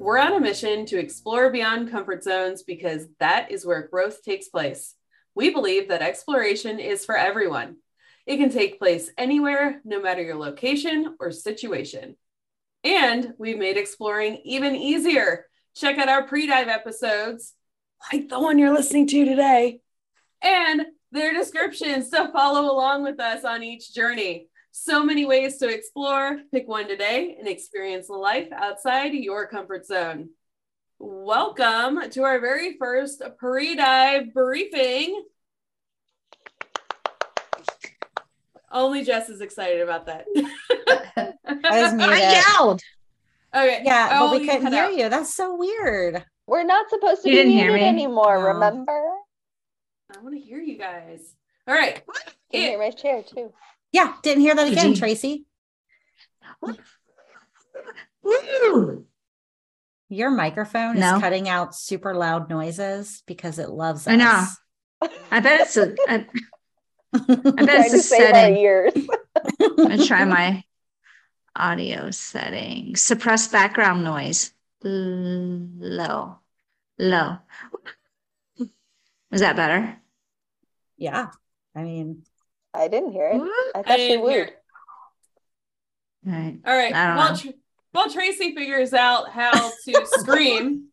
We're 0.00 0.18
on 0.18 0.32
a 0.32 0.40
mission 0.40 0.86
to 0.86 0.98
explore 0.98 1.50
beyond 1.50 1.90
comfort 1.90 2.24
zones 2.24 2.62
because 2.62 3.06
that 3.18 3.50
is 3.50 3.66
where 3.66 3.86
growth 3.86 4.22
takes 4.22 4.48
place. 4.48 4.94
We 5.34 5.50
believe 5.50 5.88
that 5.90 6.00
exploration 6.00 6.78
is 6.78 7.04
for 7.04 7.18
everyone. 7.18 7.76
It 8.24 8.38
can 8.38 8.48
take 8.48 8.78
place 8.78 9.10
anywhere, 9.18 9.82
no 9.84 10.00
matter 10.00 10.22
your 10.22 10.36
location 10.36 11.16
or 11.20 11.30
situation. 11.30 12.16
And 12.82 13.34
we've 13.36 13.58
made 13.58 13.76
exploring 13.76 14.40
even 14.42 14.74
easier. 14.74 15.44
Check 15.76 15.98
out 15.98 16.08
our 16.08 16.26
pre 16.26 16.46
dive 16.46 16.68
episodes, 16.68 17.52
like 18.10 18.30
the 18.30 18.40
one 18.40 18.58
you're 18.58 18.74
listening 18.74 19.06
to 19.08 19.26
today, 19.26 19.80
and 20.40 20.86
their 21.12 21.34
descriptions 21.34 22.08
to 22.08 22.32
follow 22.32 22.72
along 22.72 23.02
with 23.02 23.20
us 23.20 23.44
on 23.44 23.62
each 23.62 23.92
journey. 23.92 24.48
So 24.72 25.04
many 25.04 25.24
ways 25.26 25.56
to 25.58 25.68
explore. 25.68 26.40
Pick 26.52 26.68
one 26.68 26.86
today 26.88 27.36
and 27.38 27.48
experience 27.48 28.08
life 28.08 28.48
outside 28.52 29.12
your 29.12 29.46
comfort 29.46 29.86
zone. 29.86 30.30
Welcome 30.98 32.08
to 32.10 32.22
our 32.24 32.40
very 32.40 32.76
first 32.78 33.22
pre 33.38 33.74
dive 33.74 34.32
briefing. 34.32 35.22
Only 38.72 39.02
Jess 39.02 39.28
is 39.28 39.40
excited 39.40 39.80
about 39.80 40.06
that. 40.06 40.26
I 41.44 41.82
was 41.82 41.92
muted. 41.94 42.14
I 42.14 42.42
yelled. 42.56 42.80
okay. 43.54 43.82
Yeah, 43.84 44.08
but 44.10 44.22
Oh, 44.22 44.32
we 44.38 44.44
you 44.44 44.50
couldn't 44.50 44.72
hear 44.72 44.84
out. 44.84 44.96
you. 44.96 45.08
That's 45.08 45.34
so 45.34 45.56
weird. 45.56 46.24
We're 46.46 46.62
not 46.62 46.88
supposed 46.88 47.22
to 47.22 47.28
You 47.28 47.34
be 47.34 47.38
didn't 47.38 47.52
hear 47.52 47.66
muted 47.72 47.82
me? 47.82 47.88
anymore, 47.88 48.38
No. 48.38 48.44
remember? 48.54 49.02
I 50.16 50.20
want 50.20 50.34
to 50.36 50.40
hear 50.40 50.60
you 50.60 50.78
guys. 50.78 51.34
All 51.66 51.74
right. 51.74 52.00
You 52.52 52.60
can 52.60 52.70
hear 52.70 52.78
my 52.78 52.90
chair 52.90 53.22
too. 53.24 53.52
Yeah, 53.92 54.14
didn't 54.22 54.42
hear 54.42 54.54
that 54.54 54.64
Did 54.64 54.72
again, 54.74 54.90
you- 54.90 54.96
Tracy. 54.96 55.46
Your 60.08 60.30
microphone 60.30 60.98
No. 60.98 61.16
is 61.16 61.20
cutting 61.22 61.48
out 61.48 61.74
super 61.74 62.14
loud 62.14 62.50
noises 62.50 63.22
because 63.26 63.58
it 63.58 63.70
loves 63.70 64.06
us. 64.06 64.12
I 64.12 64.16
know. 64.16 64.44
I 65.30 65.40
bet 65.40 65.60
it's 65.60 65.76
a. 65.76 65.94
I, 66.08 66.26
I 67.14 67.18
bet 67.18 67.44
Trying 67.44 67.68
it's 67.68 67.90
to 67.92 67.96
a 67.96 68.00
save 68.00 68.34
our 68.34 68.90
setting. 68.90 69.08
I'm 69.60 69.76
gonna 69.76 70.04
try 70.04 70.24
my 70.24 70.64
audio 71.54 72.10
setting. 72.10 72.96
Suppress 72.96 73.48
background 73.48 74.02
noise. 74.04 74.52
Low, 74.82 76.38
low. 76.98 77.38
Was 79.30 79.40
that 79.40 79.56
better? 79.56 79.96
yeah. 80.96 81.28
I 81.74 81.82
mean, 81.84 82.24
I 82.74 82.88
didn't 82.88 83.12
hear 83.12 83.28
it. 83.28 83.40
I 83.40 83.70
I 83.74 83.82
thought 83.82 83.98
she 83.98 84.16
would. 84.16 84.52
All 86.26 86.32
right. 86.32 86.58
All 86.66 86.76
right. 86.76 86.94
I 86.94 87.06
don't 87.08 87.16
While. 87.16 87.36
Tr- 87.36 87.48
while 87.92 88.08
Tracy 88.10 88.54
figures 88.54 88.94
out 88.94 89.30
how 89.30 89.50
to 89.50 90.06
scream, 90.20 90.84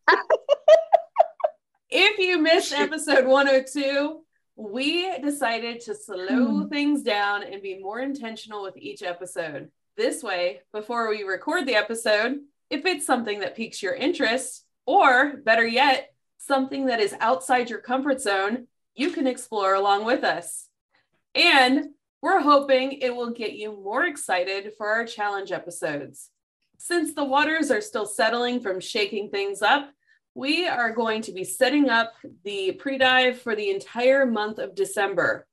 if 1.90 2.18
you 2.18 2.38
missed 2.40 2.72
episode 2.72 3.24
102, 3.26 4.20
we 4.56 5.18
decided 5.20 5.80
to 5.82 5.94
slow 5.94 6.62
Hmm. 6.62 6.68
things 6.68 7.02
down 7.02 7.44
and 7.44 7.62
be 7.62 7.78
more 7.78 8.00
intentional 8.00 8.62
with 8.64 8.76
each 8.76 9.02
episode. 9.02 9.70
This 9.96 10.22
way, 10.22 10.62
before 10.72 11.08
we 11.08 11.22
record 11.22 11.66
the 11.66 11.76
episode, 11.76 12.38
if 12.70 12.84
it's 12.84 13.06
something 13.06 13.40
that 13.40 13.56
piques 13.56 13.82
your 13.82 13.94
interest, 13.94 14.64
or 14.86 15.36
better 15.36 15.66
yet, 15.66 16.12
something 16.38 16.86
that 16.86 17.00
is 17.00 17.14
outside 17.20 17.70
your 17.70 17.80
comfort 17.80 18.20
zone, 18.20 18.66
you 18.94 19.10
can 19.10 19.26
explore 19.26 19.74
along 19.74 20.04
with 20.04 20.24
us. 20.24 20.67
And 21.34 21.90
we're 22.20 22.40
hoping 22.40 22.92
it 22.92 23.14
will 23.14 23.30
get 23.30 23.52
you 23.52 23.80
more 23.82 24.04
excited 24.04 24.72
for 24.76 24.88
our 24.88 25.04
challenge 25.04 25.52
episodes. 25.52 26.30
Since 26.78 27.14
the 27.14 27.24
waters 27.24 27.70
are 27.70 27.80
still 27.80 28.06
settling 28.06 28.60
from 28.60 28.80
shaking 28.80 29.30
things 29.30 29.62
up, 29.62 29.90
we 30.34 30.68
are 30.68 30.92
going 30.92 31.22
to 31.22 31.32
be 31.32 31.44
setting 31.44 31.88
up 31.90 32.12
the 32.44 32.72
pre 32.72 32.98
dive 32.98 33.40
for 33.40 33.56
the 33.56 33.70
entire 33.70 34.24
month 34.26 34.58
of 34.58 34.74
December. 34.74 35.46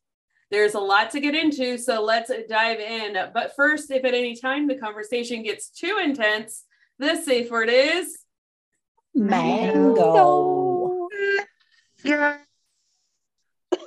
There's 0.52 0.76
a 0.76 0.80
lot 0.80 1.10
to 1.12 1.20
get 1.20 1.34
into, 1.34 1.78
so 1.78 2.04
let's 2.04 2.32
dive 2.48 2.80
in. 2.80 3.18
But 3.34 3.56
first, 3.56 3.90
if 3.90 4.06
at 4.06 4.14
any 4.14 4.36
time 4.36 4.68
the 4.68 4.78
conversation 4.78 5.42
gets 5.42 5.70
too 5.70 6.00
intense, 6.02 6.64
the 7.00 7.16
safe 7.16 7.50
word 7.50 7.70
is 7.70 8.20
mango. 9.16 11.08
Yeah. 12.04 12.38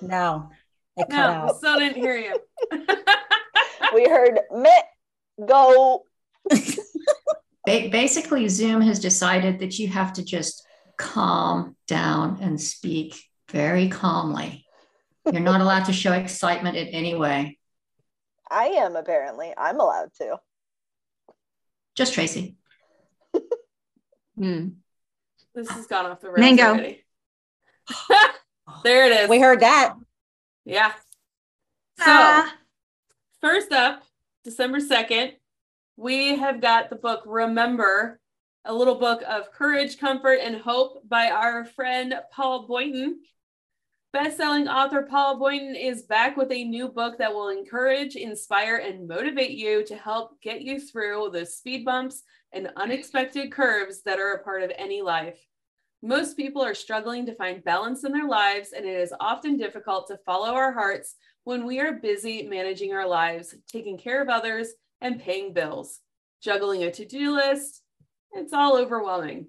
No, 0.03 0.51
it 0.99 1.09
cut 1.09 1.11
no, 1.11 1.19
out. 1.19 1.57
still 1.57 1.79
didn't 1.79 1.97
hear 1.97 2.17
you. 2.17 2.39
We 3.95 4.05
heard 4.05 4.39
Mitt 4.53 4.85
go. 5.47 6.05
Basically, 7.67 8.49
Zoom 8.49 8.81
has 8.83 8.99
decided 8.99 9.61
that 9.61 9.79
you 9.79 9.89
have 9.89 10.13
to 10.15 10.25
just 10.25 10.67
calm 10.97 11.77
down 11.87 12.39
and 12.41 12.61
speak 12.61 13.17
very 13.51 13.89
calmly. 13.89 14.67
You're 15.31 15.41
not 15.41 15.61
allowed 15.61 15.85
to 15.87 15.93
show 15.93 16.13
excitement 16.13 16.77
in 16.77 16.89
any 16.89 17.15
way. 17.15 17.59
I 18.51 18.67
am 18.67 18.97
apparently. 18.97 19.53
I'm 19.57 19.81
allowed 19.81 20.13
to. 20.21 20.39
Just 21.95 22.15
Tracy. 22.15 22.57
Hmm. 24.37 24.69
This 25.55 25.69
has 25.71 25.87
gone 25.87 26.07
off 26.07 26.21
the 26.21 26.31
rails 26.31 26.39
Mango. 26.39 26.95
there 28.85 29.07
it 29.07 29.13
is. 29.13 29.29
We 29.29 29.41
heard 29.41 29.61
that. 29.61 29.95
Yeah. 30.69 30.93
So, 31.97 32.05
Ah. 32.07 32.59
first 33.41 33.73
up, 33.73 34.03
December 34.45 34.81
2nd, 34.81 35.35
we 35.97 36.37
have 36.37 36.61
got 36.61 36.91
the 36.91 36.97
book 36.97 37.23
Remember, 37.25 38.21
a 38.67 38.75
little 38.75 38.97
book 38.97 39.23
of 39.27 39.51
courage, 39.51 39.99
comfort, 39.99 40.41
and 40.43 40.57
hope 40.57 41.09
by 41.09 41.31
our 41.31 41.65
friend 41.65 42.21
Paul 42.31 42.67
Boynton. 42.67 43.23
Best-selling 44.13 44.69
author 44.69 45.05
Paul 45.05 45.39
Boynton 45.39 45.75
is 45.75 46.03
back 46.03 46.37
with 46.37 46.53
a 46.53 46.65
new 46.65 46.89
book 46.89 47.17
that 47.17 47.33
will 47.33 47.49
encourage, 47.49 48.15
inspire, 48.15 48.77
and 48.77 49.09
motivate 49.09 49.53
you 49.53 49.85
to 49.87 49.97
help 49.97 50.39
get 50.43 50.61
you 50.61 50.79
through 50.79 51.31
the 51.33 51.47
speed 51.47 51.87
bumps 51.87 52.25
and 52.53 52.71
unexpected 52.77 53.51
curves 53.51 54.03
that 54.03 54.19
are 54.19 54.33
a 54.33 54.45
part 54.45 54.63
of 54.63 54.73
any 54.77 55.01
life. 55.01 55.48
Most 56.03 56.37
people 56.37 56.63
are 56.63 56.75
struggling 56.75 57.27
to 57.27 57.35
find 57.35 57.65
balance 57.65 58.05
in 58.05 58.13
their 58.13 58.29
lives, 58.29 58.73
and 58.73 58.85
it 58.85 58.97
is 58.97 59.13
often 59.19 59.57
difficult 59.57 60.07
to 60.09 60.21
follow 60.25 60.55
our 60.55 60.73
hearts 60.73 61.17
when 61.43 61.67
we 61.67 61.81
are 61.81 61.95
busy 61.95 62.45
managing 62.45 62.93
our 62.93 63.07
lives, 63.07 63.55
taking 63.67 63.99
care 63.99 64.23
of 64.23 64.29
others, 64.29 64.69
and 65.01 65.21
paying 65.21 65.53
bills, 65.53 66.01
juggling 66.41 66.85
a 66.85 66.93
to 66.93 67.05
do 67.05 67.35
list. 67.35 67.83
It's 68.33 68.53
all 68.53 68.77
overwhelming. 68.77 69.49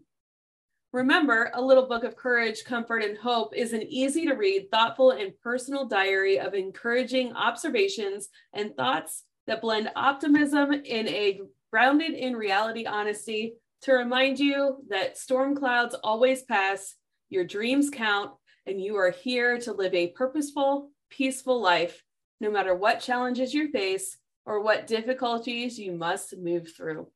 Remember, 0.92 1.52
A 1.54 1.62
Little 1.62 1.86
Book 1.86 2.04
of 2.04 2.16
Courage, 2.16 2.64
Comfort, 2.64 3.04
and 3.04 3.16
Hope 3.16 3.56
is 3.56 3.74
an 3.74 3.84
easy 3.84 4.26
to 4.26 4.34
read, 4.34 4.72
thoughtful, 4.72 5.12
and 5.12 5.40
personal 5.44 5.86
diary 5.86 6.40
of 6.40 6.56
encouraging 6.56 7.32
observations 7.34 8.30
and 8.54 8.76
thoughts 8.76 9.26
that 9.46 9.62
blend 9.62 9.92
optimism 9.96 10.74
in 10.74 11.08
a 11.08 11.42
grounded 11.70 12.14
in 12.14 12.36
reality 12.36 12.88
honesty 12.88 13.54
to 13.82 13.94
remind 13.94 14.40
you 14.40 14.78
that 14.90 15.18
storm 15.18 15.56
clouds 15.56 15.96
always 16.04 16.44
pass, 16.44 16.96
your 17.30 17.46
dreams 17.46 17.90
count, 17.90 18.32
and 18.66 18.82
you 18.82 18.98
are 18.98 19.12
here 19.12 19.58
to 19.60 19.74
live 19.74 19.94
a 19.94 20.08
purposeful, 20.08 20.92
peaceful 21.10 21.62
life, 21.62 22.04
no 22.42 22.52
matter 22.52 22.76
what 22.76 23.00
challenges 23.00 23.54
you 23.54 23.72
face 23.72 24.18
or 24.46 24.62
what 24.62 24.88
difficulties 24.88 25.80
you 25.80 25.92
must 25.94 26.38
move 26.38 26.74
through. 26.76 27.08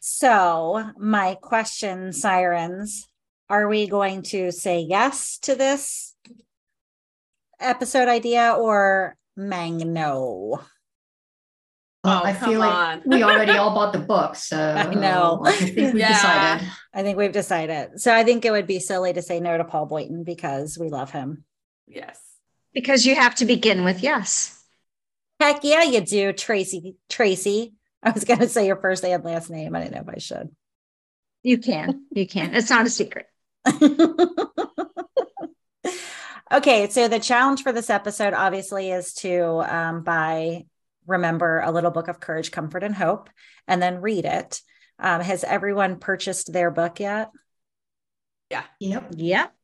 So, 0.00 0.90
my 0.98 1.36
question, 1.40 2.12
sirens, 2.12 3.08
are 3.48 3.68
we 3.68 3.86
going 3.86 4.22
to 4.24 4.52
say 4.52 4.80
yes 4.80 5.38
to 5.40 5.54
this 5.54 6.14
episode 7.58 8.08
idea 8.08 8.52
or 8.52 9.16
mang 9.36 9.92
no? 9.92 10.60
Well, 12.04 12.20
Oh, 12.22 12.26
I 12.26 12.32
come 12.34 12.50
feel 12.50 12.60
like 12.60 12.70
on. 12.72 13.02
we 13.06 13.22
already 13.22 13.52
all 13.52 13.74
bought 13.74 13.92
the 13.94 13.98
book, 13.98 14.34
so 14.36 14.58
I 14.58 14.92
know. 14.94 15.40
I 15.44 15.52
think 15.52 15.94
we 15.94 16.00
Yeah. 16.00 16.08
decided. 16.12 16.68
I 16.92 17.02
think 17.02 17.16
we've 17.18 17.32
decided. 17.32 17.98
So, 18.00 18.14
I 18.14 18.24
think 18.24 18.44
it 18.44 18.50
would 18.50 18.66
be 18.66 18.78
silly 18.78 19.12
to 19.14 19.22
say 19.22 19.40
no 19.40 19.56
to 19.56 19.64
Paul 19.64 19.86
Boynton 19.86 20.22
because 20.22 20.76
we 20.78 20.90
love 20.90 21.10
him. 21.10 21.44
Yes. 21.86 22.20
Because 22.74 23.06
you 23.06 23.14
have 23.14 23.36
to 23.36 23.46
begin 23.46 23.84
with 23.84 24.02
yes. 24.02 24.60
Heck 25.40 25.64
yeah, 25.64 25.82
you 25.84 26.00
do, 26.02 26.32
Tracy. 26.32 26.96
Tracy. 27.08 27.74
I 28.02 28.10
was 28.10 28.24
going 28.24 28.40
to 28.40 28.48
say 28.48 28.66
your 28.66 28.76
first 28.76 29.02
and 29.04 29.24
last 29.24 29.48
name. 29.50 29.74
I 29.74 29.80
didn't 29.80 29.94
know 29.94 30.02
if 30.02 30.14
I 30.14 30.18
should. 30.18 30.50
You 31.42 31.58
can. 31.58 32.04
You 32.12 32.26
can. 32.26 32.54
It's 32.54 32.70
not 32.70 32.86
a 32.86 32.90
secret. 32.90 33.26
okay, 36.52 36.88
so 36.90 37.08
the 37.08 37.18
challenge 37.18 37.62
for 37.62 37.72
this 37.72 37.90
episode 37.90 38.34
obviously 38.34 38.90
is 38.90 39.14
to 39.14 39.44
um, 39.74 40.02
buy, 40.02 40.66
remember, 41.06 41.60
a 41.60 41.70
little 41.70 41.90
book 41.90 42.08
of 42.08 42.20
courage, 42.20 42.50
comfort, 42.50 42.82
and 42.82 42.94
hope, 42.94 43.30
and 43.66 43.80
then 43.82 44.00
read 44.00 44.24
it. 44.24 44.60
Um, 44.98 45.20
has 45.20 45.44
everyone 45.44 45.98
purchased 45.98 46.52
their 46.52 46.70
book 46.70 47.00
yet? 47.00 47.30
Yeah. 48.50 48.64
Yep. 48.80 49.12
Yep. 49.16 49.54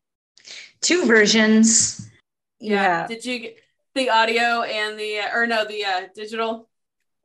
Two 0.80 1.06
versions. 1.06 2.08
Yeah. 2.58 3.06
Did 3.06 3.24
you 3.24 3.38
get 3.38 3.58
the 3.94 4.10
audio 4.10 4.62
and 4.62 4.98
the 4.98 5.18
uh, 5.18 5.36
or 5.36 5.46
no 5.46 5.64
the 5.64 5.84
uh, 5.84 6.00
digital? 6.14 6.68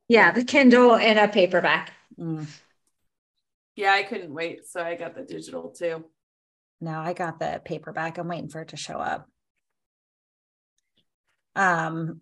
Yeah, 0.08 0.32
the 0.32 0.44
Kindle 0.44 0.94
and 0.94 1.18
a 1.18 1.28
paperback. 1.28 1.92
Mm. 2.18 2.46
Yeah, 3.74 3.92
I 3.92 4.04
couldn't 4.04 4.32
wait, 4.32 4.66
so 4.66 4.82
I 4.82 4.94
got 4.94 5.14
the 5.14 5.22
digital 5.22 5.70
too. 5.70 6.04
No, 6.80 6.98
I 6.98 7.12
got 7.12 7.38
the 7.38 7.60
paperback. 7.64 8.18
I'm 8.18 8.28
waiting 8.28 8.48
for 8.48 8.62
it 8.62 8.68
to 8.68 8.76
show 8.76 8.98
up. 8.98 9.28
Um, 11.54 12.20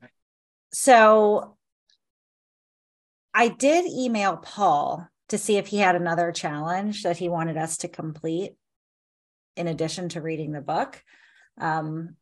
so 0.73 1.53
I 3.34 3.48
did 3.48 3.84
email 3.86 4.36
Paul 4.36 5.08
to 5.28 5.38
see 5.38 5.56
if 5.56 5.66
he 5.66 5.78
had 5.78 5.96
another 5.96 6.31
challenge 6.31 7.02
that 7.02 7.16
he 7.16 7.28
wanted 7.28 7.56
us 7.56 7.78
to 7.78 7.88
complete 7.88 8.52
in 9.56 9.66
addition 9.66 10.08
to 10.10 10.20
reading 10.20 10.52
the 10.52 10.60
book. 10.60 11.02
Um, 11.60 12.16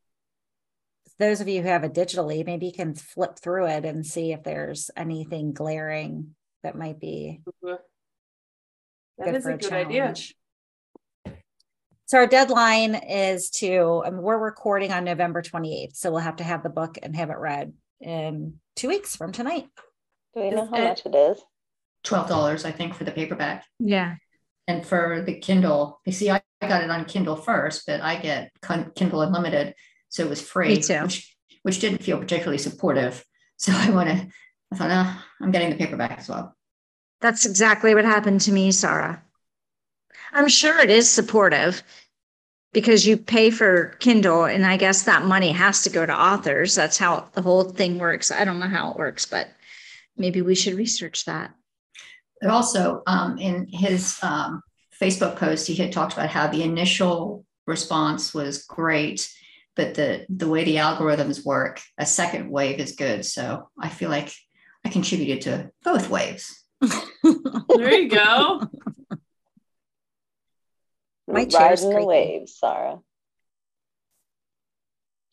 those 1.19 1.41
of 1.41 1.49
you 1.49 1.63
who 1.63 1.69
have 1.69 1.85
it 1.85 1.95
digitally, 1.95 2.45
maybe 2.45 2.67
you 2.67 2.73
can 2.73 2.95
flip 2.95 3.39
through 3.39 3.67
it 3.67 3.85
and 3.85 4.07
see 4.07 4.33
if 4.33 4.43
there's 4.43 4.91
anything 4.97 5.53
glaring 5.53 6.35
that 6.63 6.77
might 6.77 6.99
be 6.99 7.43
That 9.19 9.27
good 9.27 9.35
is 9.35 9.45
for 9.45 9.51
a 9.51 9.59
good 9.59 9.73
idea. 9.73 10.15
So 12.07 12.19
our 12.19 12.27
deadline 12.27 12.95
is 12.95 13.51
to, 13.51 14.03
I 14.05 14.11
mean, 14.11 14.23
we're 14.23 14.39
recording 14.39 14.93
on 14.93 15.05
November 15.05 15.43
28th. 15.43 15.97
So 15.97 16.11
we'll 16.11 16.21
have 16.21 16.37
to 16.37 16.45
have 16.45 16.63
the 16.63 16.69
book 16.69 16.99
and 17.03 17.17
have 17.17 17.31
it 17.31 17.39
read 17.39 17.73
in 18.01 18.55
two 18.77 18.89
weeks 18.89 19.17
from 19.17 19.33
tonight. 19.33 19.67
Do 20.35 20.41
we 20.41 20.51
know 20.51 20.67
how 20.67 20.77
it- 20.77 20.85
much 20.89 21.07
it 21.07 21.15
is? 21.15 21.39
Twelve 22.05 22.29
dollars, 22.29 22.65
I 22.65 22.73
think, 22.73 22.95
for 22.95 23.05
the 23.05 23.13
paperback. 23.13 23.65
Yeah. 23.79 24.17
And 24.67 24.85
for 24.85 25.23
the 25.25 25.35
Kindle, 25.39 26.01
you 26.05 26.13
see, 26.13 26.31
I 26.31 26.43
I 26.61 26.69
got 26.69 26.85
it 26.85 26.91
on 26.91 27.05
Kindle 27.07 27.35
first, 27.37 27.87
but 27.87 28.01
I 28.01 28.17
get 28.17 28.53
Kindle 28.95 29.21
Unlimited, 29.23 29.75
so 30.09 30.25
it 30.25 30.29
was 30.29 30.41
free, 30.41 30.77
Me 30.77 30.81
too. 30.83 31.03
which 31.03 31.37
which 31.63 31.81
didn't 31.81 32.03
feel 32.03 32.19
particularly 32.19 32.59
supportive. 32.59 33.25
So 33.59 33.73
I 33.75 33.91
want 33.91 34.09
to. 34.09 34.27
I 34.73 34.77
thought, 34.77 34.91
oh, 34.91 35.23
I'm 35.41 35.51
getting 35.53 35.71
the 35.71 35.77
paperback 35.77 36.19
as 36.19 36.29
well. 36.29 36.57
That's 37.21 37.47
exactly 37.47 37.95
what 37.95 38.05
happened 38.05 38.41
to 38.43 38.53
me, 38.53 38.73
Sarah. 38.73 39.23
I'm 40.33 40.49
sure 40.49 40.81
it 40.81 40.91
is 40.91 41.09
supportive 41.09 41.83
because 42.73 43.07
you 43.07 43.17
pay 43.17 43.51
for 43.51 43.95
Kindle, 44.01 44.45
and 44.45 44.65
I 44.67 44.77
guess 44.79 45.03
that 45.03 45.25
money 45.27 45.53
has 45.53 45.83
to 45.85 45.91
go 45.91 46.05
to 46.07 46.13
authors. 46.21 46.75
That's 46.75 46.99
how 46.99 47.29
the 47.35 47.43
whole 47.43 47.65
thing 47.65 47.99
works. 47.99 48.33
I 48.33 48.45
don't 48.45 48.59
know 48.59 48.67
how 48.67 48.91
it 48.91 48.97
works, 48.97 49.27
but 49.27 49.49
maybe 50.17 50.43
we 50.43 50.55
should 50.55 50.75
research 50.75 51.25
that. 51.25 51.55
But 52.41 52.51
also, 52.51 53.03
um, 53.07 53.39
in 53.39 53.69
his 53.69 54.19
um, 54.23 54.63
Facebook 55.01 55.37
post, 55.37 55.67
he 55.67 55.75
had 55.77 55.93
talked 55.93 56.13
about 56.15 56.31
how 56.31 56.49
the 56.49 56.63
initial 56.63 57.45
response 57.67 58.35
was 58.35 58.65
great, 58.65 59.31
but 59.77 59.95
the 59.95 60.27
the 60.29 60.49
way 60.49 60.65
the 60.65 60.77
algorithms 60.77 61.45
work, 61.45 61.81
a 61.99 62.05
second 62.07 62.51
wave 62.51 62.81
is 62.81 62.97
good. 62.97 63.25
So 63.25 63.69
I 63.81 63.89
feel 63.89 64.11
like 64.11 64.33
I 64.85 64.89
contributed 64.89 65.43
to 65.43 65.71
both 65.85 66.09
waves. 66.11 66.65
There 67.69 67.93
you 67.93 68.09
go. 68.09 68.69
My 71.29 71.45
chair's 71.47 71.83
Riding 71.83 71.89
the 71.89 71.95
creaking. 71.95 72.09
waves, 72.09 72.59
Sarah. 72.59 72.99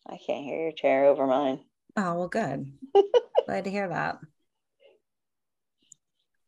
I 0.07 0.17
can't 0.25 0.45
hear 0.45 0.61
your 0.61 0.71
chair 0.71 1.05
over 1.05 1.27
mine. 1.27 1.59
Oh, 1.97 2.13
well, 2.15 2.27
good. 2.27 2.71
Glad 3.45 3.65
to 3.65 3.69
hear 3.69 3.89
that. 3.89 4.19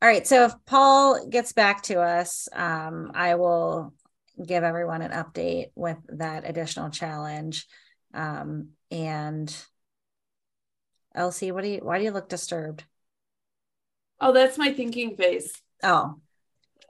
All 0.02 0.08
right. 0.08 0.26
So 0.26 0.46
if 0.46 0.52
Paul 0.66 1.28
gets 1.28 1.52
back 1.52 1.82
to 1.82 2.00
us, 2.00 2.48
um, 2.52 3.12
I 3.14 3.36
will 3.36 3.94
give 4.44 4.64
everyone 4.64 5.00
an 5.00 5.12
update 5.12 5.66
with 5.76 5.98
that 6.08 6.42
additional 6.48 6.90
challenge. 6.90 7.68
Um, 8.12 8.70
and 8.90 9.54
Elsie, 11.14 11.52
what 11.52 11.62
do 11.62 11.70
you, 11.70 11.78
why 11.82 11.98
do 11.98 12.04
you 12.04 12.10
look 12.10 12.28
disturbed? 12.28 12.82
Oh, 14.20 14.32
that's 14.32 14.58
my 14.58 14.72
thinking 14.72 15.14
face. 15.16 15.52
Oh, 15.84 16.14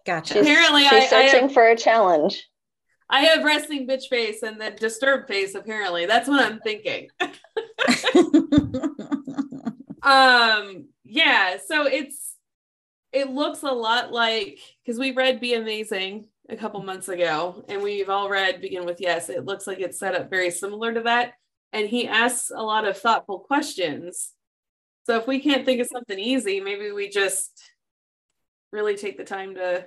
gotcha. 0.07 0.33
She's, 0.33 0.43
Apparently, 0.47 0.85
she's 0.85 0.93
I- 0.93 0.97
I 0.97 1.07
searching 1.07 1.43
have- 1.43 1.53
for 1.53 1.67
a 1.69 1.77
challenge. 1.77 2.49
I 3.11 3.25
have 3.25 3.45
resting 3.45 3.87
bitch 3.87 4.09
face 4.09 4.43
and 4.43 4.59
then 4.59 4.77
disturbed 4.77 5.29
face. 5.29 5.55
Apparently, 5.55 6.07
that's 6.07 6.29
what 6.31 6.41
I'm 6.41 6.61
thinking. 6.61 7.09
um, 10.03 10.87
yeah. 11.05 11.59
So 11.67 11.87
it's 11.87 12.22
it 13.13 13.31
looks 13.31 13.63
a 13.63 13.71
lot 13.71 14.13
like 14.13 14.59
because 14.85 14.99
we 14.99 15.13
read 15.13 15.41
"Be 15.41 15.55
Amazing" 15.55 16.27
a 16.49 16.57
couple 16.57 16.83
months 16.83 17.09
ago, 17.09 17.65
and 17.69 17.83
we've 17.83 18.11
all 18.11 18.29
read 18.29 18.61
"Begin 18.61 18.85
with 18.85 19.01
Yes." 19.01 19.29
It 19.29 19.45
looks 19.45 19.67
like 19.67 19.81
it's 19.81 19.99
set 19.99 20.15
up 20.15 20.31
very 20.31 20.51
similar 20.51 20.93
to 20.95 21.03
that, 21.03 21.35
and 21.73 21.89
he 21.89 22.09
asks 22.09 22.51
a 22.51 22.63
lot 22.63 22.87
of 22.87 22.99
thoughtful 22.99 23.41
questions. 23.41 24.33
So 25.05 25.17
if 25.19 25.27
we 25.27 25.41
can't 25.41 25.65
think 25.65 25.81
of 25.81 25.89
something 25.89 26.19
easy, 26.19 26.61
maybe 26.61 26.93
we 26.93 27.09
just 27.09 27.61
really 28.73 28.97
take 28.97 29.19
the 29.19 29.25
time 29.25 29.55
to 29.57 29.87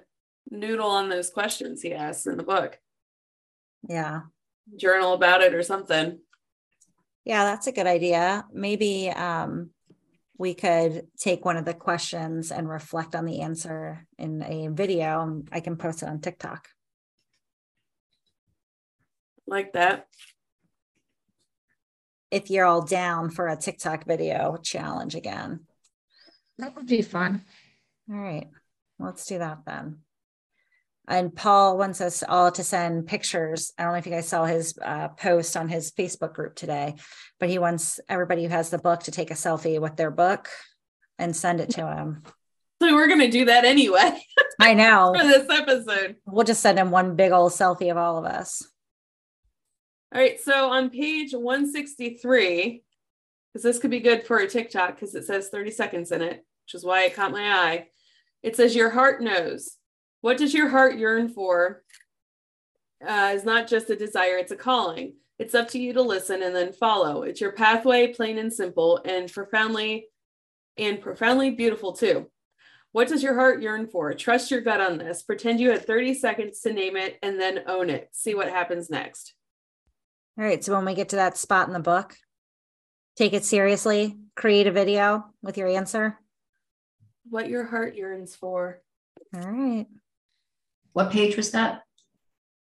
noodle 0.52 0.90
on 0.90 1.10
those 1.10 1.30
questions 1.30 1.82
he 1.82 1.94
asks 1.94 2.28
in 2.28 2.38
the 2.38 2.44
book 2.44 2.80
yeah. 3.88 4.22
journal 4.76 5.14
about 5.14 5.42
it 5.42 5.54
or 5.54 5.64
something. 5.64 6.20
Yeah, 7.24 7.44
that's 7.44 7.68
a 7.68 7.72
good 7.72 7.88
idea. 7.88 8.46
Maybe 8.54 9.10
um, 9.10 9.72
we 10.38 10.54
could 10.54 11.08
take 11.18 11.46
one 11.46 11.58
of 11.58 11.66
the 11.66 11.74
questions 11.74 12.52
and 12.52 12.70
reflect 12.70 13.16
on 13.16 13.26
the 13.26 13.42
answer 13.42 14.06
in 14.18 14.42
a 14.44 14.68
video. 14.68 15.44
I 15.52 15.60
can 15.62 15.78
post 15.78 16.04
it 16.04 16.10
on 16.10 16.20
TikTok. 16.20 16.68
Like 19.48 19.74
that. 19.74 20.08
If 22.32 22.50
you're 22.50 22.66
all 22.66 22.82
down 22.82 23.30
for 23.30 23.48
a 23.48 23.56
TikTok 23.56 24.06
video 24.06 24.58
challenge 24.62 25.16
again. 25.16 25.62
That 26.58 26.76
would 26.76 26.88
be 26.88 27.02
fun. 27.02 27.44
All 28.10 28.18
right, 28.18 28.50
let's 29.00 29.26
do 29.26 29.40
that 29.40 29.60
then. 29.66 30.00
And 31.08 31.36
Paul 31.36 31.78
wants 31.78 32.02
us 32.02 32.24
all 32.28 32.52
to 32.52 32.64
send 32.64 33.08
pictures. 33.08 33.72
I 33.78 33.84
don't 33.84 33.92
know 33.92 34.00
if 34.00 34.06
you 34.08 34.12
guys 34.12 34.28
saw 34.28 34.46
his 34.46 34.78
uh, 34.84 35.10
post 35.10 35.56
on 35.56 35.70
his 35.70 35.92
Facebook 35.92 36.34
group 36.34 36.56
today, 36.56 36.96
but 37.40 37.50
he 37.50 37.60
wants 37.60 38.00
everybody 38.10 38.44
who 38.44 38.50
has 38.50 38.70
the 38.70 38.80
book 38.80 39.04
to 39.04 39.12
take 39.12 39.30
a 39.30 39.36
selfie 39.36 39.80
with 39.80 39.96
their 39.98 40.12
book 40.12 40.50
and 41.20 41.36
send 41.36 41.62
it 41.62 41.70
to 41.72 41.86
him. 41.88 42.24
So 42.82 42.94
we're 42.94 43.08
gonna 43.08 43.32
do 43.32 43.46
that 43.46 43.66
anyway 43.66 44.20
I 44.60 44.74
know. 44.74 45.14
for 45.18 45.24
this 45.26 45.48
episode. 45.50 46.18
We'll 46.26 46.44
just 46.44 46.62
send 46.62 46.78
him 46.78 46.92
one 46.92 47.16
big 47.16 47.32
old 47.32 47.52
selfie 47.52 47.92
of 47.92 47.98
all 47.98 48.18
of 48.18 48.26
us. 48.26 48.68
All 50.14 50.22
right, 50.22 50.40
so 50.40 50.70
on 50.72 50.90
page 50.90 51.34
163, 51.34 52.84
because 53.54 53.64
this 53.64 53.80
could 53.80 53.92
be 53.92 54.00
good 54.00 54.26
for 54.26 54.38
a 54.38 54.48
TikTok 54.48 54.96
because 54.96 55.14
it 55.16 55.26
says 55.26 55.50
30 55.50 55.72
seconds 55.72 56.12
in 56.12 56.22
it, 56.22 56.46
which 56.66 56.74
is 56.74 56.86
why 56.86 57.06
it 57.06 57.16
caught 57.16 57.32
my 57.32 57.50
eye. 57.50 57.88
It 58.44 58.56
says, 58.56 58.76
Your 58.76 58.90
heart 58.90 59.22
knows. 59.22 59.78
What 60.26 60.40
does 60.40 60.56
your 60.56 60.70
heart 60.70 60.98
yearn 60.98 61.30
for? 61.30 61.84
Uh, 63.08 63.34
is 63.36 63.46
not 63.46 63.68
just 63.68 63.92
a 63.92 63.96
desire, 63.96 64.38
it's 64.38 64.52
a 64.52 64.56
calling. 64.56 65.18
It's 65.38 65.54
up 65.54 65.68
to 65.68 65.80
you 65.80 65.94
to 65.94 66.02
listen 66.02 66.42
and 66.42 66.56
then 66.56 66.74
follow. 66.74 67.22
It's 67.22 67.40
your 67.40 67.52
pathway, 67.52 68.08
plain 68.08 68.40
and 68.40 68.52
simple, 68.52 69.00
and 69.06 69.32
profoundly 69.32 70.08
and 70.80 71.00
profoundly 71.00 71.52
beautiful 71.52 71.94
too. 71.94 72.32
What 72.92 73.08
does 73.08 73.22
your 73.22 73.36
heart 73.36 73.62
yearn 73.62 73.86
for? 73.86 74.16
Trust 74.16 74.50
your 74.50 74.62
gut 74.62 74.82
on 74.82 74.98
this. 74.98 75.22
Pretend 75.22 75.60
you 75.60 75.70
had 75.70 75.86
30 75.86 76.16
seconds 76.16 76.60
to 76.62 76.74
name 76.74 76.98
it 76.98 77.20
and 77.22 77.40
then 77.40 77.60
own 77.68 77.92
it. 77.92 78.10
See 78.12 78.34
what 78.34 78.50
happens 78.50 78.90
next. 78.90 79.36
All 80.40 80.44
right. 80.44 80.64
So 80.64 80.74
when 80.74 80.86
we 80.86 80.96
get 80.96 81.10
to 81.10 81.18
that 81.18 81.38
spot 81.38 81.68
in 81.68 81.74
the 81.76 81.80
book, 81.80 82.16
take 83.16 83.34
it 83.34 83.46
seriously, 83.46 84.18
create 84.34 84.66
a 84.66 84.72
video 84.72 85.26
with 85.44 85.56
your 85.56 85.68
answer. 85.68 86.18
What 87.30 87.48
your 87.48 87.66
heart 87.66 87.96
yearns 87.96 88.36
for. 88.36 88.82
All 89.36 89.42
right. 89.42 89.86
What 90.96 91.12
page 91.12 91.36
was 91.36 91.52
that? 91.52 91.82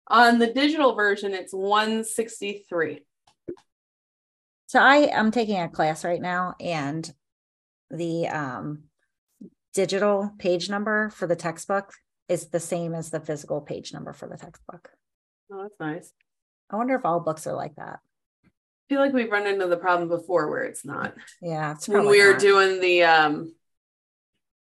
On 0.09 0.39
the 0.39 0.47
digital 0.47 0.95
version, 0.95 1.35
it's 1.35 1.53
163. 1.53 3.05
So 4.69 4.81
I 4.81 4.97
am 5.13 5.31
taking 5.31 5.61
a 5.61 5.69
class 5.69 6.03
right 6.03 6.21
now 6.21 6.55
and 6.59 7.13
the 7.91 8.27
um 8.29 8.85
digital 9.75 10.33
page 10.39 10.71
number 10.71 11.11
for 11.11 11.27
the 11.27 11.37
textbook 11.37 11.93
is 12.27 12.47
the 12.47 12.59
same 12.59 12.95
as 12.95 13.11
the 13.11 13.21
physical 13.21 13.61
page 13.61 13.93
number 13.93 14.15
for 14.15 14.27
the 14.27 14.39
textbook. 14.39 14.89
Oh, 15.53 15.65
that's 15.65 15.79
nice. 15.79 16.11
I 16.71 16.77
wonder 16.77 16.95
if 16.95 17.05
all 17.05 17.21
books 17.21 17.47
are 17.47 17.55
like 17.55 17.77
that. 17.77 17.99
I 18.47 18.49
feel 18.89 19.01
like 19.01 19.13
we've 19.13 19.31
run 19.31 19.47
into 19.47 19.67
the 19.67 19.77
problem 19.77 20.09
before 20.09 20.49
where 20.49 20.65
it's 20.65 20.87
not. 20.87 21.13
Yeah, 21.43 21.73
it's 21.73 21.87
when 21.87 22.07
we 22.07 22.25
were 22.25 22.33
not. 22.33 22.41
doing 22.41 22.81
the 22.81 23.03
um 23.03 23.55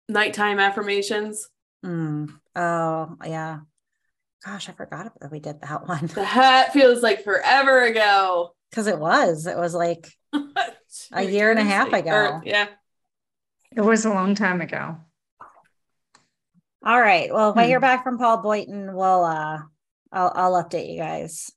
nighttime 0.09 0.59
affirmations. 0.59 1.47
Mm. 1.85 2.29
Oh, 2.55 3.15
yeah. 3.25 3.59
Gosh, 4.43 4.69
I 4.69 4.73
forgot 4.73 5.13
that 5.21 5.31
we 5.31 5.39
did 5.39 5.61
that 5.61 5.87
one 5.87 6.07
That 6.07 6.73
feels 6.73 7.01
like 7.03 7.23
forever 7.23 7.83
ago. 7.85 8.55
because 8.69 8.87
it 8.87 8.99
was. 8.99 9.45
It 9.47 9.57
was 9.57 9.73
like 9.73 10.07
A 11.13 11.23
year 11.23 11.51
and 11.51 11.59
a 11.59 11.63
half 11.63 11.91
Or- 11.91 11.95
ago. 11.97 12.41
yeah. 12.43 12.67
It 13.75 13.81
was 13.81 14.05
a 14.05 14.09
long 14.09 14.35
time 14.35 14.61
ago. 14.61 14.97
All 16.85 17.01
right. 17.01 17.33
Well, 17.33 17.49
if 17.51 17.57
I 17.57 17.65
hear 17.65 17.79
Hmm. 17.79 17.81
back 17.81 18.03
from 18.03 18.17
Paul 18.17 18.37
Boynton, 18.41 18.93
we'll 18.93 19.23
uh 19.25 19.59
I'll 20.11 20.31
I'll 20.35 20.63
update 20.63 20.91
you 20.91 20.97
guys. 20.99 21.51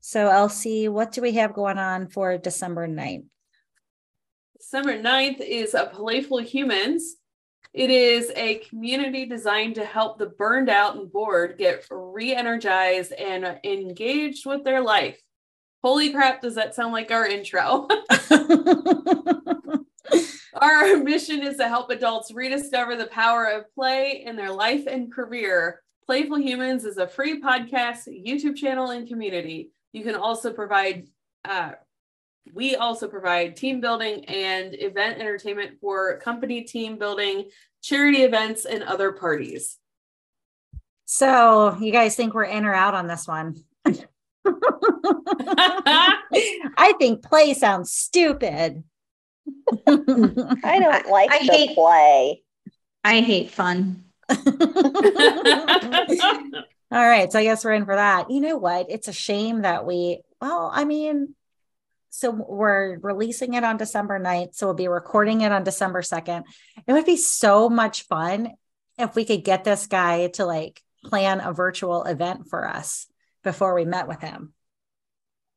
So 0.00 0.28
Elsie, 0.28 0.88
what 0.88 1.12
do 1.12 1.22
we 1.22 1.32
have 1.32 1.52
going 1.54 1.78
on 1.78 2.08
for 2.08 2.36
December 2.38 2.88
9th? 2.88 3.26
December 4.58 4.98
9th 5.00 5.40
is 5.40 5.74
a 5.74 5.86
Playful 5.86 6.38
Humans. 6.38 7.16
It 7.72 7.90
is 7.90 8.32
a 8.34 8.56
community 8.68 9.26
designed 9.26 9.76
to 9.76 9.84
help 9.84 10.18
the 10.18 10.26
burned 10.26 10.68
out 10.68 10.96
and 10.96 11.10
bored 11.10 11.56
get 11.56 11.86
re 11.90 12.34
energized 12.34 13.12
and 13.12 13.58
engaged 13.64 14.44
with 14.44 14.64
their 14.64 14.80
life. 14.80 15.20
Holy 15.82 16.12
crap, 16.12 16.42
does 16.42 16.56
that 16.56 16.74
sound 16.74 16.92
like 16.92 17.10
our 17.10 17.26
intro? 17.26 17.88
Our 20.60 20.98
mission 20.98 21.42
is 21.42 21.56
to 21.56 21.68
help 21.68 21.90
adults 21.90 22.32
rediscover 22.32 22.94
the 22.94 23.06
power 23.06 23.46
of 23.46 23.72
play 23.74 24.24
in 24.26 24.36
their 24.36 24.52
life 24.52 24.86
and 24.86 25.12
career. 25.12 25.80
Playful 26.04 26.38
Humans 26.38 26.84
is 26.84 26.98
a 26.98 27.08
free 27.08 27.40
podcast, 27.40 28.08
YouTube 28.08 28.56
channel, 28.56 28.90
and 28.90 29.08
community. 29.08 29.70
You 29.92 30.04
can 30.04 30.16
also 30.16 30.52
provide, 30.52 31.06
uh, 31.46 31.72
we 32.52 32.76
also 32.76 33.06
provide 33.08 33.56
team 33.56 33.80
building 33.80 34.24
and 34.26 34.74
event 34.74 35.18
entertainment 35.20 35.78
for 35.80 36.18
company 36.18 36.62
team 36.62 36.98
building, 36.98 37.48
charity 37.82 38.22
events, 38.22 38.64
and 38.64 38.82
other 38.82 39.12
parties. 39.12 39.78
so 41.04 41.76
you 41.80 41.92
guys 41.92 42.16
think 42.16 42.34
we're 42.34 42.44
in 42.44 42.64
or 42.64 42.74
out 42.74 42.94
on 42.94 43.06
this 43.06 43.26
one? 43.28 43.56
I 45.52 46.94
think 46.98 47.22
play 47.22 47.54
sounds 47.54 47.92
stupid. 47.92 48.82
I 49.86 50.78
don't 50.78 51.08
like 51.10 51.30
I 51.32 51.38
the 51.38 51.52
hate- 51.52 51.74
play. 51.74 52.42
I 53.04 53.20
hate 53.20 53.50
fun. 53.50 54.04
All 56.92 57.06
right. 57.06 57.30
So 57.32 57.38
I 57.38 57.44
guess 57.44 57.64
we're 57.64 57.72
in 57.72 57.84
for 57.84 57.94
that. 57.96 58.30
You 58.30 58.40
know 58.40 58.56
what? 58.58 58.86
It's 58.90 59.08
a 59.08 59.12
shame 59.12 59.62
that 59.62 59.86
we, 59.86 60.20
well, 60.40 60.70
I 60.72 60.84
mean, 60.84 61.34
so 62.10 62.30
we're 62.30 62.98
releasing 62.98 63.54
it 63.54 63.64
on 63.64 63.76
December 63.76 64.20
9th. 64.20 64.54
So 64.54 64.66
we'll 64.66 64.74
be 64.74 64.88
recording 64.88 65.40
it 65.40 65.52
on 65.52 65.64
December 65.64 66.02
2nd. 66.02 66.42
It 66.86 66.92
would 66.92 67.06
be 67.06 67.16
so 67.16 67.68
much 67.68 68.06
fun 68.06 68.52
if 68.98 69.14
we 69.14 69.24
could 69.24 69.44
get 69.44 69.64
this 69.64 69.86
guy 69.86 70.28
to 70.28 70.44
like 70.44 70.82
plan 71.04 71.40
a 71.40 71.52
virtual 71.52 72.04
event 72.04 72.48
for 72.48 72.68
us 72.68 73.06
before 73.42 73.74
we 73.74 73.84
met 73.84 74.08
with 74.08 74.20
him. 74.20 74.52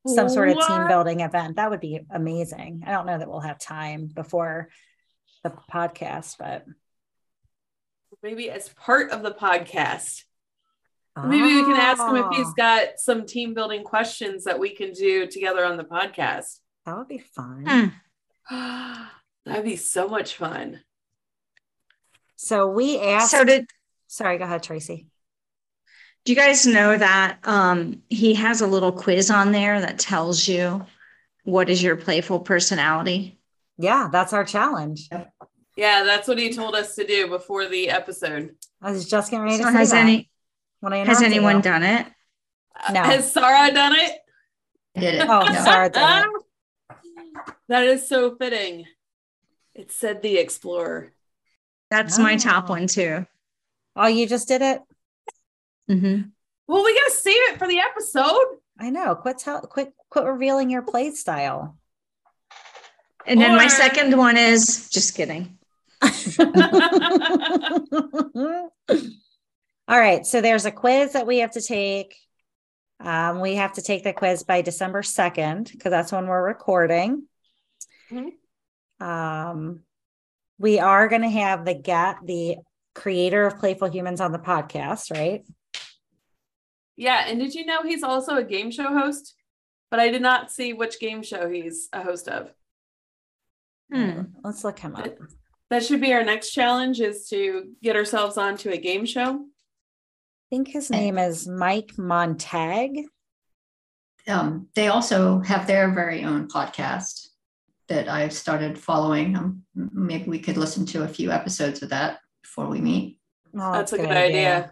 Some 0.06 0.30
sort 0.30 0.50
of 0.50 0.58
team 0.68 0.88
building 0.88 1.22
event. 1.22 1.56
That 1.56 1.70
would 1.70 1.80
be 1.80 2.02
amazing. 2.10 2.84
I 2.86 2.92
don't 2.92 3.06
know 3.06 3.18
that 3.18 3.30
we'll 3.30 3.40
have 3.40 3.58
time 3.58 4.08
before 4.08 4.70
the 5.44 5.54
podcast, 5.72 6.36
but 6.38 6.66
Maybe 8.22 8.50
as 8.50 8.70
part 8.70 9.12
of 9.12 9.22
the 9.22 9.32
podcast. 9.32 10.24
Maybe 11.16 11.44
we 11.44 11.64
can 11.64 11.76
ask 11.76 12.02
him 12.02 12.16
if 12.16 12.36
he's 12.36 12.54
got 12.56 12.98
some 12.98 13.26
team 13.28 13.54
building 13.54 13.84
questions 13.84 14.46
that 14.46 14.58
we 14.58 14.72
can 14.72 14.94
do 14.94 15.28
together 15.28 15.64
on 15.64 15.78
the 15.78 15.84
podcast. 15.84 16.60
that 16.86 16.98
would 16.98 17.08
be 17.08 17.20
fun. 17.20 17.94
Hmm. 18.50 19.04
That'd 19.46 19.64
be 19.66 19.76
so 19.76 20.08
much 20.08 20.36
fun. 20.36 20.80
So 22.36 22.68
we 22.68 23.00
asked. 23.00 23.32
So 23.32 23.44
did 23.44 23.68
sorry, 24.08 24.38
go 24.38 24.46
ahead, 24.46 24.64
Tracy. 24.64 25.08
do 26.26 26.32
you 26.32 26.36
guys 26.38 26.66
know 26.66 26.98
that 26.98 27.38
um, 27.44 28.02
he 28.10 28.34
has 28.34 28.62
a 28.62 28.68
little 28.68 28.92
quiz 28.92 29.30
on 29.30 29.52
there 29.52 29.80
that 29.82 30.00
tells 30.00 30.48
you 30.48 30.86
what 31.44 31.70
is 31.70 31.84
your 31.84 31.96
playful 31.96 32.40
personality? 32.40 33.40
Yeah, 33.78 34.10
that's 34.12 34.34
our 34.34 34.46
challenge. 34.46 35.10
Yeah, 35.76 36.04
that's 36.04 36.28
what 36.28 36.38
he 36.38 36.54
told 36.54 36.76
us 36.76 36.96
to 36.96 37.06
do 37.06 37.28
before 37.28 37.68
the 37.68 37.90
episode. 37.90 38.56
I 38.82 38.92
was 38.92 39.08
just 39.10 39.32
getting 39.32 39.44
ready 39.46 39.58
to 39.58 39.64
So 39.64 39.70
say 39.72 39.78
has 39.78 39.92
that 39.92 40.02
any 40.04 40.30
when 40.84 40.92
I 40.92 40.98
has 40.98 41.06
announced 41.08 41.22
it, 41.22 41.26
anyone 41.28 41.62
done 41.62 41.84
it? 41.84 42.06
No. 42.92 43.04
Has 43.04 43.32
Sarah 43.32 43.72
done 43.74 43.94
it? 43.96 44.20
Did 45.00 45.16
it. 45.16 45.26
Oh, 45.30 45.44
Yeah. 45.46 45.64
Sarah 45.64 45.90
did 45.90 46.02
it. 46.02 47.56
that 47.70 47.86
is 47.86 48.10
so 48.10 48.36
fitting. 48.36 48.86
It 49.74 49.94
said 49.94 50.22
the 50.22 50.36
explorer. 50.38 51.14
That's 51.90 52.20
my 52.20 52.36
top 52.36 52.66
Oh. 52.68 52.72
one 52.74 52.88
too. 52.88 53.26
Oh, 53.96 54.08
you 54.08 54.28
just 54.28 54.50
did 54.50 54.62
it. 54.62 54.82
hmm 55.88 56.22
Well, 56.68 56.84
we 56.84 56.94
gotta 57.00 57.12
save 57.12 57.38
it 57.52 57.60
for 57.60 57.68
the 57.68 57.80
episode. 57.80 58.58
I 58.78 58.90
know. 58.90 59.16
Quit 59.16 59.38
tell. 59.38 59.62
Quit. 59.62 59.94
Quit 60.10 60.26
revealing 60.26 60.70
your 60.70 60.82
play 60.82 61.12
style. 61.12 61.78
And 63.26 63.40
then 63.40 63.56
my 63.56 63.68
second 63.68 64.18
one 64.18 64.36
is 64.36 64.90
just 64.90 65.16
kidding. 65.16 65.58
All 69.88 70.00
right. 70.00 70.26
So 70.26 70.42
there's 70.42 70.66
a 70.66 70.72
quiz 70.72 71.14
that 71.14 71.28
we 71.28 71.40
have 71.40 71.52
to 71.52 71.62
take. 71.62 72.16
Um, 73.00 73.42
we 73.42 73.56
have 73.56 73.74
to 73.74 73.82
take 73.82 74.04
the 74.04 74.14
quiz 74.14 74.44
by 74.44 74.62
December 74.62 75.02
2nd 75.02 75.72
because 75.72 75.90
that's 75.92 76.12
when 76.12 76.28
we're 76.28 76.46
recording. 76.46 77.28
Mhm. 78.10 78.32
Um, 79.02 79.84
we 80.58 80.80
are 80.80 81.08
going 81.10 81.24
to 81.24 81.30
have 81.30 81.66
the 81.66 81.74
get 81.74 82.18
the 82.24 82.58
creator 82.96 83.46
of 83.46 83.58
Playful 83.58 83.90
Humans 83.90 84.22
on 84.22 84.32
the 84.32 84.40
podcast, 84.40 85.12
right? 85.12 85.44
Yeah, 86.96 87.26
and 87.28 87.40
did 87.40 87.56
you 87.56 87.66
know 87.66 87.84
he's 87.84 88.04
also 88.04 88.36
a 88.36 88.44
game 88.44 88.72
show 88.72 88.88
host? 88.88 89.36
But 89.90 90.00
I 90.00 90.10
did 90.10 90.22
not 90.22 90.52
see 90.52 90.74
which 90.74 91.00
game 91.00 91.24
show 91.24 91.50
he's 91.50 91.90
a 91.92 92.02
host 92.04 92.28
of. 92.28 92.52
Hmm. 93.92 94.22
Let's 94.44 94.64
look 94.64 94.80
him 94.80 94.96
up. 94.96 95.18
That 95.70 95.84
should 95.84 96.02
be 96.02 96.14
our 96.14 96.24
next 96.24 96.52
challenge 96.52 97.02
is 97.02 97.28
to 97.30 97.74
get 97.82 97.96
ourselves 97.96 98.38
onto 98.38 98.70
a 98.70 98.78
game 98.78 99.06
show. 99.06 99.46
I 100.54 100.56
think 100.56 100.68
his 100.68 100.92
name 100.92 101.18
is 101.18 101.48
Mike 101.48 101.98
Montag. 101.98 103.06
Um, 104.28 104.68
they 104.76 104.88
also 104.88 105.40
have 105.40 105.66
their 105.66 105.90
very 105.90 106.24
own 106.24 106.48
podcast 106.48 107.30
that 107.88 108.08
I've 108.08 108.34
started 108.34 108.78
following. 108.78 109.36
Um, 109.36 109.64
maybe 109.74 110.30
we 110.30 110.38
could 110.38 110.58
listen 110.58 110.86
to 110.86 111.02
a 111.02 111.08
few 111.08 111.32
episodes 111.32 111.82
of 111.82 111.90
that 111.90 112.20
before 112.44 112.68
we 112.68 112.82
meet. 112.82 113.18
Oh, 113.56 113.72
That's 113.74 113.94
a 113.94 113.98
good 113.98 114.12
idea. 114.12 114.72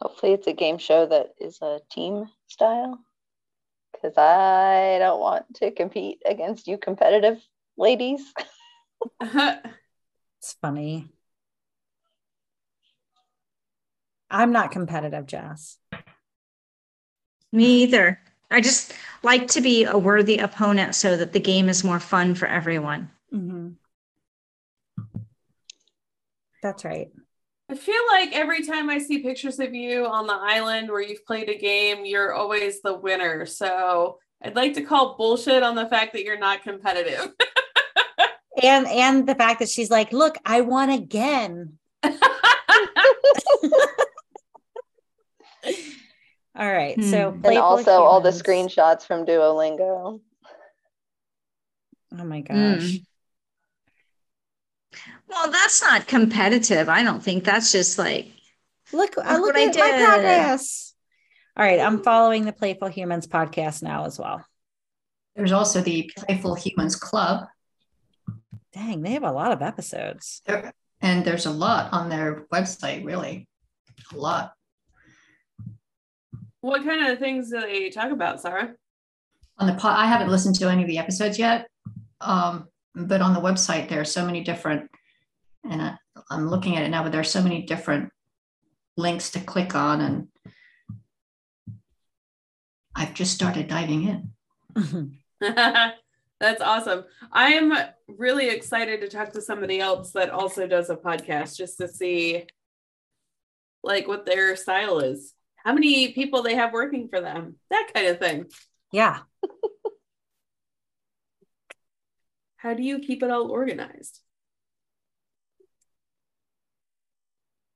Hopefully, 0.00 0.32
it's 0.32 0.46
a 0.46 0.54
game 0.54 0.78
show 0.78 1.04
that 1.04 1.34
is 1.38 1.58
a 1.60 1.80
team 1.90 2.24
style. 2.46 2.98
Because 3.92 4.16
I 4.16 4.96
don't 4.98 5.20
want 5.20 5.44
to 5.56 5.72
compete 5.72 6.22
against 6.24 6.66
you 6.66 6.78
competitive 6.78 7.46
ladies. 7.76 8.22
It's 10.40 10.52
funny. 10.62 11.10
I'm 14.30 14.52
not 14.52 14.70
competitive, 14.70 15.26
Jess. 15.26 15.78
Me 17.52 17.82
either. 17.82 18.20
I 18.50 18.60
just 18.60 18.92
like 19.22 19.48
to 19.48 19.60
be 19.60 19.84
a 19.84 19.96
worthy 19.96 20.38
opponent 20.38 20.94
so 20.94 21.16
that 21.16 21.32
the 21.32 21.40
game 21.40 21.68
is 21.68 21.84
more 21.84 22.00
fun 22.00 22.34
for 22.34 22.46
everyone. 22.46 23.10
Mhm. 23.32 23.76
That's 26.62 26.84
right. 26.84 27.10
I 27.70 27.74
feel 27.74 28.00
like 28.10 28.32
every 28.32 28.64
time 28.64 28.88
I 28.88 28.98
see 28.98 29.18
pictures 29.18 29.58
of 29.60 29.74
you 29.74 30.06
on 30.06 30.26
the 30.26 30.34
island 30.34 30.88
where 30.90 31.02
you've 31.02 31.26
played 31.26 31.50
a 31.50 31.58
game, 31.58 32.04
you're 32.06 32.32
always 32.32 32.80
the 32.80 32.94
winner. 32.94 33.44
So 33.46 34.18
I'd 34.42 34.56
like 34.56 34.74
to 34.74 34.82
call 34.82 35.16
bullshit 35.16 35.62
on 35.62 35.74
the 35.74 35.86
fact 35.86 36.14
that 36.14 36.24
you're 36.24 36.38
not 36.38 36.62
competitive. 36.62 37.32
And 38.60 38.88
and 38.88 39.24
the 39.24 39.36
fact 39.36 39.60
that 39.60 39.68
she's 39.68 39.88
like, 39.88 40.12
look, 40.12 40.36
I 40.44 40.62
won 40.62 40.90
again. 40.90 41.78
All 46.58 46.70
right. 46.70 46.96
So 47.02 47.30
Hmm. 47.30 47.34
And 47.34 47.42
Playful 47.44 47.62
also 47.62 47.90
all 48.02 48.20
the 48.20 48.30
screenshots 48.30 49.06
from 49.06 49.24
Duolingo. 49.24 50.20
Oh 52.18 52.24
my 52.24 52.40
gosh. 52.40 52.56
Mm. 52.56 53.04
Well, 55.28 55.50
that's 55.50 55.82
not 55.82 56.06
competitive. 56.06 56.88
I 56.88 57.02
don't 57.04 57.22
think 57.22 57.44
that's 57.44 57.70
just 57.70 57.98
like 57.98 58.28
Look, 58.92 59.14
I 59.22 59.36
Look 59.36 59.54
look 59.54 59.54
what 59.54 59.56
I 59.56 59.64
at 59.64 59.76
my 60.00 60.04
progress. 60.06 60.94
All 61.56 61.64
right. 61.64 61.78
I'm 61.80 62.02
following 62.02 62.44
the 62.46 62.52
Playful 62.52 62.88
Humans 62.88 63.26
podcast 63.26 63.82
now 63.82 64.06
as 64.06 64.18
well. 64.18 64.44
There's 65.36 65.52
also 65.52 65.80
the 65.82 66.10
Playful 66.16 66.54
Humans 66.54 66.96
Club, 66.96 67.46
Dang, 68.72 69.02
they 69.02 69.12
have 69.12 69.22
a 69.24 69.32
lot 69.32 69.52
of 69.52 69.62
episodes. 69.62 70.42
There- 70.46 70.72
and 71.00 71.24
there's 71.24 71.46
a 71.46 71.50
lot 71.50 71.92
on 71.92 72.08
their 72.08 72.46
website, 72.52 73.04
really. 73.04 73.46
A 74.12 74.16
lot. 74.16 74.52
What 76.60 76.84
kind 76.84 77.06
of 77.06 77.18
things 77.18 77.50
do 77.50 77.60
they 77.60 77.90
talk 77.90 78.10
about, 78.10 78.40
Sarah? 78.40 78.74
On 79.58 79.66
the 79.66 79.74
pod, 79.74 79.98
I 79.98 80.06
haven't 80.06 80.28
listened 80.28 80.54
to 80.56 80.68
any 80.68 80.82
of 80.82 80.88
the 80.88 80.98
episodes 80.98 81.38
yet, 81.38 81.68
um, 82.20 82.68
but 82.94 83.20
on 83.20 83.34
the 83.34 83.40
website, 83.40 83.88
there 83.88 84.00
are 84.00 84.04
so 84.04 84.24
many 84.24 84.42
different, 84.42 84.90
and 85.68 85.82
I, 85.82 85.96
I'm 86.30 86.48
looking 86.48 86.76
at 86.76 86.84
it 86.84 86.88
now, 86.88 87.02
but 87.02 87.12
there 87.12 87.20
are 87.20 87.24
so 87.24 87.42
many 87.42 87.62
different 87.62 88.10
links 88.96 89.30
to 89.30 89.40
click 89.40 89.74
on 89.74 90.00
and 90.00 90.28
I've 92.94 93.14
just 93.14 93.32
started 93.32 93.68
diving 93.68 94.08
in. 94.74 95.14
That's 96.40 96.60
awesome. 96.60 97.04
I 97.32 97.52
am 97.52 97.72
really 98.08 98.48
excited 98.48 99.00
to 99.00 99.08
talk 99.08 99.32
to 99.32 99.40
somebody 99.40 99.78
else 99.78 100.10
that 100.12 100.30
also 100.30 100.66
does 100.66 100.90
a 100.90 100.96
podcast 100.96 101.56
just 101.56 101.78
to 101.78 101.86
see 101.86 102.46
like 103.84 104.08
what 104.08 104.26
their 104.26 104.56
style 104.56 104.98
is. 104.98 105.32
How 105.64 105.72
many 105.74 106.12
people 106.12 106.42
they 106.42 106.54
have 106.54 106.72
working 106.72 107.08
for 107.08 107.20
them. 107.20 107.56
That 107.70 107.90
kind 107.94 108.06
of 108.06 108.18
thing. 108.18 108.46
Yeah. 108.92 109.20
How 112.56 112.74
do 112.74 112.82
you 112.82 112.98
keep 112.98 113.22
it 113.22 113.30
all 113.30 113.50
organized? 113.50 114.20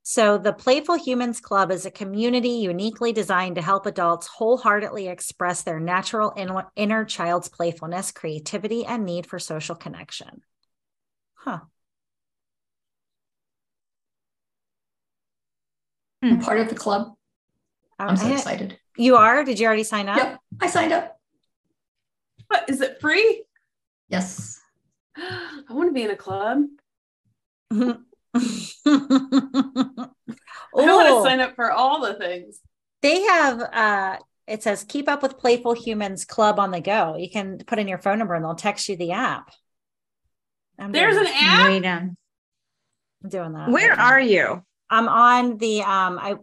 So, 0.05 0.37
the 0.37 0.53
Playful 0.53 0.97
Humans 0.97 1.41
Club 1.41 1.71
is 1.71 1.87
a 1.87 1.91
community 1.91 2.49
uniquely 2.49 3.13
designed 3.13 3.55
to 3.55 3.63
help 3.63 3.87
adults 3.87 4.27
wholeheartedly 4.27 5.07
express 5.07 5.63
their 5.63 5.79
natural 5.79 6.33
in- 6.33 6.51
inner 6.75 7.05
child's 7.05 7.49
playfulness, 7.49 8.11
creativity, 8.11 8.85
and 8.85 9.05
need 9.05 9.27
for 9.27 9.39
social 9.39 9.77
connection. 9.77 10.43
Huh. 11.35 11.61
I'm 16.21 16.41
part 16.41 16.61
of 16.61 16.69
the 16.69 16.75
club. 16.75 17.15
I'm 18.09 18.17
so 18.17 18.33
excited. 18.33 18.79
You 18.97 19.17
are? 19.17 19.45
Did 19.45 19.59
you 19.59 19.67
already 19.67 19.85
sign 19.85 20.09
up? 20.09 20.17
Yep, 20.17 20.39
I 20.61 20.67
signed 20.69 20.93
up. 20.93 21.19
What 22.49 22.69
is 22.69 22.81
it 22.81 23.01
free? 23.01 23.45
Yes. 24.09 24.61
I 25.17 25.63
want 25.71 25.89
to 25.89 25.93
be 25.93 26.03
in 26.03 26.11
a 26.11 26.17
club. 26.17 26.65
oh, 27.73 27.99
I 28.35 30.07
want 30.75 31.09
to 31.09 31.23
sign 31.23 31.41
up 31.41 31.55
for 31.55 31.71
all 31.71 32.01
the 32.03 32.15
things. 32.15 32.61
they 33.03 33.23
have 33.23 33.61
uh 33.61 34.17
it 34.47 34.63
says 34.63 34.85
keep 34.87 35.09
up 35.09 35.23
with 35.23 35.39
playful 35.39 35.73
humans 35.75 36.25
club 36.25 36.59
on 36.59 36.71
the 36.71 36.81
go 36.81 37.17
you 37.17 37.31
can 37.31 37.59
put 37.67 37.79
in 37.79 37.89
your 37.89 37.99
phone 37.99 38.19
number 38.19 38.35
and 38.35 38.45
they'll 38.45 38.55
text 38.55 38.89
you 38.89 38.97
the 38.97 39.13
app 39.13 39.51
I'm 40.79 40.93
There's 40.93 41.17
an 41.17 41.27
app. 41.27 41.67
I'm 41.71 42.17
doing 43.29 43.53
that 43.53 43.69
Where 43.71 43.91
right 43.91 43.99
are 43.99 44.21
you? 44.21 44.63
i'm 44.91 45.09
on 45.09 45.57
the 45.59 45.81
um 45.83 46.19
i 46.21 46.37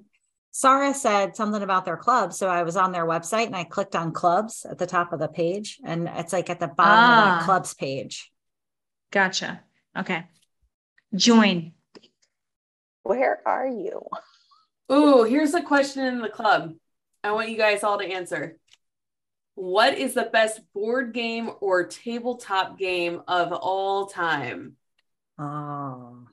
Sarah 0.51 0.94
said 0.94 1.36
something 1.36 1.62
about 1.62 1.86
their 1.86 1.98
club. 1.98 2.34
So 2.34 2.48
I 2.48 2.63
was 2.63 2.75
on 2.75 2.91
their 2.91 3.06
website 3.06 3.46
and 3.46 3.56
I 3.56 3.63
clicked 3.63 3.96
on 3.96 4.12
clubs 4.12 4.65
at 4.70 4.77
the 4.77 4.88
top 4.88 5.13
of 5.13 5.20
the 5.20 5.27
page. 5.27 5.79
And 5.86 6.10
it's 6.15 6.34
like 6.34 6.50
at 6.50 6.60
the 6.60 6.68
bottom 6.68 7.03
of 7.12 7.20
Ah. 7.20 7.38
that 7.39 7.46
clubs 7.46 7.74
page. 7.74 8.32
Gotcha. 9.12 9.62
Okay. 9.98 10.25
Join. 11.15 11.74
Where 13.03 13.41
are 13.46 13.68
you? 13.68 14.01
Ooh, 14.91 15.24
here's 15.24 15.53
a 15.53 15.62
question 15.62 16.06
in 16.06 16.20
the 16.20 16.29
club. 16.29 16.74
I 17.24 17.32
want 17.32 17.50
you 17.50 17.58
guys 17.58 17.84
all 17.84 18.00
to 18.00 18.06
answer. 18.06 18.58
What 19.56 19.98
is 19.98 20.13
the 20.13 20.29
best 20.32 20.62
board 20.74 21.13
game 21.13 21.51
or 21.60 21.86
tabletop 21.86 22.77
game 22.79 23.22
of 23.27 23.51
all 23.51 24.06
time? 24.08 24.77
Oh. 25.38 26.25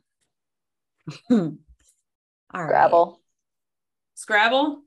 All 1.31 1.49
right. 2.55 2.69
Scrabble. 2.69 3.21
Scrabble? 4.17 4.83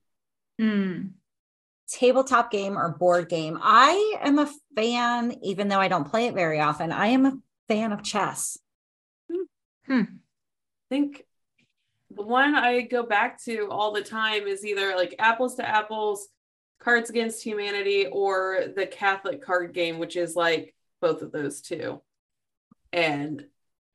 Hmm. 0.58 1.08
tabletop 1.88 2.52
game 2.52 2.78
or 2.78 2.90
board 2.90 3.30
game. 3.30 3.58
I 3.62 4.18
am 4.22 4.40
a 4.40 4.52
fan, 4.76 5.38
even 5.42 5.70
though 5.70 5.80
I 5.80 5.88
don't 5.88 6.10
play 6.10 6.26
it 6.26 6.34
very 6.34 6.60
often. 6.60 6.92
I 6.92 7.08
am 7.08 7.26
a 7.26 7.38
fan 7.68 7.94
of 7.94 8.04
chess. 8.04 8.58
I 9.90 10.08
think 10.90 11.24
the 12.12 12.24
one 12.24 12.56
I 12.56 12.82
go 12.82 13.04
back 13.04 13.42
to 13.44 13.70
all 13.70 13.94
the 13.94 14.04
time 14.04 14.48
is 14.48 14.65
either 14.65 14.96
like 14.96 15.15
Apples 15.20 15.56
to 15.56 15.68
Apples, 15.68 16.28
Cards 16.80 17.10
Against 17.10 17.44
Humanity, 17.44 18.08
or 18.08 18.65
the 18.76 18.88
Catholic 18.88 19.44
card 19.44 19.74
game, 19.74 20.00
which 20.00 20.15
is 20.15 20.36
like 20.36 20.76
both 21.02 21.22
of 21.22 21.32
those 21.32 21.62
two. 21.62 22.02
And 22.92 23.46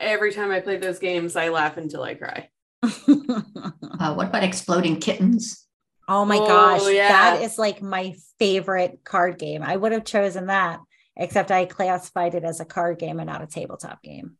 every 0.01 0.33
time 0.33 0.51
I 0.51 0.61
play 0.61 0.79
those 0.79 1.01
games, 1.01 1.37
I 1.37 1.49
laugh 1.49 1.77
until 1.77 2.03
I 2.03 2.15
cry. 2.15 2.49
Uh, 4.01 4.15
what 4.15 4.29
about 4.29 4.45
exploding 4.45 5.01
kittens? 5.01 5.67
oh 6.09 6.25
my 6.25 6.39
Oh, 6.39 6.47
gosh, 6.47 6.93
yeah. 6.93 7.09
that 7.09 7.43
is 7.43 7.59
like 7.59 7.81
my 7.83 8.15
favorite 8.39 9.01
card 9.05 9.39
game. 9.39 9.63
I 9.63 9.77
would 9.77 9.93
have 9.93 10.05
chosen 10.05 10.47
that, 10.47 10.81
except 11.17 11.51
I 11.51 11.65
classified 11.65 12.35
it 12.35 12.45
as 12.45 12.61
a 12.61 12.65
card 12.65 12.99
game 12.99 13.21
and 13.21 13.29
not 13.29 13.43
a 13.43 13.47
tabletop 13.47 14.03
game. 14.03 14.37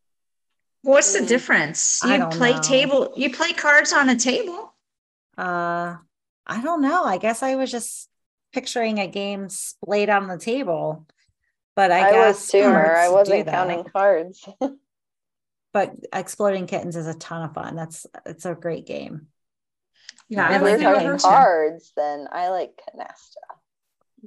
What's 0.83 1.13
the 1.15 1.21
Mm. 1.21 1.29
difference? 1.29 2.05
I 2.05 2.13
You 2.15 2.19
don't 2.19 2.37
play 2.37 2.53
know. 2.53 2.61
table, 2.61 3.13
you 3.17 3.33
play 3.33 3.53
cards 3.55 3.93
on 3.93 4.09
a 4.11 4.17
table. 4.17 4.75
Uh, 5.39 5.97
I 6.47 6.61
don't 6.63 6.83
know. 6.83 7.05
I 7.05 7.19
guess 7.19 7.43
I 7.43 7.55
was 7.55 7.71
just 7.71 8.09
picturing 8.53 8.99
a 8.99 9.07
game 9.07 9.49
splayed 9.49 10.11
on 10.11 10.29
the 10.29 10.39
table, 10.39 11.07
but 11.75 11.91
I, 11.91 12.09
I, 12.09 12.13
guess 12.13 12.35
was 12.41 12.51
tumor. 12.53 12.97
I 12.97 13.09
wasn't 13.09 13.47
counting 13.49 13.85
cards. 13.85 14.47
but 15.75 15.93
exploding 16.15 16.67
kittens 16.67 16.97
is 16.97 17.07
a 17.07 17.15
ton 17.15 17.43
of 17.43 17.53
fun 17.55 17.77
that's 17.77 18.07
it's 18.25 18.47
a 18.47 18.55
great 18.55 18.87
game 18.87 19.29
Yeah, 20.29 20.49
I 20.49 20.57
if 20.57 20.63
like 20.63 20.63
we're 20.63 20.79
that 20.79 20.95
talking 20.95 21.19
too. 21.19 21.19
cards, 21.19 21.93
then 21.97 22.29
I 22.33 22.49
like 22.49 22.81
Canasta. 22.81 23.37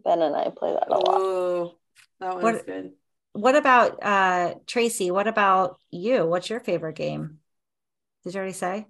Ben 0.03 0.21
and 0.21 0.36
I 0.36 0.49
play 0.55 0.73
that 0.73 0.89
a 0.89 0.93
lot. 0.93 1.05
Oh, 1.07 1.75
that 2.19 2.36
one's 2.36 2.43
What- 2.43 2.65
good. 2.67 2.93
what 3.33 3.55
about 3.55 3.99
uh 4.03 4.55
tracy 4.67 5.10
what 5.12 5.27
about 5.27 5.79
you 5.91 6.25
what's 6.25 6.49
your 6.49 6.60
favorite 6.60 6.95
game 6.95 7.39
did 8.23 8.33
you 8.33 8.39
already 8.39 8.53
say 8.53 8.86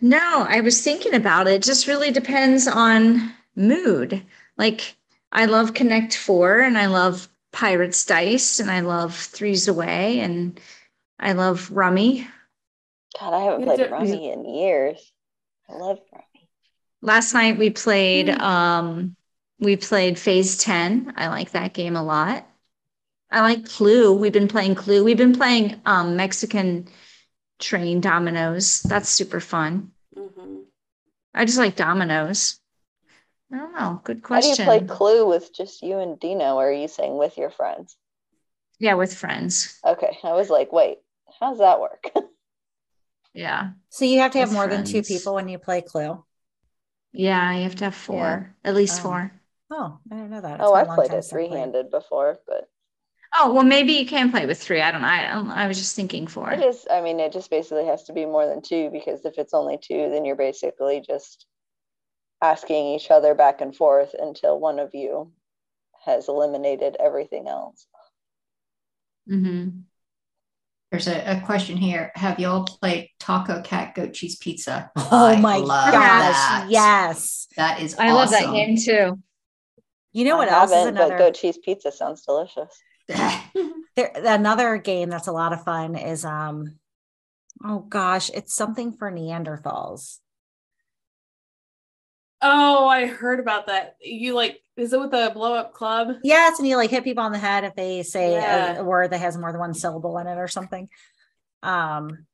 No, 0.00 0.44
I 0.48 0.60
was 0.60 0.82
thinking 0.82 1.14
about 1.14 1.46
it. 1.46 1.54
It 1.54 1.62
just 1.62 1.86
really 1.86 2.10
depends 2.10 2.66
on 2.68 3.32
mood. 3.56 4.24
Like 4.56 4.96
I 5.32 5.46
love 5.46 5.74
Connect 5.74 6.16
Four 6.16 6.60
and 6.60 6.76
I 6.78 6.86
love 6.86 7.28
Pirates 7.52 8.04
Dice 8.04 8.60
and 8.60 8.70
I 8.70 8.80
love 8.80 9.14
Threes 9.16 9.68
Away 9.68 10.20
and 10.20 10.60
I 11.18 11.32
love 11.32 11.70
Rummy. 11.70 12.26
God, 13.18 13.32
I 13.34 13.40
haven't 13.44 13.64
played 13.64 13.90
Rummy 13.90 14.30
in 14.30 14.44
years. 14.44 15.12
I 15.68 15.74
love 15.74 16.00
Rummy. 16.12 16.48
Last 17.00 17.34
night 17.34 17.58
we 17.58 17.70
played 17.70 18.28
Hmm. 18.28 18.40
um 18.40 19.16
we 19.60 19.76
played 19.76 20.18
Phase 20.18 20.58
10. 20.58 21.14
I 21.16 21.28
like 21.28 21.52
that 21.52 21.74
game 21.74 21.96
a 21.96 22.02
lot. 22.02 22.46
I 23.30 23.40
like 23.40 23.68
Clue. 23.68 24.12
We've 24.14 24.32
been 24.32 24.48
playing 24.48 24.74
Clue. 24.74 25.04
We've 25.04 25.16
been 25.16 25.34
playing 25.36 25.80
um 25.86 26.16
Mexican 26.16 26.88
train 27.58 28.00
dominoes. 28.00 28.82
That's 28.82 29.08
super 29.08 29.40
fun. 29.40 29.92
Mhm. 30.16 30.64
I 31.34 31.44
just 31.44 31.58
like 31.58 31.76
dominoes. 31.76 32.58
I 33.52 33.58
don't 33.58 33.74
know. 33.74 34.00
Good 34.02 34.22
question. 34.22 34.66
How 34.66 34.72
do 34.72 34.78
you 34.78 34.86
play 34.86 34.96
Clue 34.96 35.26
with 35.26 35.54
just 35.54 35.82
you 35.82 35.98
and 35.98 36.18
Dino, 36.18 36.56
or 36.56 36.68
are 36.68 36.72
you 36.72 36.88
saying 36.88 37.16
with 37.16 37.38
your 37.38 37.50
friends? 37.50 37.96
yeah, 38.80 38.94
with 38.94 39.14
friends. 39.14 39.78
Okay, 39.86 40.18
I 40.24 40.32
was 40.32 40.50
like, 40.50 40.72
wait, 40.72 40.98
how 41.44 41.50
does 41.50 41.58
that 41.58 41.80
work? 41.80 42.10
Yeah. 43.34 43.72
so 43.90 44.04
you 44.04 44.20
have 44.20 44.30
to 44.32 44.38
have 44.38 44.48
With 44.48 44.56
more 44.56 44.68
than 44.68 44.84
two 44.84 45.02
people 45.02 45.34
when 45.34 45.48
you 45.48 45.58
play 45.58 45.82
clue 45.82 46.24
Yeah, 47.12 47.54
you 47.56 47.62
have 47.64 47.76
to 47.76 47.84
have 47.86 47.94
four, 47.94 48.54
at 48.64 48.74
least 48.74 49.00
Oh. 49.00 49.02
four. 49.02 49.32
oh 49.70 50.00
i 50.10 50.14
didn't 50.14 50.30
know 50.30 50.40
that 50.40 50.60
It's 50.60 50.66
oh, 50.66 50.72
been 50.72 50.80
a 50.82 50.84
I've 50.84 50.94
played 50.94 51.12
it 51.12 51.24
since 51.24 51.32
I 51.32 51.38
played. 51.38 51.60
three-handed 51.60 51.90
before, 51.90 52.38
but 52.46 52.68
Oh, 53.34 53.52
well, 53.52 53.64
maybe 53.64 53.92
you 53.94 54.06
can 54.06 54.30
play 54.30 54.46
with 54.46 54.62
three. 54.62 54.80
I 54.80 54.90
don't 54.90 55.02
know. 55.02 55.08
I, 55.08 55.26
don't- 55.32 55.50
I 55.50 55.66
was 55.66 55.78
just 55.78 55.96
thinking 55.96 56.26
four. 56.26 56.52
it 56.52 56.60
just, 56.60 56.86
I 56.90 57.00
mean, 57.00 57.20
it 57.20 57.32
just 57.32 57.50
basically 57.50 57.86
has 57.86 58.04
to 58.04 58.12
be 58.12 58.26
more 58.26 58.46
than 58.46 58.62
two 58.62 58.90
because 58.90 59.24
if 59.24 59.38
it's 59.38 59.54
only 59.54 59.78
two, 59.78 60.08
then 60.10 60.24
you're 60.24 60.36
basically 60.36 61.00
just 61.00 61.46
asking 62.42 62.86
each 62.86 63.10
other 63.10 63.34
back 63.34 63.60
and 63.60 63.74
forth 63.76 64.14
until 64.18 64.60
one 64.60 64.78
of 64.78 64.94
you 64.94 65.32
has 66.04 66.28
eliminated 66.28 66.96
everything 67.00 67.48
else. 67.48 67.86
hmm 69.26 69.86
There's 70.94 71.08
a, 71.08 71.38
a 71.38 71.40
question 71.40 71.76
here. 71.76 72.12
Have 72.14 72.38
y'all 72.38 72.62
played 72.62 73.10
Taco 73.18 73.62
Cat 73.62 73.96
Goat 73.96 74.12
Cheese 74.12 74.36
Pizza? 74.36 74.92
oh 74.96 75.26
I 75.26 75.40
my 75.40 75.56
love 75.56 75.90
gosh 75.90 76.00
that. 76.34 76.66
yes 76.70 77.48
That 77.56 77.80
is 77.80 77.96
I 77.98 78.12
love 78.12 78.30
that 78.30 78.52
game 78.52 78.76
too. 78.76 79.18
you 80.12 80.24
know 80.24 80.36
I 80.36 80.38
what 80.38 80.48
else 80.52 80.70
is 80.70 80.76
haven't, 80.76 80.94
but 80.94 81.06
another 81.06 81.18
goat 81.18 81.34
cheese 81.34 81.58
pizza 81.58 81.90
sounds 81.90 82.22
delicious. 82.24 82.80
there, 83.08 84.12
another 84.14 84.76
game 84.76 85.08
that's 85.10 85.26
a 85.26 85.32
lot 85.32 85.52
of 85.52 85.64
fun 85.64 85.96
is 85.96 86.24
um 86.24 86.78
oh 87.64 87.80
gosh 87.80 88.30
it's 88.30 88.54
something 88.54 88.92
for 88.92 89.10
neanderthals 89.10 90.20
Oh, 92.46 92.86
I 92.86 93.06
heard 93.06 93.40
about 93.40 93.66
that. 93.68 93.96
You 94.02 94.34
like, 94.34 94.60
is 94.76 94.92
it 94.92 95.00
with 95.00 95.12
the 95.12 95.30
blow 95.32 95.54
up 95.54 95.72
club? 95.72 96.16
yes 96.22 96.58
and 96.58 96.68
you 96.68 96.76
like 96.76 96.90
hit 96.90 97.02
people 97.04 97.24
on 97.24 97.32
the 97.32 97.38
head 97.38 97.64
if 97.64 97.74
they 97.74 98.02
say 98.02 98.32
Yeah. 98.32 98.76
a, 98.76 98.80
a 98.80 98.84
word 98.84 99.10
that 99.12 99.20
has 99.20 99.36
more 99.38 99.50
than 99.50 99.60
one 99.60 99.72
syllable 99.72 100.18
in 100.18 100.26
it 100.26 100.36
or 100.36 100.48
something 100.48 100.88
um 101.62 102.26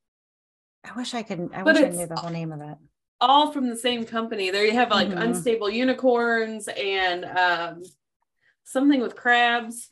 i 0.83 0.91
wish 0.97 1.13
i 1.13 1.21
could 1.23 1.51
i 1.53 1.63
But 1.63 1.75
wish 1.75 1.83
i 1.83 1.89
knew 1.89 2.07
the 2.07 2.15
whole 2.15 2.31
name 2.31 2.51
of 2.51 2.61
it 2.61 2.77
All 3.21 3.51
from 3.51 3.69
the 3.69 3.77
same 3.77 4.03
company. 4.05 4.49
There 4.49 4.65
you 4.65 4.73
have 4.73 4.89
like 4.89 5.09
Mhm. 5.09 5.21
unstable 5.21 5.69
unicorns 5.69 6.67
and 6.67 7.23
um, 7.25 7.83
something 8.63 8.99
with 8.99 9.15
crabs. 9.15 9.91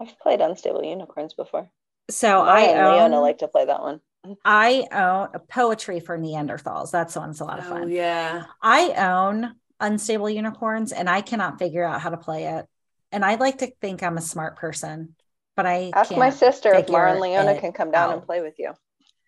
I've 0.00 0.16
played 0.20 0.40
Unstable 0.40 0.84
Unicorns 0.84 1.34
before. 1.34 1.68
so 2.10 2.44
Maya 2.44 2.52
i 2.54 2.60
and 2.62 2.94
Leona 2.96 3.20
like 3.20 3.38
to 3.38 3.48
play 3.48 3.64
that 3.66 3.80
one. 3.82 4.00
I 4.44 4.86
own 4.92 5.28
a 5.34 5.38
poetry 5.40 5.98
for 6.00 6.16
Neanderthals. 6.18 6.90
That's 6.90 7.16
one's 7.16 7.40
a 7.40 7.44
lot 7.44 7.58
of 7.58 7.66
Oh 7.66 7.70
fun. 7.70 7.90
yeah. 7.90 8.44
I 8.62 8.90
own 8.92 9.54
Unstable 9.80 10.30
Unicorns, 10.30 10.92
and 10.92 11.08
I 11.10 11.22
cannot 11.22 11.58
figure 11.58 11.84
out 11.84 12.00
how 12.00 12.10
to 12.10 12.16
play 12.16 12.44
it. 12.44 12.66
And 13.10 13.24
I'd 13.24 13.40
like 13.40 13.58
to 13.58 13.66
think 13.80 14.02
I'm 14.02 14.16
a 14.16 14.22
smart 14.22 14.56
person, 14.56 15.16
but 15.56 15.66
I 15.66 15.90
Ask 15.92 16.16
my 16.16 16.30
sister 16.30 16.72
if 16.74 16.88
Mara 16.88 17.12
and 17.12 17.20
Leona 17.20 17.58
can 17.60 17.72
come 17.72 17.90
down 17.90 18.12
and 18.12 18.22
play 18.22 18.40
with 18.42 18.54
you. 18.58 18.72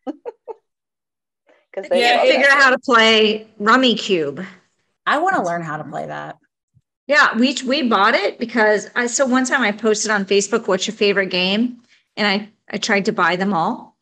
Because 1.75 1.91
Yeah, 1.91 2.19
love 2.19 2.27
it- 2.27 2.33
Figure 2.37 2.49
out 2.51 2.63
how 2.63 2.71
to 2.71 2.79
play 2.79 3.49
Rummikub. 3.61 4.47
I 5.07 5.19
want 5.19 5.35
to 5.37 5.43
learn 5.43 5.63
how 5.63 5.77
to 5.77 5.85
play 5.85 6.07
that. 6.07 6.39
Yeah, 7.09 7.37
we 7.37 7.57
we 7.67 7.83
bought 7.89 8.15
it 8.15 8.39
because 8.39 8.89
I 8.95 9.07
so 9.09 9.27
one 9.27 9.45
time 9.45 9.63
I 9.63 9.73
posted 9.73 10.11
on 10.11 10.25
Facebook 10.25 10.69
what's 10.69 10.87
your 10.87 10.95
favorite 10.97 11.31
game 11.31 11.83
and 12.17 12.27
I 12.27 12.49
I 12.71 12.79
tried 12.79 13.05
to 13.07 13.13
buy 13.13 13.37
them 13.37 13.53
all 13.53 13.94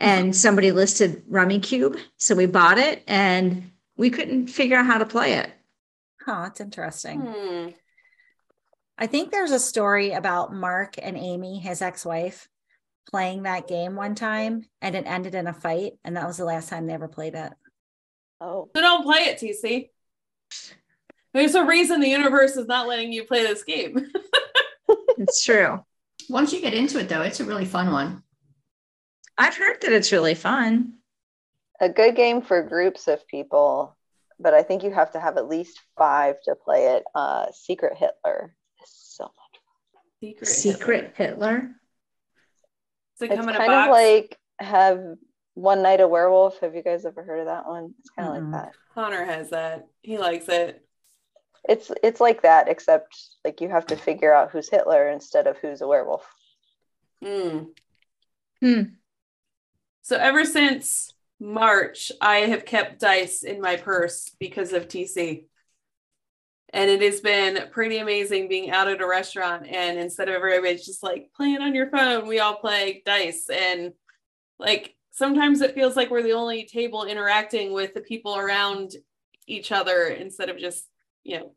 and 0.00 0.34
somebody 0.34 0.72
listed 0.72 1.24
Rummikub 1.30 1.98
so 2.16 2.34
we 2.34 2.46
bought 2.46 2.78
it 2.78 3.02
and 3.06 3.70
we 3.96 4.10
couldn't 4.10 4.48
figure 4.48 4.76
out 4.76 4.86
how 4.86 4.98
to 4.98 5.06
play 5.06 5.34
it. 5.34 5.52
Huh, 6.24 6.42
that's 6.44 6.60
interesting. 6.60 7.20
Hmm. 7.20 7.68
I 8.98 9.06
think 9.06 9.30
there's 9.30 9.52
a 9.52 9.58
story 9.58 10.12
about 10.12 10.52
Mark 10.52 10.96
and 11.00 11.16
Amy, 11.16 11.58
his 11.58 11.80
ex-wife, 11.80 12.48
playing 13.08 13.44
that 13.44 13.68
game 13.68 13.96
one 13.96 14.14
time 14.14 14.66
and 14.82 14.94
it 14.94 15.06
ended 15.06 15.34
in 15.34 15.46
a 15.46 15.54
fight. 15.54 15.92
And 16.04 16.16
that 16.16 16.26
was 16.26 16.36
the 16.36 16.44
last 16.44 16.68
time 16.68 16.86
they 16.86 16.92
ever 16.94 17.08
played 17.08 17.34
it. 17.34 17.52
Oh, 18.40 18.68
So 18.74 18.80
don't 18.80 19.04
play 19.04 19.20
it, 19.20 19.38
TC. 19.38 19.90
There's 21.32 21.54
a 21.54 21.64
reason 21.64 22.00
the 22.00 22.08
universe 22.08 22.56
is 22.56 22.66
not 22.66 22.88
letting 22.88 23.12
you 23.12 23.24
play 23.24 23.42
this 23.42 23.62
game. 23.64 24.10
It's 25.18 25.44
true. 25.44 25.84
Once 26.30 26.50
you 26.52 26.62
get 26.62 26.72
into 26.72 26.98
it, 26.98 27.08
though, 27.08 27.20
it's 27.20 27.40
a 27.40 27.44
really 27.44 27.66
fun 27.66 27.92
one. 27.92 28.22
I've 29.38 29.56
heard 29.56 29.80
that 29.80 29.92
it's 29.92 30.12
really 30.12 30.34
fun. 30.34 30.94
a 31.80 31.88
good 31.88 32.14
game 32.16 32.42
for 32.42 32.62
groups 32.62 33.08
of 33.08 33.26
people, 33.26 33.96
but 34.38 34.54
I 34.54 34.62
think 34.62 34.82
you 34.82 34.90
have 34.92 35.12
to 35.12 35.20
have 35.20 35.36
at 35.36 35.48
least 35.48 35.80
five 35.96 36.36
to 36.44 36.54
play 36.54 36.94
it. 36.96 37.04
Uh, 37.14 37.46
Secret 37.52 37.96
Hitler 37.96 38.54
is 38.82 38.90
so 38.92 39.24
much. 39.24 39.60
Secret. 40.20 40.46
Secret 40.46 41.14
Hitler. 41.16 41.70
Does 43.18 43.30
it 43.30 43.32
It's 43.32 43.36
come 43.36 43.48
in 43.48 43.54
a 43.54 43.58
kind 43.58 43.72
of 43.72 43.86
like 43.88 44.38
have 44.58 45.02
One 45.54 45.82
Night 45.82 46.00
a 46.00 46.08
Werewolf. 46.08 46.60
Have 46.60 46.74
you 46.74 46.82
guys 46.82 47.04
ever 47.04 47.22
heard 47.22 47.40
of 47.40 47.46
that 47.46 47.66
one? 47.66 47.94
It's 48.00 48.10
kind 48.10 48.28
of 48.28 48.34
Mm-mm. 48.34 48.52
like 48.52 48.62
that. 48.64 48.72
Connor 48.94 49.24
has 49.24 49.50
that. 49.50 49.86
He 50.02 50.18
likes 50.18 50.48
it. 50.48 50.84
It's 51.68 51.90
it's 52.02 52.20
like 52.20 52.42
that, 52.42 52.68
except 52.68 53.16
like 53.44 53.60
you 53.60 53.68
have 53.68 53.86
to 53.86 53.96
figure 53.96 54.32
out 54.32 54.50
who's 54.50 54.68
Hitler 54.70 55.08
instead 55.10 55.46
of 55.46 55.58
who's 55.58 55.80
a 55.82 55.86
werewolf. 55.88 56.26
Mm. 57.22 57.68
Hmm. 58.62 58.82
So 60.02 60.16
ever 60.16 60.44
since 60.44 61.12
March, 61.38 62.12
I 62.20 62.38
have 62.38 62.64
kept 62.64 63.00
dice 63.00 63.42
in 63.42 63.60
my 63.60 63.76
purse 63.76 64.30
because 64.38 64.72
of 64.72 64.88
TC. 64.88 65.44
And 66.72 66.88
it 66.88 67.02
has 67.02 67.20
been 67.20 67.68
pretty 67.70 67.98
amazing 67.98 68.48
being 68.48 68.70
out 68.70 68.88
at 68.88 69.00
a 69.00 69.06
restaurant 69.06 69.66
and 69.66 69.98
instead 69.98 70.28
of 70.28 70.36
everybody's 70.36 70.86
just 70.86 71.02
like 71.02 71.30
playing 71.34 71.60
on 71.60 71.74
your 71.74 71.90
phone, 71.90 72.28
we 72.28 72.38
all 72.38 72.56
play 72.56 73.02
dice. 73.04 73.48
And 73.52 73.92
like 74.58 74.94
sometimes 75.10 75.62
it 75.62 75.74
feels 75.74 75.96
like 75.96 76.10
we're 76.10 76.22
the 76.22 76.34
only 76.34 76.66
table 76.66 77.04
interacting 77.04 77.72
with 77.72 77.94
the 77.94 78.00
people 78.00 78.36
around 78.36 78.92
each 79.48 79.72
other 79.72 80.06
instead 80.06 80.48
of 80.48 80.58
just, 80.58 80.86
you 81.24 81.38
know, 81.38 81.54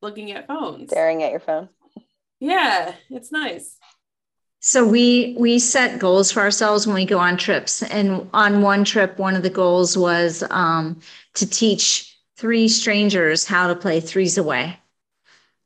looking 0.00 0.32
at 0.32 0.46
phones. 0.46 0.90
Staring 0.90 1.22
at 1.22 1.32
your 1.32 1.40
phone. 1.40 1.68
Yeah, 2.38 2.94
it's 3.10 3.30
nice. 3.30 3.76
So 4.60 4.86
we 4.86 5.34
we 5.38 5.58
set 5.58 5.98
goals 5.98 6.30
for 6.30 6.40
ourselves 6.40 6.86
when 6.86 6.94
we 6.94 7.06
go 7.06 7.18
on 7.18 7.36
trips. 7.36 7.82
And 7.82 8.28
on 8.34 8.62
one 8.62 8.84
trip, 8.84 9.18
one 9.18 9.34
of 9.34 9.42
the 9.42 9.50
goals 9.50 9.96
was 9.96 10.44
um, 10.50 11.00
to 11.34 11.48
teach 11.48 12.16
three 12.36 12.68
strangers 12.68 13.46
how 13.46 13.68
to 13.68 13.74
play 13.74 14.00
threes 14.00 14.38
away. 14.38 14.78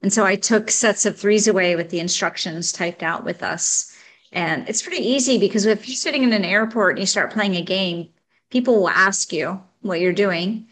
And 0.03 0.13
so 0.13 0.25
I 0.25 0.37
took 0.37 0.71
sets 0.71 1.07
of 1.07 1.19
threes 1.19 1.49
away 1.49 1.77
with 1.77 1.91
the 1.91 1.99
instructions 1.99 2.73
typed 2.73 3.03
out 3.03 3.25
with 3.25 3.43
us. 3.43 3.97
And 4.33 4.69
it's 4.69 4.83
pretty 4.83 5.03
easy 5.03 5.39
because 5.39 5.65
if 5.67 5.89
you're 5.89 5.97
sitting 5.97 6.25
in 6.25 6.33
an 6.33 6.45
airport 6.45 6.93
and 6.93 7.01
you 7.01 7.07
start 7.07 7.33
playing 7.33 7.57
a 7.57 7.63
game, 7.63 8.11
people 8.51 8.75
will 8.77 8.89
ask 8.89 9.33
you 9.33 9.61
what 9.81 10.01
you're 10.01 10.13
doing. 10.13 10.67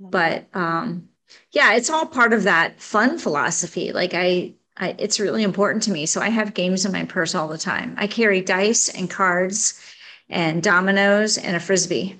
But 0.00 0.46
um, 0.54 1.08
yeah, 1.52 1.74
it's 1.74 1.90
all 1.90 2.06
part 2.06 2.32
of 2.32 2.44
that 2.44 2.80
fun 2.80 3.18
philosophy. 3.18 3.92
Like 3.92 4.14
I, 4.14 4.54
I, 4.78 4.94
it's 4.98 5.18
really 5.20 5.42
important 5.42 5.82
to 5.84 5.90
me. 5.90 6.06
So 6.06 6.20
I 6.20 6.28
have 6.28 6.54
games 6.54 6.84
in 6.86 6.92
my 6.92 7.04
purse 7.04 7.34
all 7.34 7.48
the 7.48 7.58
time. 7.58 7.94
I 7.98 8.06
carry 8.06 8.40
dice 8.40 8.88
and 8.88 9.10
cards 9.10 9.82
and 10.28 10.62
dominoes 10.62 11.36
and 11.38 11.56
a 11.56 11.60
frisbee. 11.60 12.16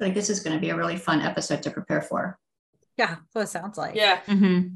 I 0.00 0.04
think 0.04 0.14
this 0.14 0.30
is 0.30 0.40
going 0.40 0.56
to 0.56 0.60
be 0.60 0.70
a 0.70 0.76
really 0.76 0.96
fun 0.96 1.20
episode 1.20 1.62
to 1.64 1.70
prepare 1.70 2.00
for. 2.02 2.38
Yeah, 2.96 3.16
that's 3.16 3.34
what 3.34 3.42
it 3.42 3.48
sounds 3.48 3.78
like. 3.78 3.94
Yeah. 3.94 4.20
Mm-hmm. 4.26 4.68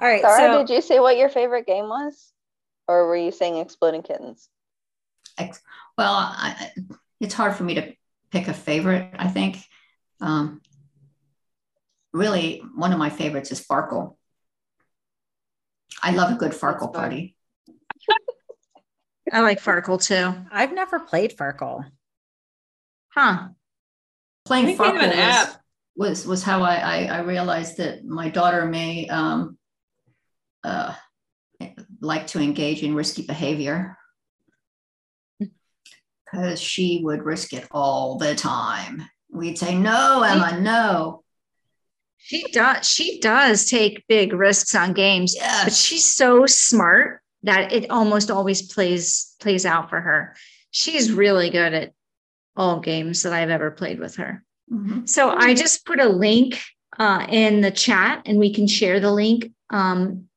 All 0.00 0.08
right. 0.08 0.22
Sarah, 0.22 0.54
so 0.54 0.66
did 0.66 0.74
you 0.74 0.80
say 0.82 0.98
what 0.98 1.16
your 1.16 1.28
favorite 1.28 1.66
game 1.66 1.88
was, 1.88 2.32
or 2.88 3.06
were 3.06 3.16
you 3.16 3.30
saying 3.30 3.58
Exploding 3.58 4.02
Kittens? 4.02 4.48
Well, 5.38 6.14
I, 6.14 6.56
I- 6.58 6.82
it's 7.20 7.34
hard 7.34 7.54
for 7.54 7.62
me 7.62 7.74
to 7.74 7.92
pick 8.32 8.48
a 8.48 8.54
favorite. 8.54 9.10
I 9.16 9.28
think 9.28 9.58
um, 10.20 10.60
really 12.12 12.62
one 12.74 12.92
of 12.92 12.98
my 12.98 13.10
favorites 13.10 13.52
is 13.52 13.64
Farkle. 13.64 14.16
I 16.02 16.12
love 16.12 16.32
a 16.32 16.36
good 16.36 16.52
Farkle 16.52 16.92
party. 16.92 17.36
I 19.32 19.40
like 19.40 19.62
Farkle 19.62 20.02
too. 20.02 20.34
I've 20.50 20.74
never 20.74 21.00
played 21.00 21.36
Farkle. 21.36 21.84
Huh. 23.14 23.48
Playing 24.44 24.64
I 24.64 24.68
think 24.68 24.80
we 24.80 24.86
have 24.86 24.96
Farkle 24.96 25.08
was, 25.08 25.16
app. 25.16 25.60
was 25.96 26.26
was 26.26 26.42
how 26.42 26.62
I, 26.62 26.74
I 26.74 27.04
I 27.04 27.18
realized 27.20 27.76
that 27.78 28.04
my 28.04 28.28
daughter 28.28 28.66
may 28.66 29.08
um, 29.08 29.56
uh, 30.64 30.94
like 32.00 32.26
to 32.28 32.40
engage 32.40 32.82
in 32.82 32.94
risky 32.94 33.22
behavior 33.22 33.96
because 35.38 36.60
she 36.60 37.00
would 37.04 37.22
risk 37.22 37.52
it 37.52 37.68
all 37.70 38.18
the 38.18 38.34
time. 38.34 39.02
We'd 39.30 39.58
say, 39.58 39.76
"No, 39.76 40.22
Emma, 40.22 40.60
no." 40.60 41.21
She 42.24 42.44
does. 42.52 42.88
She 42.88 43.20
does 43.20 43.68
take 43.68 44.06
big 44.08 44.32
risks 44.32 44.74
on 44.74 44.92
games, 44.92 45.34
yeah. 45.36 45.64
but 45.64 45.72
she's 45.72 46.04
so 46.04 46.46
smart 46.46 47.20
that 47.42 47.72
it 47.72 47.90
almost 47.90 48.30
always 48.30 48.62
plays 48.62 49.34
plays 49.40 49.66
out 49.66 49.90
for 49.90 50.00
her. 50.00 50.34
She's 50.70 51.12
really 51.12 51.50
good 51.50 51.74
at 51.74 51.92
all 52.56 52.80
games 52.80 53.22
that 53.22 53.32
I've 53.32 53.50
ever 53.50 53.70
played 53.70 53.98
with 53.98 54.16
her. 54.16 54.44
Mhm. 54.70 55.08
So 55.08 55.30
I 55.30 55.54
just 55.54 55.84
put 55.84 56.00
a 56.00 56.08
link 56.08 56.60
uh, 56.98 57.26
in 57.28 57.60
the 57.60 57.70
chat, 57.70 58.22
and 58.26 58.38
we 58.38 58.52
can 58.52 58.66
share 58.66 59.00
the 59.00 59.12
link, 59.12 59.50
um, 59.70 60.28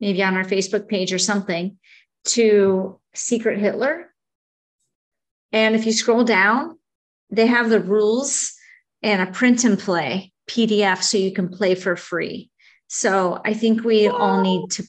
maybe 0.00 0.22
on 0.22 0.36
our 0.36 0.44
Facebook 0.44 0.88
page 0.88 1.12
or 1.12 1.18
something, 1.18 1.78
to 2.24 2.98
Secret 3.14 3.58
Hitler. 3.58 4.12
And 5.52 5.74
if 5.74 5.84
you 5.84 5.92
scroll 5.92 6.24
down, 6.24 6.78
they 7.30 7.46
have 7.46 7.70
the 7.70 7.80
rules 7.80 8.54
and 9.02 9.20
a 9.20 9.32
print 9.32 9.64
and 9.64 9.78
play 9.78 10.32
PDF, 10.50 11.02
so 11.02 11.16
you 11.16 11.32
can 11.32 11.48
play 11.48 11.74
for 11.74 11.94
free. 11.96 12.50
So 12.88 13.40
I 13.44 13.54
think 13.54 13.84
we 13.84 14.08
all 14.08 14.42
need 14.42 14.70
to 14.72 14.82
p- 14.82 14.88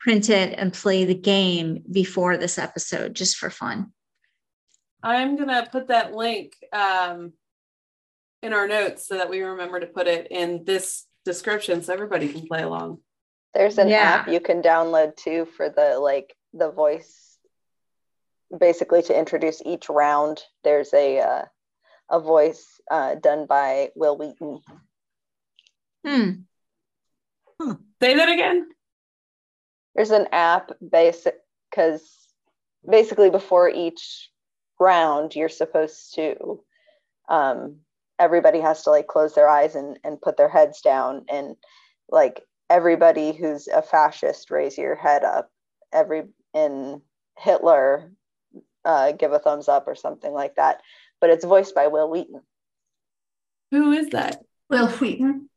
print 0.00 0.28
it 0.28 0.58
and 0.58 0.72
play 0.72 1.04
the 1.06 1.14
game 1.14 1.82
before 1.90 2.36
this 2.36 2.58
episode, 2.58 3.14
just 3.14 3.36
for 3.38 3.48
fun. 3.48 3.92
I'm 5.02 5.36
gonna 5.36 5.66
put 5.70 5.88
that 5.88 6.12
link 6.12 6.52
um, 6.72 7.32
in 8.42 8.52
our 8.52 8.68
notes 8.68 9.08
so 9.08 9.16
that 9.16 9.30
we 9.30 9.40
remember 9.40 9.80
to 9.80 9.86
put 9.86 10.06
it 10.08 10.28
in 10.30 10.64
this 10.64 11.06
description 11.24 11.82
so 11.82 11.92
everybody 11.94 12.28
can 12.28 12.46
play 12.46 12.62
along. 12.62 12.98
There's 13.54 13.78
an 13.78 13.88
Yeah. 13.88 14.02
app 14.02 14.28
you 14.28 14.40
can 14.40 14.60
download 14.62 15.16
too 15.16 15.46
for 15.56 15.70
the 15.70 15.98
like 15.98 16.34
the 16.52 16.70
voice, 16.70 17.38
basically 18.56 19.02
to 19.04 19.18
introduce 19.18 19.62
each 19.64 19.88
round. 19.88 20.42
There's 20.64 20.92
a 20.92 21.20
uh, 21.20 21.44
a 22.10 22.20
voice 22.20 22.80
uh, 22.90 23.16
done 23.16 23.46
by 23.46 23.90
Wil 23.94 24.16
Wheaton. 24.16 24.60
Hmm. 26.06 26.30
Say 28.00 28.14
that 28.14 28.28
again. 28.28 28.68
There's 29.94 30.10
an 30.10 30.28
app 30.32 30.72
basic 30.90 31.36
because 31.70 32.26
basically 32.88 33.30
before 33.30 33.68
each 33.68 34.30
round 34.78 35.34
you're 35.34 35.48
supposed 35.48 36.14
to 36.14 36.60
um, 37.28 37.76
everybody 38.18 38.60
has 38.60 38.82
to 38.84 38.90
like 38.90 39.06
close 39.06 39.34
their 39.34 39.48
eyes 39.48 39.74
and, 39.74 39.98
and 40.04 40.20
put 40.20 40.36
their 40.36 40.48
heads 40.48 40.80
down 40.80 41.24
and 41.28 41.56
like 42.08 42.42
everybody 42.70 43.32
who's 43.32 43.68
a 43.68 43.82
fascist 43.82 44.50
raise 44.50 44.78
your 44.78 44.94
head 44.94 45.24
up 45.24 45.50
every 45.92 46.24
in 46.54 47.00
hitler 47.38 48.12
uh, 48.84 49.12
give 49.12 49.32
a 49.32 49.38
thumbs 49.38 49.68
up 49.68 49.88
or 49.88 49.94
something 49.94 50.32
like 50.32 50.54
that 50.56 50.80
but 51.20 51.30
it's 51.30 51.44
voiced 51.44 51.74
by 51.74 51.86
wil 51.86 52.10
wheaton 52.10 52.40
Who 53.70 53.92
is 53.92 54.10
that? 54.10 54.42
Wil 54.68 54.88
Wheaton. 54.88 55.48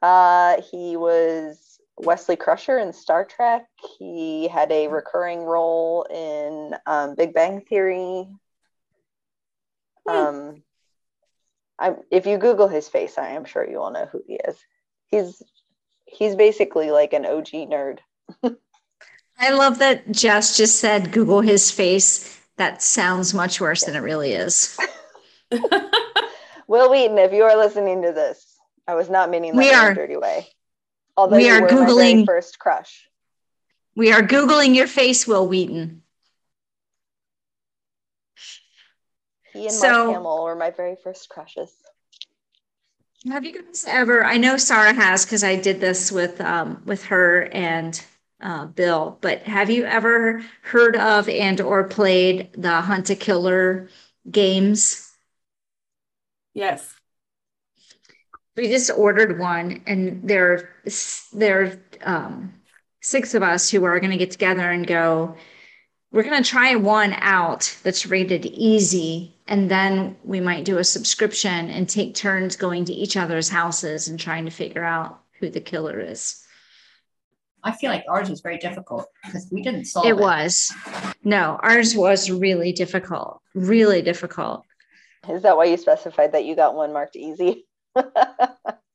Uh, 0.00 0.60
he 0.70 0.96
was 0.96 1.80
Wesley 1.96 2.36
Crusher 2.36 2.78
in 2.78 2.92
Star 2.92 3.24
Trek. 3.24 3.66
He 3.98 4.48
had 4.48 4.70
a 4.70 4.88
recurring 4.88 5.40
role 5.40 6.06
in 6.10 6.74
um, 6.86 7.14
Big 7.14 7.34
Bang 7.34 7.62
Theory. 7.62 8.28
Hmm. 10.06 10.16
Um, 10.16 10.62
I'm, 11.78 11.96
if 12.10 12.26
you 12.26 12.38
Google 12.38 12.68
his 12.68 12.88
face, 12.88 13.18
I 13.18 13.30
am 13.30 13.44
sure 13.44 13.68
you 13.68 13.78
will 13.78 13.90
know 13.90 14.06
who 14.06 14.22
he 14.26 14.34
is. 14.34 14.56
He's 15.06 15.42
he's 16.04 16.34
basically 16.34 16.90
like 16.90 17.12
an 17.12 17.26
OG 17.26 17.48
nerd. 17.48 17.98
I 19.38 19.50
love 19.50 19.78
that 19.78 20.10
Jess 20.10 20.56
just 20.56 20.80
said 20.80 21.12
Google 21.12 21.40
his 21.40 21.70
face. 21.70 22.37
That 22.58 22.82
sounds 22.82 23.32
much 23.34 23.60
worse 23.60 23.84
than 23.84 23.96
it 23.96 24.00
really 24.00 24.32
is. 24.32 24.76
Wil 26.68 26.90
Wheaton, 26.90 27.16
if 27.18 27.32
you 27.32 27.44
are 27.44 27.56
listening 27.56 28.02
to 28.02 28.12
this, 28.12 28.44
I 28.86 28.94
was 28.94 29.08
not 29.08 29.30
meaning 29.30 29.52
that 29.52 29.58
We 29.58 29.68
in 29.70 29.74
are- 29.74 29.90
a 29.92 29.94
dirty 29.94 30.16
way. 30.16 30.46
Although 31.16 31.36
we 31.36 31.50
are 31.50 31.60
were 31.62 31.68
my 31.68 31.74
very 31.74 31.86
Googling- 31.86 32.26
first 32.26 32.58
crush. 32.58 33.08
We 33.96 34.12
are 34.12 34.22
Googling 34.22 34.74
your 34.76 34.86
face, 34.86 35.26
Wil 35.26 35.48
Wheaton. 35.48 36.02
He 39.52 39.64
and 39.66 39.72
So- 39.72 40.04
Mark 40.06 40.16
Hamill 40.16 40.44
were 40.44 40.54
my 40.54 40.70
very 40.70 40.96
first 41.02 41.28
crushes. 41.28 41.72
Have 43.28 43.44
you 43.44 43.60
guys 43.62 43.84
ever? 43.88 44.24
I 44.24 44.36
know 44.36 44.56
Sarah 44.56 44.92
has 44.92 45.24
because 45.24 45.42
I 45.42 45.56
did 45.56 45.80
this 45.80 46.12
with 46.12 46.40
um, 46.40 46.82
with 46.86 47.04
her 47.06 47.48
and 47.52 48.00
uh, 48.40 48.66
Bill. 48.66 49.18
But 49.20 49.42
have 49.42 49.70
you 49.70 49.84
ever 49.84 50.42
heard 50.62 50.96
of 50.96 51.28
and 51.28 51.60
or 51.60 51.84
played 51.84 52.50
the 52.54 52.80
Hunt 52.80 53.10
a 53.10 53.16
Killer 53.16 53.88
games? 54.30 55.12
Yes. 56.54 56.94
We 58.56 58.68
just 58.68 58.90
ordered 58.96 59.38
one, 59.38 59.82
and 59.86 60.28
there 60.28 60.70
there 61.32 61.62
are 61.62 61.80
um, 62.02 62.54
six 63.00 63.34
of 63.34 63.42
us 63.42 63.70
who 63.70 63.84
are 63.84 64.00
going 64.00 64.10
to 64.10 64.16
get 64.16 64.32
together 64.32 64.70
and 64.70 64.86
go. 64.86 65.36
We're 66.10 66.24
going 66.24 66.42
to 66.42 66.50
try 66.50 66.74
one 66.74 67.12
out 67.18 67.76
that's 67.82 68.06
rated 68.06 68.46
easy, 68.46 69.36
and 69.46 69.70
then 69.70 70.16
we 70.24 70.40
might 70.40 70.64
do 70.64 70.78
a 70.78 70.84
subscription 70.84 71.68
and 71.70 71.88
take 71.88 72.14
turns 72.14 72.56
going 72.56 72.86
to 72.86 72.92
each 72.92 73.16
other's 73.16 73.48
houses 73.50 74.08
and 74.08 74.18
trying 74.18 74.46
to 74.46 74.50
figure 74.50 74.84
out 74.84 75.20
who 75.38 75.50
the 75.50 75.60
killer 75.60 76.00
is. 76.00 76.44
I 77.64 77.72
feel 77.72 77.90
like 77.90 78.04
ours 78.08 78.30
was 78.30 78.40
very 78.40 78.58
difficult 78.58 79.06
because 79.24 79.48
we 79.50 79.62
didn't 79.62 79.86
solve 79.86 80.06
it. 80.06 80.10
It 80.10 80.16
was. 80.16 80.72
No, 81.24 81.58
ours 81.62 81.96
was 81.96 82.30
really 82.30 82.72
difficult, 82.72 83.40
really 83.54 84.02
difficult. 84.02 84.64
Is 85.28 85.42
that 85.42 85.56
why 85.56 85.64
you 85.64 85.76
specified 85.76 86.32
that 86.32 86.44
you 86.44 86.54
got 86.54 86.74
one 86.74 86.92
marked 86.92 87.16
easy? 87.16 87.66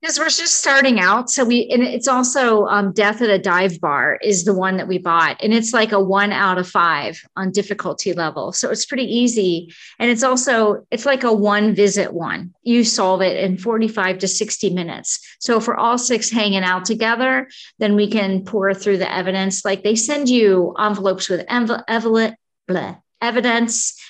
Because 0.00 0.18
we're 0.18 0.30
just 0.30 0.56
starting 0.56 0.98
out. 0.98 1.30
So 1.30 1.44
we, 1.44 1.68
and 1.70 1.82
it's 1.82 2.08
also 2.08 2.64
um, 2.66 2.92
Death 2.92 3.20
at 3.20 3.28
a 3.28 3.38
Dive 3.38 3.78
Bar 3.80 4.18
is 4.22 4.44
the 4.44 4.54
one 4.54 4.78
that 4.78 4.88
we 4.88 4.96
bought. 4.96 5.36
And 5.42 5.52
it's 5.52 5.74
like 5.74 5.92
a 5.92 6.00
one 6.00 6.32
out 6.32 6.56
of 6.56 6.66
five 6.66 7.22
on 7.36 7.50
difficulty 7.50 8.14
level. 8.14 8.52
So 8.52 8.70
it's 8.70 8.86
pretty 8.86 9.04
easy. 9.04 9.74
And 9.98 10.10
it's 10.10 10.22
also, 10.22 10.86
it's 10.90 11.04
like 11.04 11.22
a 11.22 11.32
one 11.32 11.74
visit 11.74 12.14
one. 12.14 12.54
You 12.62 12.82
solve 12.82 13.20
it 13.20 13.44
in 13.44 13.58
45 13.58 14.18
to 14.18 14.28
60 14.28 14.70
minutes. 14.70 15.20
So 15.38 15.58
if 15.58 15.68
we're 15.68 15.76
all 15.76 15.98
six 15.98 16.30
hanging 16.30 16.62
out 16.62 16.86
together, 16.86 17.48
then 17.78 17.94
we 17.94 18.10
can 18.10 18.44
pour 18.44 18.72
through 18.72 18.98
the 18.98 19.12
evidence. 19.12 19.66
Like 19.66 19.82
they 19.82 19.96
send 19.96 20.30
you 20.30 20.74
envelopes 20.78 21.28
with 21.28 21.46
envel- 21.46 21.84
envelope, 21.88 22.34
bleh, 22.68 22.98
evidence 23.20 24.00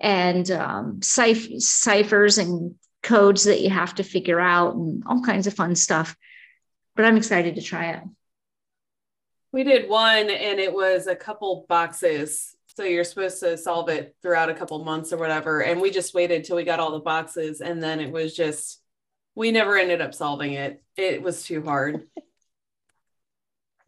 and 0.00 0.50
um, 0.50 1.00
ciph- 1.00 1.60
ciphers 1.60 2.38
and 2.38 2.74
codes 3.02 3.44
that 3.44 3.60
you 3.60 3.70
have 3.70 3.94
to 3.96 4.02
figure 4.02 4.40
out 4.40 4.74
and 4.74 5.02
all 5.06 5.22
kinds 5.22 5.46
of 5.46 5.54
fun 5.54 5.74
stuff. 5.74 6.16
But 6.96 7.04
I'm 7.04 7.16
excited 7.16 7.54
to 7.54 7.62
try 7.62 7.92
it. 7.92 8.02
We 9.52 9.64
did 9.64 9.88
one 9.88 10.30
and 10.30 10.58
it 10.58 10.72
was 10.72 11.06
a 11.06 11.16
couple 11.16 11.64
boxes. 11.68 12.54
So 12.66 12.84
you're 12.84 13.04
supposed 13.04 13.40
to 13.40 13.56
solve 13.56 13.88
it 13.88 14.14
throughout 14.22 14.50
a 14.50 14.54
couple 14.54 14.84
months 14.84 15.12
or 15.12 15.16
whatever. 15.16 15.60
And 15.62 15.80
we 15.80 15.90
just 15.90 16.14
waited 16.14 16.44
till 16.44 16.56
we 16.56 16.64
got 16.64 16.80
all 16.80 16.92
the 16.92 17.00
boxes. 17.00 17.60
And 17.60 17.82
then 17.82 18.00
it 18.00 18.12
was 18.12 18.36
just, 18.36 18.80
we 19.34 19.50
never 19.50 19.76
ended 19.76 20.00
up 20.00 20.14
solving 20.14 20.52
it. 20.52 20.82
It 20.96 21.22
was 21.22 21.42
too 21.42 21.62
hard. 21.62 22.02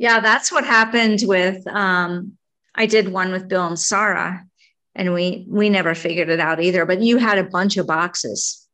Yeah, 0.00 0.20
that's 0.20 0.50
what 0.50 0.64
happened 0.64 1.18
with 1.24 1.66
um 1.66 2.38
I 2.74 2.86
did 2.86 3.12
one 3.12 3.32
with 3.32 3.48
Bill 3.48 3.66
and 3.66 3.78
Sarah 3.78 4.46
and 4.94 5.12
we 5.12 5.44
we 5.46 5.68
never 5.68 5.94
figured 5.94 6.30
it 6.30 6.40
out 6.40 6.58
either, 6.58 6.86
but 6.86 7.02
you 7.02 7.18
had 7.18 7.36
a 7.36 7.44
bunch 7.44 7.76
of 7.76 7.86
boxes. 7.86 8.66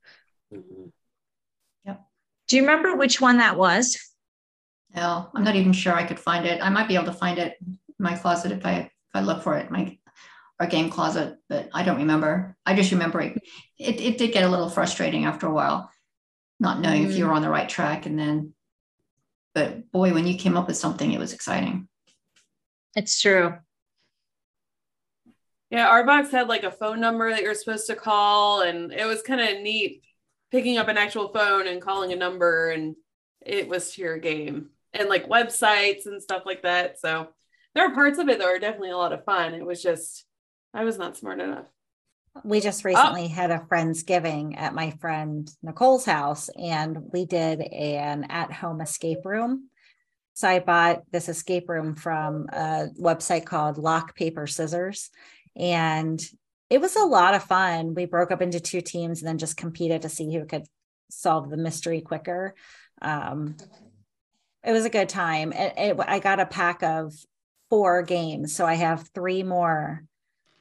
Mm-hmm. 0.53 0.89
Do 2.49 2.57
you 2.57 2.63
remember 2.63 2.95
which 2.95 3.21
one 3.21 3.39
that 3.39 3.59
was? 3.59 3.99
No, 4.95 5.29
I'm 5.35 5.45
not 5.45 5.57
even 5.57 5.73
sure 5.73 5.95
I 5.95 6.05
could 6.05 6.21
find 6.21 6.47
it. 6.47 6.63
I 6.63 6.71
might 6.71 6.89
be 6.89 6.95
able 6.95 7.07
to 7.07 7.13
find 7.13 7.39
it 7.39 7.57
in 7.61 7.79
my 7.99 8.17
closet 8.17 8.53
if 8.53 8.65
I 8.65 8.73
if 8.75 8.91
I 9.15 9.21
look 9.21 9.43
for 9.43 9.57
it, 9.57 9.71
my 9.71 9.99
our 10.61 10.67
game 10.67 10.89
closet, 10.89 11.37
but 11.49 11.69
I 11.75 11.83
don't 11.83 11.99
remember. 11.99 12.57
I 12.65 12.75
just 12.75 12.93
remember 12.93 13.21
it, 13.21 13.39
it, 13.79 14.01
it 14.01 14.19
did 14.19 14.33
get 14.33 14.45
a 14.45 14.49
little 14.49 14.71
frustrating 14.71 15.27
after 15.27 15.47
a 15.47 15.53
while, 15.53 15.91
not 16.59 16.81
knowing 16.81 17.05
if 17.05 17.15
you 17.15 17.27
were 17.27 17.33
mm. 17.33 17.37
on 17.37 17.43
the 17.43 17.51
right 17.51 17.69
track. 17.69 18.07
And 18.07 18.19
then, 18.19 18.55
but 19.55 19.91
boy, 19.93 20.15
when 20.15 20.27
you 20.27 20.39
came 20.39 20.57
up 20.57 20.67
with 20.67 20.79
something, 20.79 21.13
it 21.13 21.19
was 21.19 21.35
exciting. 21.35 21.89
It's 22.95 23.21
true. 23.21 23.55
Yeah, 25.69 25.89
our 25.89 26.07
box 26.07 26.31
had 26.31 26.49
like 26.49 26.63
a 26.63 26.71
phone 26.71 27.01
number 27.01 27.29
that 27.29 27.43
you're 27.43 27.55
supposed 27.55 27.89
to 27.89 27.97
call, 27.97 28.63
and 28.63 28.93
it 28.93 29.05
was 29.05 29.21
kind 29.21 29.41
of 29.43 29.61
neat 29.61 30.06
picking 30.57 30.79
up 30.79 30.89
an 30.89 30.97
actual 30.97 31.29
phone 31.29 31.67
and 31.67 31.83
calling 31.83 32.13
a 32.13 32.17
number, 32.17 32.71
and 32.71 32.97
it 33.45 33.69
was 33.69 33.93
to 33.93 34.01
your 34.01 34.17
game 34.17 34.71
and 34.95 35.07
like 35.07 35.29
websites 35.29 36.07
and 36.07 36.23
stuff 36.23 36.45
like 36.47 36.63
that. 36.63 36.99
So 36.99 37.29
there 37.75 37.87
are 37.87 37.95
parts 37.95 38.19
of 38.19 38.31
it 38.31 38.39
that 38.39 38.47
were 38.47 38.59
definitely 38.59 38.91
a 38.91 38.97
lot 38.97 39.13
of 39.13 39.27
fun. 39.27 39.53
It 39.53 39.67
was 39.67 39.83
just 39.83 40.25
I 40.73 40.85
was 40.85 40.97
not 40.97 41.15
smart 41.15 41.41
enough. 41.41 41.67
We 42.43 42.61
just 42.61 42.87
oh. 42.87 42.89
recently 42.89 43.29
had 43.29 43.51
a 43.51 43.67
Friendsgiving 43.71 44.59
at 44.59 44.75
my 44.75 44.93
friend 44.93 45.47
Nicole's 45.63 46.07
house, 46.07 46.49
and 46.59 46.97
we 47.13 47.27
did 47.27 47.61
an 47.61 48.25
at 48.31 48.51
home 48.51 48.81
escape 48.81 49.27
room. 49.27 49.69
So 50.33 50.49
I 50.49 50.61
bought 50.61 51.03
this 51.13 51.29
escape 51.29 51.69
room 51.69 51.97
from 51.97 52.47
a 52.51 52.89
website 52.99 53.45
called 53.45 53.77
Lock 53.77 54.17
Paper 54.17 54.47
Scissors, 54.47 55.11
and 55.55 56.19
it 56.69 56.81
was 56.81 56.97
a 56.97 57.05
lot 57.05 57.35
of 57.35 57.45
fun. 57.45 57.95
We 57.95 58.07
broke 58.07 58.31
up 58.31 58.43
into 58.43 58.61
two 58.61 58.81
teams 58.81 59.21
and 59.21 59.29
then 59.29 59.39
just 59.39 59.57
competed 59.57 60.03
to 60.03 60.09
see 60.09 60.33
who 60.33 60.45
could 60.45 60.67
solve 61.11 61.49
the 61.49 61.57
mystery 61.57 62.01
quicker. 62.01 62.55
Um, 63.01 63.57
it 64.65 64.73
was 64.73 64.85
a 64.85 64.91
good 64.91 65.09
time. 65.09 65.53
It, 65.53 65.75
it, 65.77 65.97
I 66.01 66.19
got 66.19 66.41
a 66.41 66.47
pack 66.47 66.83
of 66.83 67.13
four 67.71 68.03
games, 68.03 68.55
so 68.55 68.67
I 68.67 68.75
have 68.75 69.09
three 69.15 69.43
more 69.45 70.05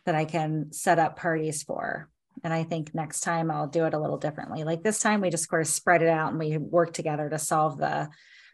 that 0.06 0.16
I 0.16 0.26
can 0.26 0.72
set 0.72 1.00
up 1.00 1.18
parties 1.18 1.64
for. 1.64 2.10
And 2.44 2.54
I 2.54 2.64
think 2.64 2.94
next 2.94 3.22
time 3.22 3.50
I'll 3.50 3.68
do 3.68 3.86
it 3.86 3.96
a 3.96 4.00
little 4.00 4.18
differently. 4.18 4.64
Like 4.64 4.84
this 4.84 5.00
time 5.00 5.22
we 5.22 5.32
just 5.32 5.50
sort 5.50 5.62
of 5.62 5.68
spread 5.68 6.04
it 6.04 6.10
out 6.10 6.30
and 6.30 6.40
we 6.40 6.58
work 6.58 6.94
together 6.94 7.30
to 7.30 7.40
solve 7.40 7.78
the 7.78 8.10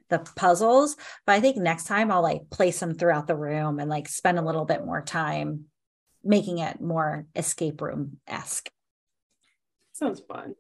the 0.10 0.20
puzzles. 0.20 0.98
But 1.26 1.34
I 1.34 1.40
think 1.40 1.58
next 1.58 1.86
time 1.86 2.12
I'll 2.12 2.22
like 2.22 2.50
place 2.50 2.80
them 2.80 2.94
throughout 2.94 3.28
the 3.28 3.36
room 3.36 3.80
and 3.80 3.90
like 3.90 4.08
spend 4.08 4.38
a 4.38 4.44
little 4.44 4.66
bit 4.66 4.86
more 4.86 5.02
time 5.02 5.66
making 6.24 6.60
it 6.60 6.82
more 6.82 7.26
escape 7.36 7.82
room 7.82 8.18
esque. 8.28 8.70
Sounds 9.94 10.22
fun. 10.22 10.56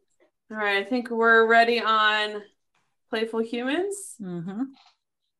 All 0.51 0.57
right, 0.57 0.85
I 0.85 0.89
think 0.89 1.09
we're 1.09 1.47
ready 1.47 1.81
on 1.81 2.41
Playful 3.09 3.41
Humans. 3.41 4.15
Mm-hmm. 4.21 4.63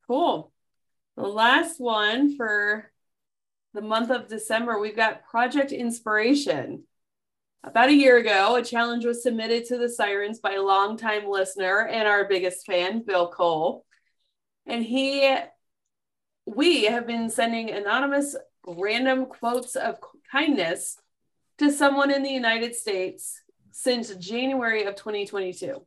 Cool. 0.08 0.52
The 1.18 1.24
last 1.24 1.80
one 1.80 2.36
for 2.36 2.92
the 3.74 3.82
month 3.82 4.10
of 4.10 4.28
December, 4.28 4.80
we've 4.80 4.96
got 4.96 5.26
Project 5.26 5.72
Inspiration. 5.72 6.84
About 7.64 7.90
a 7.90 7.94
year 7.94 8.18
ago, 8.18 8.56
a 8.56 8.64
challenge 8.64 9.06
was 9.06 9.22
submitted 9.22 9.66
to 9.66 9.78
the 9.78 9.90
Sirens 9.90 10.40
by 10.40 10.54
a 10.54 10.62
longtime 10.62 11.28
listener 11.30 11.86
and 11.86 12.08
our 12.08 12.26
biggest 12.28 12.66
fan, 12.66 13.04
Bill 13.06 13.30
Cole. 13.30 13.86
And 14.66 14.84
he, 14.84 15.36
we 16.46 16.86
have 16.86 17.06
been 17.06 17.30
sending 17.30 17.70
anonymous 17.70 18.36
random 18.66 19.26
quotes 19.26 19.76
of 19.76 19.98
kindness 20.32 20.98
to 21.58 21.72
someone 21.72 22.12
in 22.12 22.24
the 22.24 22.30
United 22.30 22.76
States 22.76 23.42
since 23.72 24.14
January 24.16 24.84
of 24.84 24.96
2022. 24.96 25.86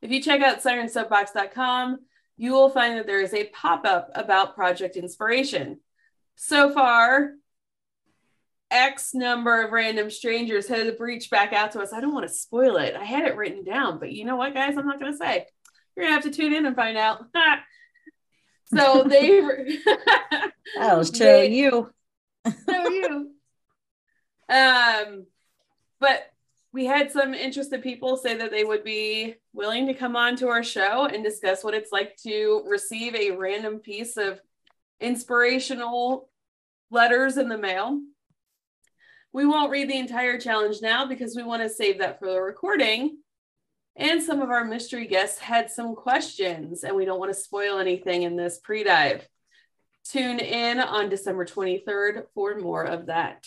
If 0.00 0.10
you 0.10 0.22
check 0.22 0.42
out 0.42 0.62
sirensoapbox.com, 0.62 1.98
you 2.36 2.52
will 2.52 2.70
find 2.70 2.98
that 2.98 3.06
there 3.06 3.20
is 3.20 3.34
a 3.34 3.48
pop 3.48 3.84
up 3.86 4.10
about 4.14 4.54
Project 4.54 4.96
Inspiration. 4.96 5.80
So 6.34 6.72
far, 6.72 7.32
X 8.70 9.14
number 9.14 9.62
of 9.62 9.70
random 9.70 10.10
strangers 10.10 10.66
have 10.68 10.98
reached 10.98 11.30
back 11.30 11.52
out 11.52 11.72
to 11.72 11.80
us. 11.80 11.92
I 11.92 12.00
don't 12.00 12.14
want 12.14 12.26
to 12.26 12.34
spoil 12.34 12.76
it. 12.76 12.96
I 12.96 13.04
had 13.04 13.24
it 13.24 13.36
written 13.36 13.64
down, 13.64 13.98
but 13.98 14.12
you 14.12 14.24
know 14.24 14.36
what, 14.36 14.54
guys? 14.54 14.76
I'm 14.76 14.86
not 14.86 14.98
going 14.98 15.12
to 15.12 15.18
say. 15.18 15.46
You're 15.94 16.06
going 16.06 16.18
to 16.18 16.22
have 16.22 16.32
to 16.32 16.36
tune 16.36 16.54
in 16.54 16.66
and 16.66 16.74
find 16.74 16.96
out. 16.96 17.24
so 18.74 19.04
they. 19.04 19.40
That'll 20.76 21.04
show 21.04 21.42
you. 21.42 21.90
so 22.46 22.88
you. 22.88 23.30
Um, 24.48 25.26
but 26.00 26.30
we 26.72 26.86
had 26.86 27.12
some 27.12 27.34
interested 27.34 27.82
people 27.82 28.16
say 28.16 28.36
that 28.36 28.50
they 28.50 28.64
would 28.64 28.84
be 28.84 29.36
willing 29.52 29.86
to 29.86 29.94
come 29.94 30.16
on 30.16 30.36
to 30.36 30.48
our 30.48 30.62
show 30.62 31.06
and 31.06 31.22
discuss 31.22 31.62
what 31.62 31.74
it's 31.74 31.92
like 31.92 32.16
to 32.24 32.62
receive 32.66 33.14
a 33.14 33.30
random 33.32 33.78
piece 33.78 34.16
of 34.16 34.40
inspirational 35.00 36.30
letters 36.90 37.36
in 37.36 37.48
the 37.48 37.58
mail. 37.58 38.00
We 39.32 39.46
won't 39.46 39.70
read 39.70 39.88
the 39.88 39.98
entire 39.98 40.38
challenge 40.38 40.78
now 40.82 41.06
because 41.06 41.36
we 41.36 41.42
want 41.42 41.62
to 41.62 41.68
save 41.68 41.98
that 41.98 42.18
for 42.18 42.26
the 42.26 42.40
recording. 42.40 43.18
And 43.96 44.22
some 44.22 44.40
of 44.40 44.50
our 44.50 44.64
mystery 44.64 45.06
guests 45.06 45.38
had 45.38 45.70
some 45.70 45.94
questions, 45.94 46.82
and 46.82 46.96
we 46.96 47.04
don't 47.04 47.18
want 47.18 47.32
to 47.32 47.38
spoil 47.38 47.78
anything 47.78 48.22
in 48.22 48.36
this 48.36 48.58
pre 48.58 48.84
dive. 48.84 49.26
Tune 50.04 50.40
in 50.40 50.80
on 50.80 51.08
December 51.08 51.44
23rd 51.44 52.24
for 52.34 52.58
more 52.58 52.84
of 52.84 53.06
that. 53.06 53.46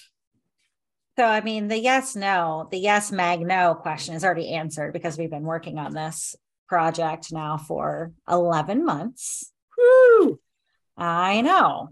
So, 1.18 1.24
I 1.24 1.42
mean, 1.42 1.68
the 1.68 1.80
yes, 1.80 2.16
no, 2.16 2.68
the 2.72 2.78
yes, 2.78 3.12
mag, 3.12 3.40
no 3.40 3.74
question 3.74 4.16
is 4.16 4.24
already 4.24 4.54
answered 4.54 4.94
because 4.94 5.18
we've 5.18 5.30
been 5.30 5.44
working 5.44 5.80
on 5.80 5.94
this 5.94 6.36
project 6.68 7.32
now 7.32 7.58
for 7.58 8.12
11 8.30 8.86
months. 8.86 9.52
Woo! 9.78 10.40
I 10.98 11.42
know. 11.42 11.90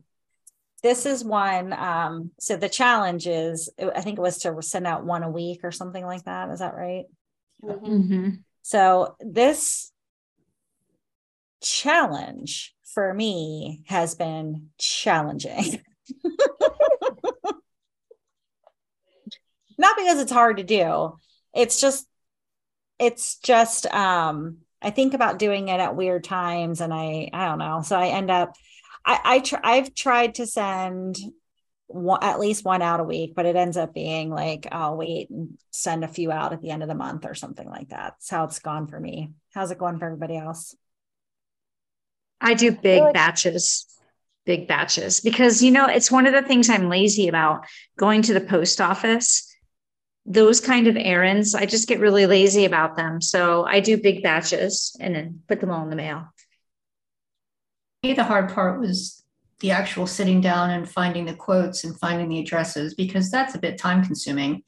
This 0.81 1.05
is 1.05 1.23
one. 1.23 1.71
Um, 1.71 2.31
so 2.39 2.57
the 2.57 2.67
challenge 2.67 3.25
is, 3.25 3.69
I 3.79 4.01
think 4.01 4.17
it 4.17 4.21
was 4.21 4.39
to 4.39 4.61
send 4.61 4.85
out 4.85 5.05
one 5.05 5.23
a 5.23 5.29
week 5.29 5.61
or 5.63 5.71
something 5.71 6.05
like 6.05 6.25
that. 6.25 6.49
Is 6.49 6.59
that 6.59 6.75
right? 6.75 7.05
Mhm. 7.63 7.79
Mm-hmm. 7.81 8.29
So 8.61 9.15
this 9.19 9.91
challenge 11.61 12.75
for 12.93 13.13
me 13.13 13.83
has 13.87 14.15
been 14.15 14.69
challenging. 14.77 15.81
Not 19.77 19.97
because 19.97 20.19
it's 20.19 20.31
hard 20.31 20.57
to 20.57 20.63
do. 20.63 21.17
It's 21.53 21.79
just 21.81 22.07
it's 22.99 23.37
just 23.39 23.85
um 23.87 24.57
I 24.81 24.89
think 24.91 25.13
about 25.13 25.39
doing 25.39 25.69
it 25.69 25.79
at 25.79 25.95
weird 25.95 26.23
times 26.23 26.81
and 26.81 26.93
I 26.93 27.29
I 27.33 27.45
don't 27.47 27.59
know. 27.59 27.81
So 27.83 27.97
I 27.97 28.07
end 28.09 28.29
up 28.29 28.53
I 29.05 29.19
I 29.23 29.39
tr- 29.39 29.55
I've 29.63 29.95
tried 29.95 30.35
to 30.35 30.47
send 30.47 31.17
one, 31.87 32.23
at 32.23 32.39
least 32.39 32.65
one 32.65 32.81
out 32.81 32.99
a 32.99 33.03
week, 33.03 33.33
but 33.35 33.45
it 33.45 33.55
ends 33.55 33.77
up 33.77 33.93
being 33.93 34.29
like 34.29 34.67
I'll 34.71 34.97
wait 34.97 35.29
and 35.29 35.57
send 35.71 36.03
a 36.03 36.07
few 36.07 36.31
out 36.31 36.53
at 36.53 36.61
the 36.61 36.71
end 36.71 36.81
of 36.81 36.89
the 36.89 36.95
month 36.95 37.25
or 37.25 37.35
something 37.35 37.67
like 37.67 37.89
that. 37.89 38.15
That's 38.15 38.29
how 38.29 38.45
it's 38.45 38.59
gone 38.59 38.87
for 38.87 38.99
me. 38.99 39.31
How's 39.53 39.71
it 39.71 39.77
going 39.77 39.99
for 39.99 40.05
everybody 40.05 40.37
else? 40.37 40.75
I 42.41 42.53
do 42.55 42.71
big 42.71 43.01
like- 43.01 43.13
batches, 43.13 43.85
big 44.45 44.67
batches, 44.67 45.21
because 45.21 45.61
you 45.63 45.71
know, 45.71 45.87
it's 45.87 46.11
one 46.11 46.25
of 46.25 46.33
the 46.33 46.41
things 46.41 46.69
I'm 46.69 46.89
lazy 46.89 47.27
about 47.27 47.65
going 47.97 48.21
to 48.23 48.33
the 48.33 48.41
post 48.41 48.81
office. 48.81 49.49
Those 50.25 50.61
kind 50.61 50.87
of 50.87 50.95
errands, 50.97 51.53
I 51.53 51.65
just 51.65 51.87
get 51.87 51.99
really 51.99 52.25
lazy 52.25 52.63
about 52.63 52.95
them. 52.95 53.19
So 53.19 53.65
I 53.65 53.81
do 53.81 53.97
big 53.97 54.23
batches 54.23 54.95
and 55.01 55.13
then 55.13 55.41
put 55.49 55.59
them 55.59 55.69
all 55.69 55.83
in 55.83 55.89
the 55.89 55.97
mail. 55.97 56.29
the 58.03 58.23
hard 58.23 58.53
part 58.53 58.79
was 58.79 59.22
the 59.63 59.71
actual 59.71 60.05
sitting 60.05 60.41
down 60.41 60.69
and 60.71 60.87
finding 60.87 61.25
the 61.25 61.33
quotes 61.33 61.85
and 61.85 61.97
finding 61.99 62.29
the 62.29 62.39
addresses 62.39 62.93
because 62.93 63.31
that's 63.31 63.55
a 63.55 63.59
bit 63.59 63.79
time 63.79 64.03
consuming. 64.03 64.61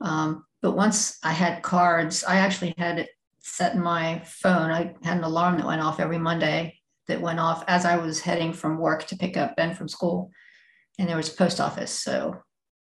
Um, 0.00 0.44
but 0.60 0.76
once 0.76 1.18
I 1.22 1.32
had 1.32 1.62
cards, 1.62 2.24
I 2.24 2.36
actually 2.36 2.74
had 2.76 2.98
it 2.98 3.08
set 3.38 3.74
in 3.74 3.80
my 3.80 4.20
phone. 4.26 4.70
I 4.70 4.94
had 5.02 5.18
an 5.18 5.24
alarm 5.24 5.56
that 5.56 5.66
went 5.66 5.80
off 5.80 6.00
every 6.00 6.18
Monday 6.18 6.80
that 7.06 7.20
went 7.20 7.38
off 7.38 7.64
as 7.68 7.84
I 7.84 7.96
was 7.96 8.20
heading 8.20 8.52
from 8.52 8.78
work 8.78 9.06
to 9.06 9.16
pick 9.16 9.36
up 9.36 9.56
Ben 9.56 9.74
from 9.74 9.88
school. 9.88 10.30
And 10.98 11.08
there 11.08 11.16
was 11.16 11.32
a 11.32 11.36
post 11.36 11.60
office. 11.60 11.92
So 11.92 12.42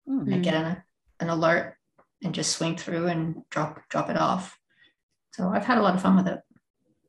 Hmm. 0.06 0.32
I 0.32 0.38
get 0.38 0.54
an, 0.54 0.82
an 1.20 1.28
alert 1.30 1.76
and 2.22 2.34
just 2.34 2.56
swing 2.56 2.76
through 2.76 3.06
and 3.06 3.42
drop 3.50 3.80
drop 3.88 4.10
it 4.10 4.16
off. 4.16 4.58
So 5.32 5.48
I've 5.48 5.64
had 5.64 5.78
a 5.78 5.82
lot 5.82 5.94
of 5.94 6.02
fun 6.02 6.16
with 6.16 6.28
it. 6.28 6.40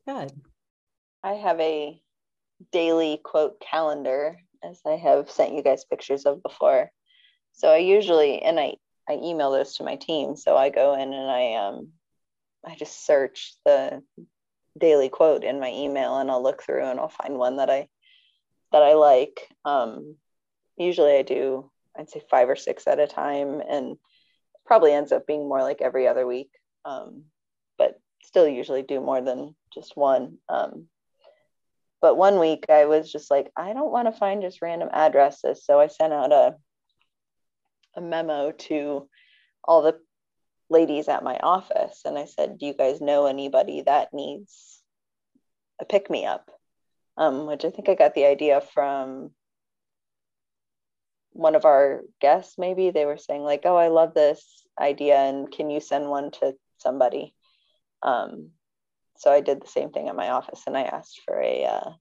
Good. 0.07 0.31
I 1.23 1.33
have 1.33 1.59
a 1.59 2.01
daily 2.71 3.19
quote 3.23 3.59
calendar, 3.59 4.37
as 4.63 4.81
I 4.85 4.95
have 4.95 5.29
sent 5.29 5.53
you 5.53 5.63
guys 5.63 5.85
pictures 5.85 6.25
of 6.25 6.41
before. 6.41 6.91
So 7.53 7.69
I 7.69 7.77
usually, 7.77 8.41
and 8.41 8.59
I, 8.59 8.73
I 9.09 9.13
email 9.13 9.51
those 9.51 9.75
to 9.75 9.83
my 9.83 9.95
team. 9.95 10.35
So 10.35 10.57
I 10.57 10.69
go 10.69 10.95
in 10.95 11.13
and 11.13 11.31
I, 11.31 11.53
um, 11.55 11.89
I 12.65 12.75
just 12.75 13.05
search 13.05 13.53
the 13.65 14.03
daily 14.77 15.09
quote 15.09 15.43
in 15.43 15.59
my 15.59 15.71
email 15.71 16.17
and 16.17 16.29
I'll 16.29 16.43
look 16.43 16.63
through 16.63 16.83
and 16.83 16.99
I'll 16.99 17.09
find 17.09 17.37
one 17.37 17.57
that 17.57 17.69
I, 17.69 17.87
that 18.71 18.83
I 18.83 18.93
like. 18.93 19.39
Um, 19.63 20.15
usually 20.77 21.17
I 21.17 21.21
do, 21.21 21.71
I'd 21.97 22.09
say 22.09 22.21
five 22.29 22.49
or 22.49 22.55
six 22.55 22.87
at 22.87 22.99
a 22.99 23.07
time 23.07 23.61
and 23.69 23.97
probably 24.65 24.91
ends 24.91 25.11
up 25.11 25.27
being 25.27 25.47
more 25.47 25.61
like 25.61 25.81
every 25.81 26.07
other 26.07 26.27
week. 26.27 26.49
Um, 26.83 27.25
but 27.77 27.99
still 28.23 28.47
usually 28.47 28.81
do 28.81 28.99
more 28.99 29.21
than 29.21 29.55
just 29.73 29.95
one. 29.95 30.39
Um, 30.49 30.87
but 32.05 32.17
one 32.17 32.37
week 32.37 32.65
I 32.69 32.85
was 32.85 33.11
just 33.11 33.31
like, 33.31 33.51
I 33.57 33.73
don't 33.73 33.91
want 33.91 34.07
to 34.07 34.11
find 34.11 34.43
just 34.43 34.61
random 34.61 34.89
addresses. 34.93 35.65
So 35.65 35.79
I 35.79 35.87
sent 35.87 36.13
out 36.13 36.31
a, 36.31 36.53
a 37.95 38.01
memo 38.01 38.51
to 38.51 39.09
all 39.63 39.81
the 39.81 39.97
ladies 40.69 41.07
at 41.07 41.23
my 41.23 41.37
office 41.37 42.03
and 42.05 42.15
I 42.15 42.25
said, 42.25 42.59
Do 42.59 42.67
you 42.67 42.75
guys 42.75 43.01
know 43.01 43.25
anybody 43.25 43.81
that 43.87 44.13
needs 44.13 44.83
a 45.81 45.85
pick 45.85 46.11
me 46.11 46.27
up? 46.27 46.51
Um, 47.17 47.47
which 47.47 47.65
I 47.65 47.71
think 47.71 47.89
I 47.89 47.95
got 47.95 48.13
the 48.13 48.25
idea 48.25 48.61
from 48.61 49.31
one 51.31 51.55
of 51.55 51.65
our 51.65 52.01
guests, 52.21 52.59
maybe 52.59 52.91
they 52.91 53.05
were 53.05 53.17
saying, 53.17 53.41
like, 53.41 53.61
oh, 53.65 53.77
I 53.77 53.87
love 53.87 54.13
this 54.13 54.63
idea 54.79 55.15
and 55.15 55.51
can 55.51 55.71
you 55.71 55.79
send 55.79 56.07
one 56.07 56.29
to 56.33 56.53
somebody? 56.77 57.33
Um, 58.03 58.51
so 59.17 59.31
I 59.31 59.41
did 59.41 59.61
the 59.61 59.67
same 59.67 59.91
thing 59.91 60.09
at 60.09 60.15
my 60.15 60.29
office 60.29 60.63
and 60.67 60.77
I 60.77 60.83
asked 60.83 61.21
for 61.25 61.41
a 61.41 61.65
uh, 61.65 61.91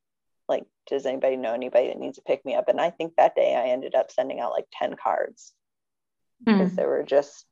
like, 0.48 0.64
does 0.88 1.06
anybody 1.06 1.36
know 1.36 1.54
anybody 1.54 1.88
that 1.88 1.98
needs 1.98 2.16
to 2.16 2.22
pick 2.22 2.44
me 2.44 2.54
up? 2.54 2.68
And 2.68 2.80
I 2.80 2.90
think 2.90 3.14
that 3.16 3.34
day 3.34 3.54
I 3.54 3.70
ended 3.70 3.94
up 3.94 4.10
sending 4.10 4.40
out 4.40 4.52
like 4.52 4.66
10 4.78 4.96
cards 5.02 5.52
because 6.44 6.74
there 6.74 6.88
were 6.88 7.02
just 7.02 7.46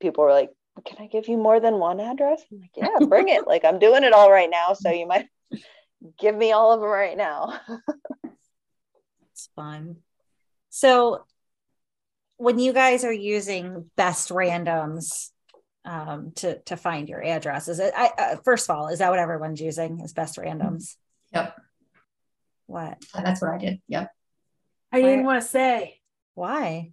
people 0.00 0.24
were 0.24 0.32
like, 0.32 0.50
Can 0.84 0.98
I 1.00 1.06
give 1.06 1.28
you 1.28 1.38
more 1.38 1.60
than 1.60 1.78
one 1.78 2.00
address? 2.00 2.42
I'm 2.50 2.60
like, 2.60 2.70
Yeah, 2.76 3.06
bring 3.06 3.28
it. 3.28 3.46
like 3.46 3.64
I'm 3.64 3.78
doing 3.78 4.04
it 4.04 4.12
all 4.12 4.30
right 4.30 4.50
now. 4.50 4.74
So 4.74 4.90
you 4.90 5.06
might 5.06 5.26
give 6.18 6.34
me 6.34 6.52
all 6.52 6.72
of 6.72 6.80
them 6.80 6.90
right 6.90 7.16
now. 7.16 7.58
It's 9.32 9.48
fun. 9.56 9.96
So 10.68 11.24
when 12.36 12.58
you 12.58 12.72
guys 12.72 13.04
are 13.04 13.12
using 13.12 13.90
best 13.96 14.28
randoms 14.28 15.31
um, 15.84 16.32
to 16.36 16.58
to 16.60 16.76
find 16.76 17.08
your 17.08 17.22
addresses, 17.22 17.80
I, 17.80 18.10
uh, 18.18 18.36
first 18.44 18.68
of 18.68 18.76
all, 18.76 18.88
is 18.88 18.98
that 19.00 19.10
what 19.10 19.18
everyone's 19.18 19.60
using? 19.60 20.00
Is 20.00 20.12
best 20.12 20.36
randoms? 20.36 20.96
Yep. 21.32 21.56
What? 22.66 22.98
That's 23.14 23.40
what 23.42 23.50
I 23.52 23.58
did. 23.58 23.80
Yep. 23.88 24.10
I 24.92 25.02
didn't 25.02 25.24
want 25.24 25.42
to 25.42 25.48
say 25.48 26.00
Why? 26.34 26.92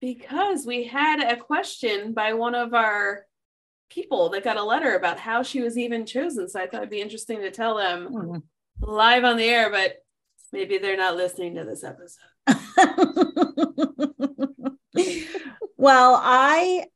because 0.00 0.66
we 0.66 0.84
had 0.84 1.20
a 1.20 1.36
question 1.36 2.12
by 2.12 2.34
one 2.34 2.54
of 2.54 2.74
our 2.74 3.24
people 3.90 4.28
that 4.30 4.44
got 4.44 4.56
a 4.56 4.62
letter 4.62 4.94
about 4.94 5.18
how 5.18 5.42
she 5.42 5.60
was 5.60 5.76
even 5.78 6.06
chosen. 6.06 6.48
So 6.48 6.60
I 6.60 6.66
thought 6.66 6.78
it'd 6.82 6.90
be 6.90 7.00
interesting 7.00 7.40
to 7.40 7.50
tell 7.50 7.76
them 7.76 8.06
Hmm. 8.06 8.36
live 8.80 9.24
on 9.24 9.36
the 9.36 9.48
air, 9.48 9.70
but 9.70 9.96
maybe 10.52 10.78
they're 10.78 10.96
not 10.96 11.16
listening 11.16 11.54
to 11.56 11.64
this 11.64 11.84
episode. 11.84 12.20
well, 15.76 16.20
I 16.22 16.86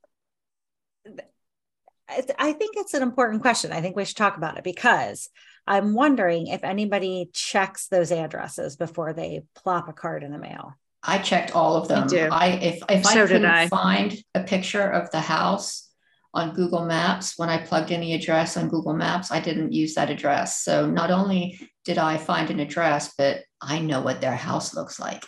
I 2.10 2.22
I 2.38 2.52
think 2.52 2.76
it's 2.76 2.94
an 2.94 3.02
important 3.02 3.42
question. 3.42 3.72
I 3.72 3.80
think 3.80 3.96
we 3.96 4.04
should 4.04 4.16
talk 4.16 4.36
about 4.36 4.58
it 4.58 4.64
because 4.64 5.28
I'm 5.66 5.94
wondering 5.94 6.48
if 6.48 6.64
anybody 6.64 7.30
checks 7.32 7.88
those 7.88 8.10
addresses 8.12 8.76
before 8.76 9.12
they 9.12 9.42
plop 9.54 9.88
a 9.88 9.92
card 9.92 10.22
in 10.22 10.32
the 10.32 10.38
mail. 10.38 10.74
I 11.02 11.18
checked 11.18 11.54
all 11.54 11.76
of 11.76 11.88
them. 11.88 12.06
do. 12.08 12.28
I 12.30 12.48
if 12.48 12.82
if 12.88 13.06
I 13.06 13.12
So 13.14 13.20
did 13.26 13.28
couldn't 13.28 13.46
I. 13.50 13.68
find 13.68 14.16
a 14.34 14.42
picture 14.42 14.82
of 14.90 15.10
the 15.10 15.20
house 15.20 15.88
on 16.34 16.54
Google 16.54 16.84
Maps 16.84 17.34
when 17.38 17.48
I 17.48 17.58
plugged 17.58 17.90
in 17.90 18.00
the 18.00 18.12
address 18.14 18.56
on 18.56 18.68
Google 18.68 18.94
Maps, 18.94 19.30
I 19.32 19.40
didn't 19.40 19.72
use 19.72 19.94
that 19.94 20.10
address. 20.10 20.62
So 20.62 20.86
not 20.88 21.10
only 21.10 21.58
did 21.84 21.98
I 21.98 22.18
find 22.18 22.50
an 22.50 22.60
address, 22.60 23.14
but 23.16 23.40
I 23.60 23.80
know 23.80 24.00
what 24.00 24.20
their 24.20 24.36
house 24.36 24.74
looks 24.74 25.00
like. 25.00 25.24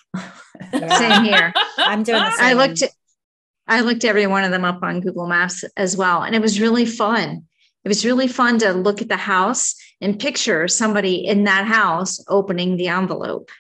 Same 0.72 1.24
here. 1.24 1.52
I'm 1.78 2.02
doing 2.02 2.22
the 2.22 2.30
same. 2.32 2.44
I 2.44 2.48
same. 2.50 2.56
looked 2.58 2.82
I 3.66 3.80
looked 3.80 4.04
every 4.04 4.26
one 4.26 4.44
of 4.44 4.50
them 4.50 4.64
up 4.64 4.82
on 4.82 5.00
Google 5.00 5.26
Maps 5.26 5.64
as 5.76 5.96
well. 5.96 6.22
And 6.22 6.34
it 6.34 6.42
was 6.42 6.60
really 6.60 6.86
fun. 6.86 7.44
It 7.84 7.88
was 7.88 8.04
really 8.04 8.28
fun 8.28 8.58
to 8.58 8.72
look 8.72 9.00
at 9.02 9.08
the 9.08 9.16
house 9.16 9.74
and 10.00 10.18
picture 10.18 10.68
somebody 10.68 11.26
in 11.26 11.44
that 11.44 11.66
house 11.66 12.24
opening 12.28 12.76
the 12.76 12.88
envelope. 12.88 13.50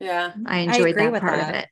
Yeah. 0.00 0.32
I 0.46 0.60
enjoyed 0.60 0.90
agree 0.90 1.06
that 1.06 1.20
part 1.20 1.38
that. 1.38 1.48
of 1.48 1.54
it. 1.62 1.68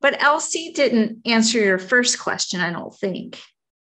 But 0.00 0.22
Elsie 0.22 0.72
didn't 0.72 1.26
answer 1.26 1.58
your 1.58 1.78
first 1.78 2.18
question, 2.18 2.60
I 2.60 2.72
don't 2.72 2.94
think. 2.94 3.40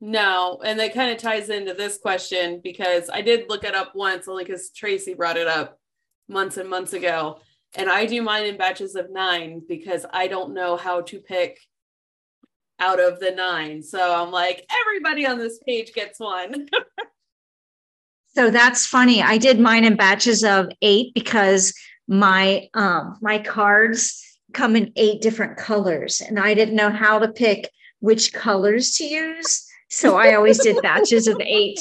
No, 0.01 0.61
and 0.65 0.81
that 0.81 0.95
kind 0.95 1.11
of 1.11 1.19
ties 1.19 1.51
into 1.51 1.75
this 1.75 1.99
question 1.99 2.61
because 2.65 3.11
I 3.13 3.21
did 3.21 3.49
look 3.49 3.65
it 3.65 3.75
up 3.75 3.95
once 3.95 4.27
only 4.27 4.45
because 4.45 4.71
Tracy 4.71 5.15
brought 5.15 5.37
it 5.37 5.47
up 5.47 5.79
months 6.27 6.57
and 6.57 6.71
months 6.71 6.95
ago. 6.95 7.41
And 7.77 7.91
I 7.91 8.07
do 8.07 8.23
mine 8.23 8.47
in 8.47 8.57
batches 8.57 8.97
of 8.97 9.11
nine 9.11 9.63
because 9.69 10.07
I 10.13 10.27
don't 10.27 10.55
know 10.55 10.77
how 10.77 11.03
to 11.03 11.21
pick 11.21 11.59
out 12.81 13.01
of 13.01 13.21
the 13.21 13.31
nine. 13.31 13.83
So 13.83 14.15
I'm 14.15 14.31
like, 14.31 14.67
everybody 14.81 15.27
on 15.27 15.39
this 15.39 15.59
page 15.67 15.93
gets 15.93 16.19
one. 16.19 16.69
So 18.35 18.51
that's 18.51 18.87
funny. 18.87 19.23
I 19.23 19.39
did 19.39 19.59
mine 19.59 19.85
in 19.85 19.97
batches 19.97 20.45
of 20.45 20.69
eight 20.83 21.13
because 21.15 21.75
my 22.07 22.69
um 22.75 23.19
my 23.21 23.39
cards 23.39 24.25
come 24.53 24.77
in 24.77 24.93
eight 24.97 25.21
different 25.21 25.57
colors, 25.57 26.21
and 26.21 26.39
I 26.39 26.55
didn't 26.55 26.77
know 26.77 26.91
how 26.91 27.19
to 27.19 27.29
pick 27.29 27.71
which 27.99 28.33
colors 28.33 28.93
to 28.97 29.05
use. 29.05 29.67
So 29.89 30.17
I 30.17 30.35
always 30.35 30.61
did 30.61 30.81
batches 30.83 31.27
of 31.27 31.41
eight. 31.41 31.81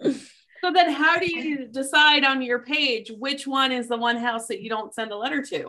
So 0.00 0.72
then 0.72 0.90
how 0.92 1.18
do 1.18 1.30
you 1.30 1.66
decide 1.66 2.24
on 2.24 2.42
your 2.42 2.60
page 2.60 3.10
which 3.10 3.46
one 3.46 3.70
is 3.70 3.88
the 3.88 3.96
one 3.96 4.16
house 4.16 4.48
that 4.48 4.60
you 4.60 4.68
don't 4.68 4.94
send 4.94 5.12
a 5.12 5.16
letter 5.16 5.42
to? 5.42 5.68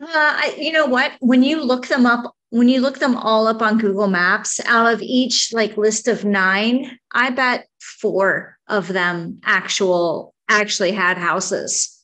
Uh, 0.00 0.06
I, 0.06 0.56
you 0.58 0.72
know 0.72 0.86
what? 0.86 1.12
When 1.20 1.42
you 1.42 1.62
look 1.62 1.86
them 1.88 2.06
up, 2.06 2.34
when 2.52 2.68
you 2.68 2.82
look 2.82 2.98
them 2.98 3.16
all 3.16 3.46
up 3.46 3.62
on 3.62 3.78
Google 3.78 4.08
Maps, 4.08 4.60
out 4.66 4.92
of 4.92 5.00
each 5.00 5.54
like 5.54 5.78
list 5.78 6.06
of 6.06 6.22
nine, 6.22 6.98
I 7.10 7.30
bet 7.30 7.66
four 7.80 8.58
of 8.68 8.88
them 8.88 9.40
actual 9.42 10.34
actually 10.50 10.92
had 10.92 11.16
houses. 11.16 11.98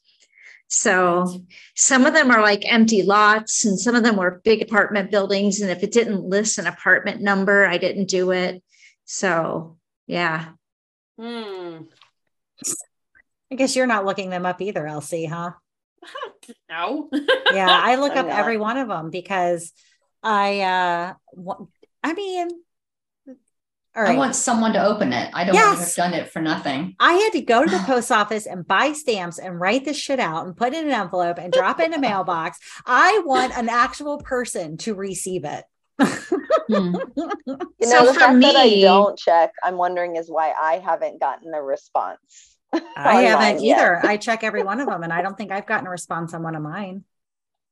So 0.69 1.45
some 1.77 2.07
of 2.07 2.15
them 2.15 2.31
are 2.31 2.41
like 2.41 2.63
empty 2.65 3.03
lots, 3.03 3.67
and 3.67 3.79
some 3.79 3.95
of 3.95 4.03
them 4.03 4.17
were 4.17 4.41
big 4.43 4.63
apartment 4.63 5.11
buildings. 5.11 5.61
And 5.61 5.71
if 5.71 5.83
it 5.83 5.93
didn't 5.93 6.25
list 6.25 6.57
an 6.57 6.67
apartment 6.67 7.21
number, 7.21 7.67
I 7.67 7.77
didn't 7.77 8.09
do 8.09 8.31
it. 8.31 8.63
So 9.05 9.77
yeah. 10.07 10.47
Hmm. 11.21 11.83
I 13.53 13.55
guess 13.55 13.77
you're 13.77 13.87
not 13.87 14.07
looking 14.07 14.31
them 14.31 14.47
up 14.47 14.63
either, 14.63 14.87
Elsie, 14.87 15.27
huh? 15.27 15.51
No. 16.71 17.11
Yeah, 17.53 17.69
I 17.69 17.97
look 17.97 18.13
up 18.17 18.29
every 18.29 18.57
one 18.57 18.79
of 18.79 18.89
them 18.89 19.11
because 19.11 19.75
I 20.23 20.61
uh 20.61 21.15
wa- 21.33 21.67
I 22.03 22.13
mean 22.15 22.49
all 23.97 24.07
I 24.07 24.15
want 24.17 24.37
someone 24.37 24.73
to 24.75 24.85
open 24.85 25.13
it. 25.13 25.31
I 25.35 25.45
don't 25.45 25.57
want 25.57 25.75
to 25.77 25.81
Yes. 25.81 25.97
have 25.97 26.13
done 26.13 26.15
it 26.21 26.31
for 26.31 26.41
nothing. 26.41 26.95
I 27.01 27.15
had 27.15 27.31
to 27.33 27.41
go 27.41 27.65
to 27.65 27.71
the 27.71 27.79
post 27.87 28.13
office 28.13 28.47
and 28.47 28.67
buy 28.67 28.93
stamps 28.93 29.39
and 29.41 29.59
write 29.61 29.85
this 29.85 29.97
shit 29.97 30.21
out 30.21 30.47
and 30.47 30.57
put 30.57 30.73
it 30.73 30.81
in 30.85 30.87
an 30.89 30.93
envelope 31.01 31.39
and 31.39 31.53
drop 31.53 31.81
it 31.81 31.87
in 31.87 31.95
a 31.95 31.99
mailbox. 31.99 32.59
I 32.87 33.23
want 33.25 33.57
an 33.57 33.69
actual 33.69 34.19
person 34.19 34.77
to 34.79 34.95
receive 34.95 35.45
it. 35.45 35.65
Hmm. 36.01 36.95
You 37.81 37.87
So 37.87 37.99
know, 38.01 38.07
the 38.07 38.15
for 38.15 38.21
fact 38.21 38.41
that 38.43 38.57
I 38.57 38.65
me- 38.67 38.83
don't 38.83 39.19
check, 39.19 39.53
I'm 39.65 39.77
wondering 39.77 40.17
is 40.17 40.31
why 40.31 40.53
I 40.53 40.79
haven't 40.79 41.19
gotten 41.21 41.53
a 41.55 41.63
response. 41.63 42.57
I 42.97 43.23
haven't 43.23 43.65
yet. 43.65 43.79
either. 43.79 44.05
I 44.07 44.17
check 44.19 44.45
every 44.45 44.63
one 44.63 44.79
of 44.81 44.87
them 44.89 45.03
and 45.03 45.13
I 45.13 45.23
don't 45.23 45.37
think 45.39 45.51
I've 45.51 45.67
gotten 45.67 45.87
a 45.87 45.91
response 45.91 46.35
on 46.35 46.43
one 46.43 46.55
of 46.55 46.63
mine. 46.63 47.05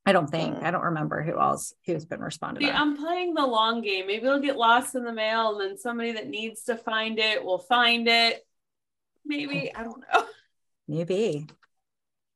I 0.06 0.12
don't 0.12 0.30
think. 0.30 0.56
Mm. 0.56 0.62
I 0.62 0.70
don't 0.70 0.84
remember 0.84 1.22
who 1.22 1.38
else 1.38 1.74
who's 1.84 2.04
been 2.04 2.20
responded 2.20 2.62
See. 2.62 2.70
I'm 2.70 2.96
playing 2.96 3.34
the 3.34 3.44
long 3.44 3.82
game. 3.82 4.06
Maybe 4.06 4.24
it'll 4.24 4.38
get 4.38 4.56
lost 4.56 4.94
in 4.94 5.04
the 5.04 5.12
mail, 5.12 5.58
and 5.58 5.60
then 5.60 5.78
somebody 5.78 6.12
that 6.12 6.28
needs 6.28 6.62
to 6.64 6.76
find 6.76 7.18
it 7.18 7.44
will 7.44 7.58
find 7.58 8.06
it. 8.06 8.46
Maybe 9.24 9.74
I 9.74 9.82
don't 9.82 10.02
know. 10.12 10.24
Maybe. 10.88 11.48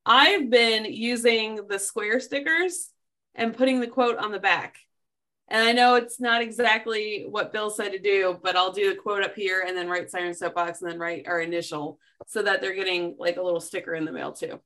I've 0.05 0.51
been 0.51 0.87
using 0.87 1.69
the 1.69 1.79
square 1.79 2.19
stickers 2.19 2.91
and 3.37 3.57
putting 3.57 3.81
the 3.81 3.87
quote 3.87 4.19
on 4.19 4.33
the 4.33 4.41
back. 4.41 4.77
And 5.47 5.63
I 5.63 5.73
know 5.73 5.95
it's 5.95 6.21
not 6.21 6.43
exactly 6.43 7.27
what 7.29 7.53
Bill 7.53 7.71
said 7.71 7.93
to 7.93 7.99
do, 7.99 8.39
but 8.43 8.57
I'll 8.57 8.73
do 8.73 8.91
the 8.91 9.01
quote 9.01 9.23
up 9.23 9.35
here 9.35 9.65
and 9.67 9.77
then 9.77 9.89
write 9.89 10.11
Siren 10.11 10.35
Soapbox 10.35 10.81
and 10.81 10.91
then 10.91 10.99
write 10.99 11.27
our 11.29 11.41
initial 11.41 11.99
so 12.27 12.43
that 12.43 12.61
they're 12.61 12.75
getting 12.75 13.17
like 13.19 13.37
a 13.37 13.43
little 13.43 13.61
sticker 13.61 13.95
in 13.95 14.05
the 14.05 14.13
mail 14.13 14.33
too. 14.33 14.49
That's 14.49 14.61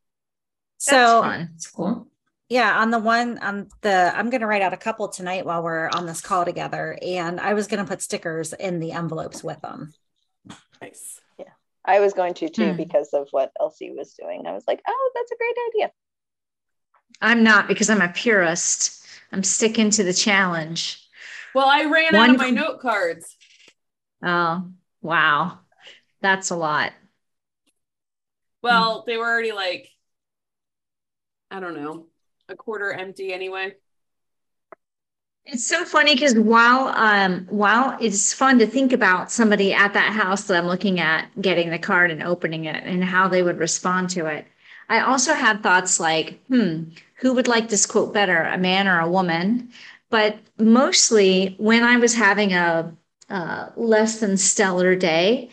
So 0.79 1.23
fun. 1.23 1.51
It's 1.55 1.71
cool. 1.71 2.07
Yeah, 2.49 2.79
on 2.79 2.91
the 2.91 2.99
one 2.99 3.39
on 3.39 3.69
the 3.81 4.13
I'm 4.15 4.31
gonna 4.31 4.47
write 4.47 4.63
out 4.63 4.73
a 4.73 4.79
couple 4.79 5.09
tonight 5.09 5.47
while 5.47 5.63
we're 5.63 5.89
on 5.89 6.07
this 6.07 6.21
call 6.21 6.45
together. 6.45 6.99
And 7.03 7.41
I 7.41 7.55
was 7.55 7.67
gonna 7.67 7.87
put 7.87 8.03
stickers 8.03 8.53
in 8.53 8.81
the 8.81 8.93
envelopes 8.93 9.43
with 9.43 9.61
them. 9.61 9.95
Nice. 10.81 11.21
Yeah 11.39 11.47
i 11.85 12.01
was 12.01 12.15
going 12.15 12.35
to 12.35 12.49
too 12.49 12.71
Hmm. 12.71 12.77
because 12.77 13.13
of 13.13 13.29
what 13.31 13.53
Elsie 13.61 13.93
was 13.93 14.15
doing. 14.15 14.47
I 14.47 14.53
was 14.53 14.65
like, 14.67 14.81
oh, 14.89 15.11
that's 15.15 15.33
a 15.33 15.37
great 15.37 15.57
idea. 15.69 15.93
I'm 17.21 17.43
not 17.43 17.69
because 17.69 17.91
I'm 17.91 18.01
a 18.01 18.09
purist. 18.09 19.07
I'm 19.33 19.45
sticking 19.45 19.91
to 19.91 20.05
the 20.05 20.13
challenge. 20.13 21.07
Well, 21.55 21.69
I 21.69 21.85
ran 21.85 22.15
out 22.15 22.31
of 22.31 22.39
my 22.39 22.51
note 22.51 22.81
cards. 22.81 23.37
Oh, 24.23 24.71
wow. 25.03 25.59
That's 26.21 26.51
a 26.51 26.57
lot. 26.57 26.93
Well, 28.63 29.05
they 29.07 29.17
were 29.17 29.25
already 29.27 29.53
like, 29.53 29.91
I 31.51 31.61
don't 31.61 31.75
know, 31.75 32.07
a 32.49 32.57
quarter 32.57 32.93
empty 32.93 33.33
anyway. 33.33 33.75
It's 35.47 35.67
so 35.67 35.85
funny 35.85 36.15
because 36.15 36.35
while 36.35 36.89
um 36.89 37.47
while 37.51 37.99
it's 38.01 38.33
fun 38.33 38.59
to 38.59 38.67
think 38.67 38.93
about 38.93 39.31
somebody 39.31 39.75
at 39.75 39.93
that 39.93 40.13
house 40.13 40.45
that 40.45 40.57
I'm 40.57 40.67
looking 40.67 41.01
at 41.01 41.29
getting 41.41 41.71
the 41.71 41.79
card 41.79 42.11
and 42.11 42.23
opening 42.23 42.65
it 42.65 42.83
and 42.85 43.05
how 43.05 43.29
they 43.29 43.43
would 43.43 43.59
respond 43.59 44.09
to 44.11 44.27
it, 44.27 44.47
I 44.89 45.01
also 45.01 45.35
had 45.35 45.63
thoughts 45.63 46.01
like, 46.01 46.41
hmm, 46.49 46.85
who 47.17 47.35
would 47.35 47.49
like 47.49 47.69
this 47.69 47.85
quote 47.87 48.15
better, 48.15 48.43
a 48.45 48.59
man 48.59 48.89
or 48.89 49.01
a 49.01 49.11
woman? 49.11 49.71
But 50.11 50.39
mostly 50.59 51.55
when 51.59 51.83
I 51.85 51.97
was 51.99 52.15
having 52.15 52.53
a 52.55 52.95
uh, 53.29 53.71
less 53.77 54.21
than 54.21 54.37
stellar 54.37 54.95
day, 54.97 55.51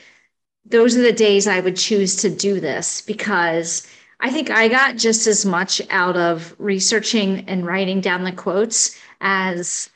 those 0.65 0.95
are 0.97 1.01
the 1.01 1.13
days 1.13 1.47
I 1.47 1.59
would 1.59 1.75
choose 1.77 2.15
to 2.17 2.29
do 2.29 2.59
this 2.59 3.01
because 3.01 3.87
I 4.21 4.29
think 4.29 4.51
I 4.51 4.67
got 4.67 4.97
just 4.97 5.25
as 5.25 5.45
much 5.45 5.81
out 5.89 6.15
of 6.15 6.55
researching 6.59 7.49
and 7.49 7.65
writing 7.65 8.01
down 8.01 8.23
the 8.23 8.31
quotes 8.31 8.95
as 9.19 9.89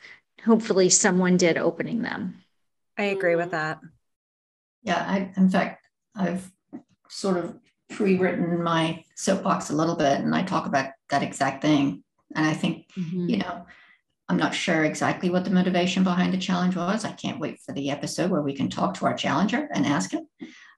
hopefully 0.44 0.90
someone 0.90 1.36
did 1.36 1.56
opening 1.56 2.02
them. 2.02 2.42
I 2.98 3.04
agree 3.04 3.36
with 3.36 3.52
that. 3.52 3.80
Yeah, 4.82 5.04
I, 5.06 5.30
in 5.36 5.48
fact, 5.48 5.86
I've 6.14 6.50
sort 7.08 7.36
of 7.36 7.56
pre-written 7.90 8.62
my 8.62 9.04
soapbox 9.14 9.70
a 9.70 9.76
little 9.76 9.96
bit 9.96 10.20
and 10.20 10.34
I 10.34 10.42
talk 10.42 10.66
about 10.66 10.90
that 11.10 11.22
exact 11.22 11.62
thing. 11.62 12.02
And 12.34 12.44
I 12.44 12.52
think, 12.52 12.86
you 12.96 13.36
know, 13.38 13.64
I'm 14.28 14.36
not 14.36 14.54
sure 14.54 14.84
exactly 14.84 15.30
what 15.30 15.44
the 15.44 15.52
motivation 15.52 16.02
behind 16.02 16.34
the 16.34 16.38
challenge 16.38 16.74
was. 16.74 17.04
I 17.04 17.12
can't 17.12 17.38
wait 17.38 17.60
for 17.60 17.72
the 17.72 17.90
episode 17.90 18.30
where 18.30 18.42
we 18.42 18.54
can 18.54 18.68
talk 18.68 18.94
to 18.94 19.06
our 19.06 19.14
challenger 19.14 19.68
and 19.72 19.86
ask 19.86 20.10
him. 20.10 20.26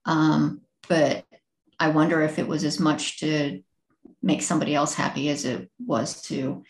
Um, 0.05 0.61
but 0.87 1.25
I 1.81 1.89
wonder 1.89 2.23
if 2.23 2.39
it 2.39 2.47
was 2.49 2.65
as 2.65 2.81
much 2.81 3.21
to 3.21 3.63
make 4.23 4.43
somebody 4.43 4.75
else 4.75 4.95
happy 4.95 5.29
as 5.29 5.45
it 5.45 5.71
was 5.85 6.23
to 6.23 6.65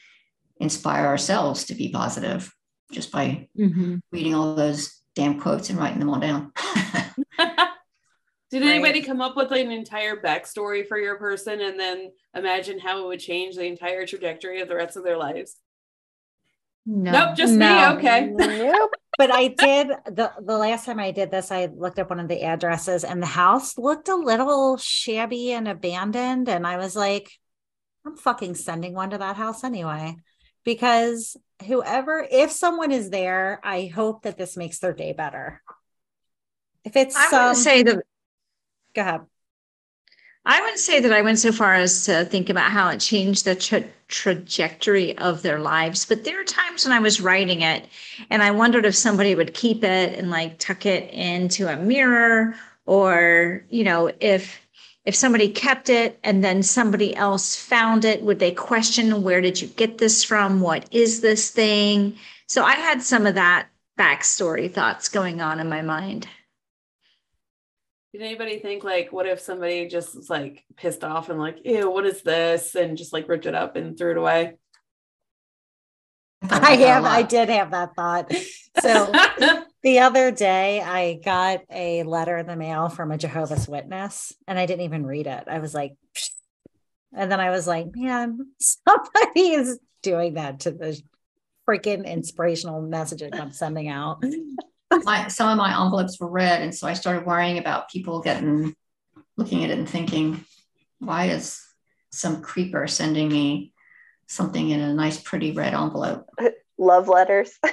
inspire 0.61 1.07
ourselves 1.07 1.65
to 1.67 1.75
be 1.75 1.91
positive 1.91 2.53
just 2.93 3.11
by 3.13 3.49
Mhm. 3.57 4.01
reading 4.11 4.35
all 4.35 4.55
those 4.55 5.01
damn 5.15 5.41
quotes 5.41 5.71
and 5.71 5.79
writing 5.79 5.99
them 5.99 6.11
all 6.11 6.21
down. 6.21 6.53
Did 8.51 8.63
Right. 8.63 8.71
anybody 8.77 9.03
come 9.03 9.21
up 9.21 9.37
with 9.37 9.53
an 9.53 9.71
entire 9.71 10.17
backstory 10.17 10.87
for 10.87 10.99
your 10.99 11.17
person 11.19 11.61
and 11.61 11.79
then 11.79 12.13
imagine 12.35 12.79
how 12.79 13.03
it 13.03 13.07
would 13.07 13.21
change 13.21 13.57
the 13.57 13.65
entire 13.67 14.07
trajectory 14.07 14.61
of 14.61 14.69
the 14.69 14.75
rest 14.77 14.97
of 14.97 15.05
their 15.05 15.19
lives? 15.19 15.57
No. 16.89 17.13
Nope, 17.13 17.37
just 17.37 17.55
No. 17.55 17.97
me. 17.97 17.99
Okay. 17.99 18.33
Nope. 18.73 18.91
but 19.19 19.31
I 19.31 19.49
did 19.59 19.89
the 20.07 20.33
the 20.41 20.57
last 20.57 20.87
time 20.87 20.99
I 20.99 21.11
did 21.11 21.31
this, 21.31 21.53
I 21.53 21.67
looked 21.67 21.99
up 21.99 22.09
one 22.09 22.19
of 22.19 22.29
the 22.29 22.43
addresses 22.43 23.05
and 23.05 23.23
the 23.23 23.27
house 23.27 23.77
looked 23.77 24.09
a 24.09 24.17
little 24.17 24.79
shabby 24.79 25.53
and 25.53 25.69
abandoned. 25.69 26.49
And 26.49 26.67
I 26.67 26.79
was 26.79 26.97
like, 26.97 27.31
I'm 28.07 28.17
fucking 28.17 28.55
sending 28.55 28.95
one 28.95 29.11
to 29.11 29.19
that 29.19 29.37
house 29.37 29.65
anyway. 29.65 30.17
Because 30.65 31.37
whoever, 31.67 32.27
if 32.31 32.51
someone 32.51 32.91
is 32.91 33.11
there, 33.11 33.61
I 33.63 33.87
hope 33.87 34.23
that 34.23 34.39
this 34.39 34.57
makes 34.57 34.79
their 34.79 34.95
day 34.95 35.13
better. 35.13 35.63
If 36.85 36.97
it's 36.97 37.17
I 37.17 37.29
some, 37.29 37.41
wouldn't 37.49 37.65
say 37.65 37.83
that 37.83 38.03
go 38.95 39.01
ahead. 39.03 39.21
I 40.45 40.61
wouldn't 40.61 40.79
say 40.79 41.01
that 41.01 41.13
I 41.13 41.23
went 41.23 41.39
so 41.39 41.53
far 41.53 41.75
as 41.75 42.05
to 42.07 42.25
think 42.25 42.49
about 42.49 42.71
how 42.71 42.89
it 42.89 43.01
changed 43.01 43.45
the 43.45 43.55
tra- 43.55 43.85
trajectory 44.09 45.17
of 45.19 45.43
their 45.43 45.59
lives, 45.59 46.07
but 46.07 46.25
there 46.25 46.41
are 46.41 46.45
times 46.45 46.85
when 46.85 46.93
I 46.93 47.01
was 47.01 47.21
writing 47.21 47.61
it 47.63 47.87
and 48.31 48.43
I 48.43 48.51
wondered 48.51 48.87
if 48.87 48.95
somebody 48.95 49.35
would 49.35 49.53
keep 49.55 49.85
it 49.85 50.19
and 50.19 50.31
like 50.31 50.59
tuck 50.59 50.87
it 50.87 51.13
into 51.13 51.69
a 51.69 51.77
mirror 51.77 52.55
or, 52.87 53.65
you 53.69 53.85
know, 53.85 54.11
if 54.21 54.61
if 55.05 55.15
somebody 55.15 55.49
kept 55.49 55.89
it 55.89 56.19
and 56.23 56.45
then 56.45 56.63
somebody 56.63 57.17
else 57.17 57.57
found 57.57 58.05
it, 58.05 58.23
would 58.23 58.39
they 58.39 58.53
question 58.53 59.23
where 59.23 59.41
did 59.41 59.61
you 59.61 59.69
get 59.69 59.99
this 59.99 60.23
from? 60.23 60.61
What 60.61 60.87
is 60.93 61.23
this 61.23 61.51
thing? 61.51 62.17
So 62.47 62.63
I 62.63 62.75
had 62.75 63.03
some 63.03 63.27
of 63.27 63.35
that 63.35 63.69
backstory 63.99 64.73
thoughts 64.73 65.09
going 65.09 65.41
on 65.41 65.61
in 65.61 65.69
my 65.69 65.83
mind. 65.83 66.29
Did 68.13 68.23
anybody 68.23 68.59
think 68.59 68.85
like, 68.85 69.13
what 69.13 69.27
if 69.27 69.41
somebody 69.41 69.87
just 69.87 70.17
was 70.17 70.31
like 70.31 70.65
pissed 70.77 71.05
off 71.05 71.29
and 71.29 71.39
like, 71.39 71.59
ew, 71.65 71.91
what 71.91 72.07
is 72.07 72.23
this? 72.23 72.75
And 72.75 72.97
just 72.97 73.13
like 73.13 73.29
ripped 73.29 73.47
it 73.47 73.55
up 73.55 73.77
and 73.77 73.99
threw 73.99 74.13
it 74.13 74.17
away? 74.17 74.55
thought 76.45 76.65
I 76.65 76.75
about 76.75 76.79
that 76.79 76.85
a 76.85 76.93
have, 76.93 77.05
I 77.05 77.23
did 77.23 77.49
have 77.49 77.71
that 77.73 77.95
thought. 77.95 78.33
So 78.81 79.11
the 79.83 79.99
other 79.99 80.31
day 80.31 80.81
I 80.81 81.19
got 81.25 81.63
a 81.69 82.05
letter 82.05 82.37
in 82.37 82.47
the 82.47 82.55
mail 82.55 82.89
from 82.89 83.11
a 83.11 83.19
Jehovah's 83.19 83.67
Witness 83.67 84.33
and 84.47 84.57
I 84.57 84.67
didn't 84.67 84.85
even 84.85 85.05
read 85.05 85.27
it. 85.27 85.45
I 85.49 85.59
was 85.59 85.75
like, 85.75 85.95
Psh. 86.15 86.31
and 87.13 87.33
then 87.33 87.41
I 87.41 87.51
was 87.51 87.67
like, 87.67 87.89
man, 87.93 88.39
somebody 88.61 89.51
is 89.51 89.81
doing 90.03 90.35
that 90.35 90.61
to 90.61 90.71
the 90.71 91.01
freaking 91.69 92.07
inspirational 92.07 92.81
messages 92.83 93.33
I'm 93.33 93.51
sending 93.51 93.89
out. 93.89 94.23
my 94.91 95.29
some 95.29 95.49
of 95.49 95.57
my 95.59 95.81
envelopes 95.83 96.19
were 96.19 96.29
red, 96.29 96.63
and 96.63 96.75
so 96.75 96.87
I 96.87 96.95
started 96.95 97.27
worrying 97.27 97.59
about 97.59 97.91
people 97.91 98.21
getting 98.21 98.75
looking 99.37 99.65
at 99.65 99.71
it 99.71 99.79
and 99.79 99.89
thinking, 99.89 100.45
why 100.99 101.27
is 101.27 101.63
some 102.11 102.43
creeper 102.43 102.87
sending 102.87 103.29
me 103.29 103.73
something 104.29 104.71
in 104.71 104.81
a 104.81 104.95
nice, 104.95 105.21
pretty 105.21 105.53
red 105.53 105.75
envelope. 105.75 106.29
Love 106.79 107.09
letters. 107.09 107.59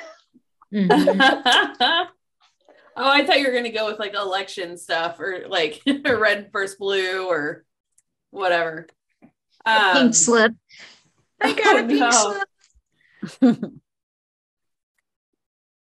Mhm. 0.74 0.90
oh, 1.80 2.08
I 2.98 3.26
thought 3.26 3.40
you 3.40 3.48
were 3.48 3.54
gonna 3.54 3.72
go 3.72 3.86
with 3.86 4.00
like 4.00 4.14
election 4.14 4.78
stuff 4.78 5.20
or 5.20 5.46
like 5.48 5.82
red 6.06 6.50
versus 6.52 6.76
blue 6.76 7.30
or 7.30 7.64
whatever. 8.32 8.88
Um, 9.66 9.94
pink 9.94 10.16
slip. 10.16 10.54
I 11.40 11.54
got 11.54 11.76
oh, 11.76 11.80
a 11.80 11.88
pink 11.88 12.00
no. 12.00 12.44
slip. 13.40 13.72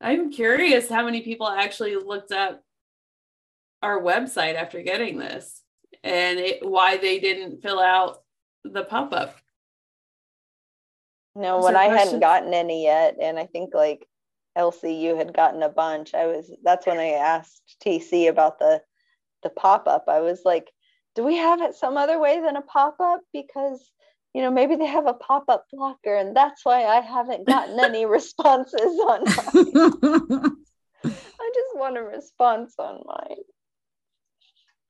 I'm 0.03 0.32
curious 0.32 0.88
how 0.88 1.05
many 1.05 1.22
people 1.22 1.46
actually 1.46 1.96
looked 1.96 2.32
up 2.32 2.62
our 3.82 4.00
website 4.00 4.55
after 4.55 4.82
getting 4.82 5.18
this 5.18 5.62
and 6.03 6.38
it, 6.38 6.66
why 6.66 6.96
they 6.96 7.20
didn't 7.20 7.62
fill 7.62 7.80
out 7.80 8.18
the 8.64 8.84
pop 8.84 9.12
up. 9.12 9.36
No, 11.34 11.61
when 11.61 11.76
I 11.76 11.86
questions? 11.86 12.07
hadn't 12.07 12.20
gotten 12.20 12.55
any 12.55 12.84
yet, 12.84 13.16
and 13.20 13.38
I 13.38 13.46
think 13.46 13.74
like 13.74 14.07
Elsie, 14.55 14.94
you 14.94 15.16
had 15.16 15.32
gotten 15.32 15.62
a 15.62 15.68
bunch. 15.68 16.14
I 16.14 16.26
was 16.26 16.50
that's 16.62 16.86
when 16.86 16.98
I 16.98 17.12
asked 17.12 17.76
TC 17.84 18.28
about 18.28 18.59
the 18.59 18.82
the 19.42 19.50
pop 19.50 19.88
up. 19.88 20.05
I 20.09 20.20
was 20.20 20.42
like, 20.44 20.70
do 21.14 21.24
we 21.24 21.36
have 21.36 21.62
it 21.62 21.74
some 21.74 21.96
other 21.96 22.18
way 22.18 22.40
than 22.40 22.57
a 22.57 22.62
pop 22.62 22.96
up? 23.00 23.20
Because 23.32 23.90
you 24.35 24.43
know 24.43 24.51
maybe 24.51 24.76
they 24.76 24.87
have 24.87 25.07
a 25.07 25.14
pop 25.14 25.45
up 25.49 25.66
blocker, 25.72 26.14
and 26.14 26.37
that's 26.37 26.64
why 26.64 26.85
I 26.85 27.01
haven't 27.01 27.47
gotten 27.47 27.78
any 27.80 28.07
responses 28.18 28.80
on. 28.80 29.24
Mine. 29.24 30.57
I 31.05 31.51
just 31.55 31.74
want 31.76 31.99
a 31.99 32.03
response 32.03 32.74
on 32.78 33.03
mine. 33.05 33.39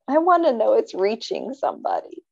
I 0.09 0.19
want 0.19 0.45
to 0.45 0.53
know 0.53 0.75
it's 0.75 0.95
reaching 0.95 1.55
somebody. 1.55 2.23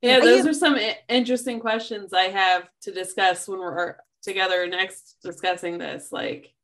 Yeah, 0.00 0.20
those 0.20 0.46
are 0.46 0.54
some 0.54 0.78
interesting 1.08 1.58
questions 1.58 2.12
I 2.12 2.24
have 2.24 2.68
to 2.82 2.92
discuss 2.92 3.48
when 3.48 3.58
we're 3.58 3.96
together 4.22 4.66
next 4.68 5.16
discussing 5.22 5.78
this. 5.78 6.12
Like, 6.12 6.54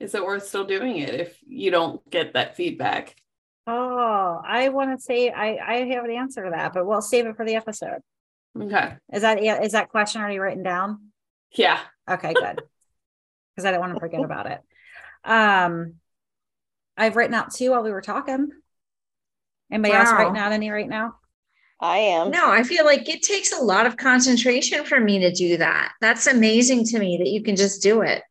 is 0.00 0.14
it 0.14 0.24
worth 0.24 0.46
still 0.46 0.64
doing 0.64 0.98
it 0.98 1.14
if 1.14 1.38
you 1.46 1.70
don't 1.70 2.08
get 2.10 2.34
that 2.34 2.56
feedback? 2.56 3.16
Oh, 3.68 4.40
I 4.44 4.70
want 4.70 4.98
to 4.98 5.02
say 5.02 5.30
I 5.30 5.58
I 5.58 5.74
have 5.94 6.04
an 6.04 6.10
answer 6.10 6.44
to 6.44 6.50
that, 6.50 6.72
but 6.72 6.86
we'll 6.86 7.02
save 7.02 7.26
it 7.26 7.36
for 7.36 7.44
the 7.44 7.54
episode. 7.54 8.00
Okay. 8.58 8.94
Is 9.12 9.22
that 9.22 9.42
is 9.42 9.72
that 9.72 9.90
question 9.90 10.20
already 10.20 10.38
written 10.38 10.62
down? 10.62 11.10
Yeah. 11.52 11.78
Okay, 12.08 12.34
good. 12.34 12.62
Because 13.54 13.66
I 13.66 13.72
don't 13.72 13.80
want 13.80 13.94
to 13.94 13.98
forget 13.98 14.22
about 14.22 14.46
it. 14.46 14.60
Um, 15.24 15.94
I've 16.96 17.16
written 17.16 17.34
out 17.34 17.52
two 17.52 17.72
while 17.72 17.82
we 17.82 17.90
were 17.90 18.00
talking. 18.00 18.50
Anybody 19.68 19.94
else 19.94 20.10
Wow. 20.10 20.18
writing 20.18 20.38
out 20.38 20.52
any 20.52 20.70
right 20.70 20.88
now? 20.88 21.16
I 21.80 21.96
am. 21.98 22.30
No, 22.30 22.48
I 22.50 22.62
feel 22.62 22.84
like 22.84 23.08
it 23.08 23.22
takes 23.22 23.52
a 23.52 23.60
lot 23.60 23.86
of 23.86 23.96
concentration 23.96 24.84
for 24.84 25.00
me 25.00 25.18
to 25.18 25.32
do 25.32 25.56
that. 25.56 25.92
That's 26.00 26.28
amazing 26.28 26.84
to 26.86 27.00
me 27.00 27.16
that 27.18 27.28
you 27.28 27.42
can 27.42 27.56
just 27.56 27.82
do 27.82 28.02
it. 28.02 28.22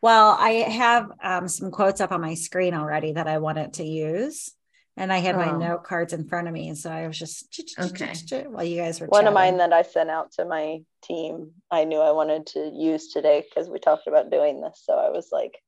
Well, 0.00 0.36
I 0.38 0.50
have 0.68 1.10
um, 1.22 1.46
some 1.46 1.70
quotes 1.70 2.00
up 2.00 2.10
on 2.10 2.20
my 2.20 2.34
screen 2.34 2.74
already 2.74 3.12
that 3.12 3.28
I 3.28 3.38
wanted 3.38 3.74
to 3.74 3.84
use. 3.84 4.52
And 4.96 5.12
I 5.12 5.18
had 5.18 5.34
my 5.36 5.50
Oh. 5.50 5.58
note 5.58 5.84
cards 5.84 6.12
in 6.12 6.28
front 6.28 6.46
of 6.46 6.54
me. 6.54 6.74
So 6.74 6.90
I 6.90 7.06
was 7.08 7.18
just 7.18 7.60
Okay. 7.78 8.46
while 8.46 8.64
you 8.64 8.80
guys 8.80 9.00
were 9.00 9.08
One 9.08 9.26
of 9.26 9.34
mine 9.34 9.56
that 9.58 9.72
I 9.72 9.82
sent 9.82 10.08
out 10.08 10.32
to 10.32 10.44
my 10.44 10.82
team, 11.02 11.52
I 11.70 11.84
knew 11.84 11.98
I 11.98 12.12
wanted 12.12 12.46
to 12.48 12.70
use 12.72 13.08
today 13.08 13.42
because 13.48 13.68
we 13.68 13.78
talked 13.80 14.06
about 14.06 14.30
doing 14.30 14.60
this. 14.60 14.82
So 14.84 14.94
I 14.96 15.10
was 15.10 15.30
like, 15.32 15.58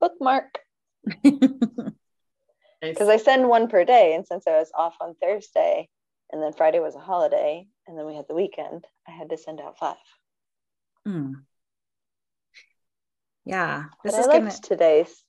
bookmark. 0.00 0.58
Because 2.80 3.08
I 3.08 3.16
send 3.16 3.48
one 3.48 3.66
per 3.68 3.84
day. 3.84 4.14
And 4.14 4.24
since 4.24 4.46
I 4.46 4.52
was 4.58 4.70
off 4.72 4.94
on 5.00 5.16
Thursday 5.20 5.88
and 6.30 6.40
then 6.40 6.52
Friday 6.52 6.78
was 6.78 6.94
a 6.94 7.00
holiday 7.00 7.66
and 7.88 7.98
then 7.98 8.06
we 8.06 8.14
had 8.14 8.26
the 8.28 8.36
weekend, 8.36 8.86
I 9.06 9.10
had 9.10 9.30
to 9.30 9.36
send 9.36 9.60
out 9.60 9.78
five. 9.78 9.96
Hmm. 11.04 11.32
Yeah, 13.44 13.86
But 14.04 14.12
this 14.12 14.14
I 14.14 14.20
is 14.20 14.26
liked 14.28 14.44
gonna. 14.44 14.60
today's. 14.62 15.24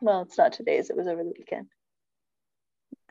Well, 0.00 0.22
it's 0.22 0.38
not 0.38 0.52
today's, 0.52 0.90
it 0.90 0.96
was 0.96 1.08
over 1.08 1.24
the 1.24 1.32
weekend. 1.36 1.66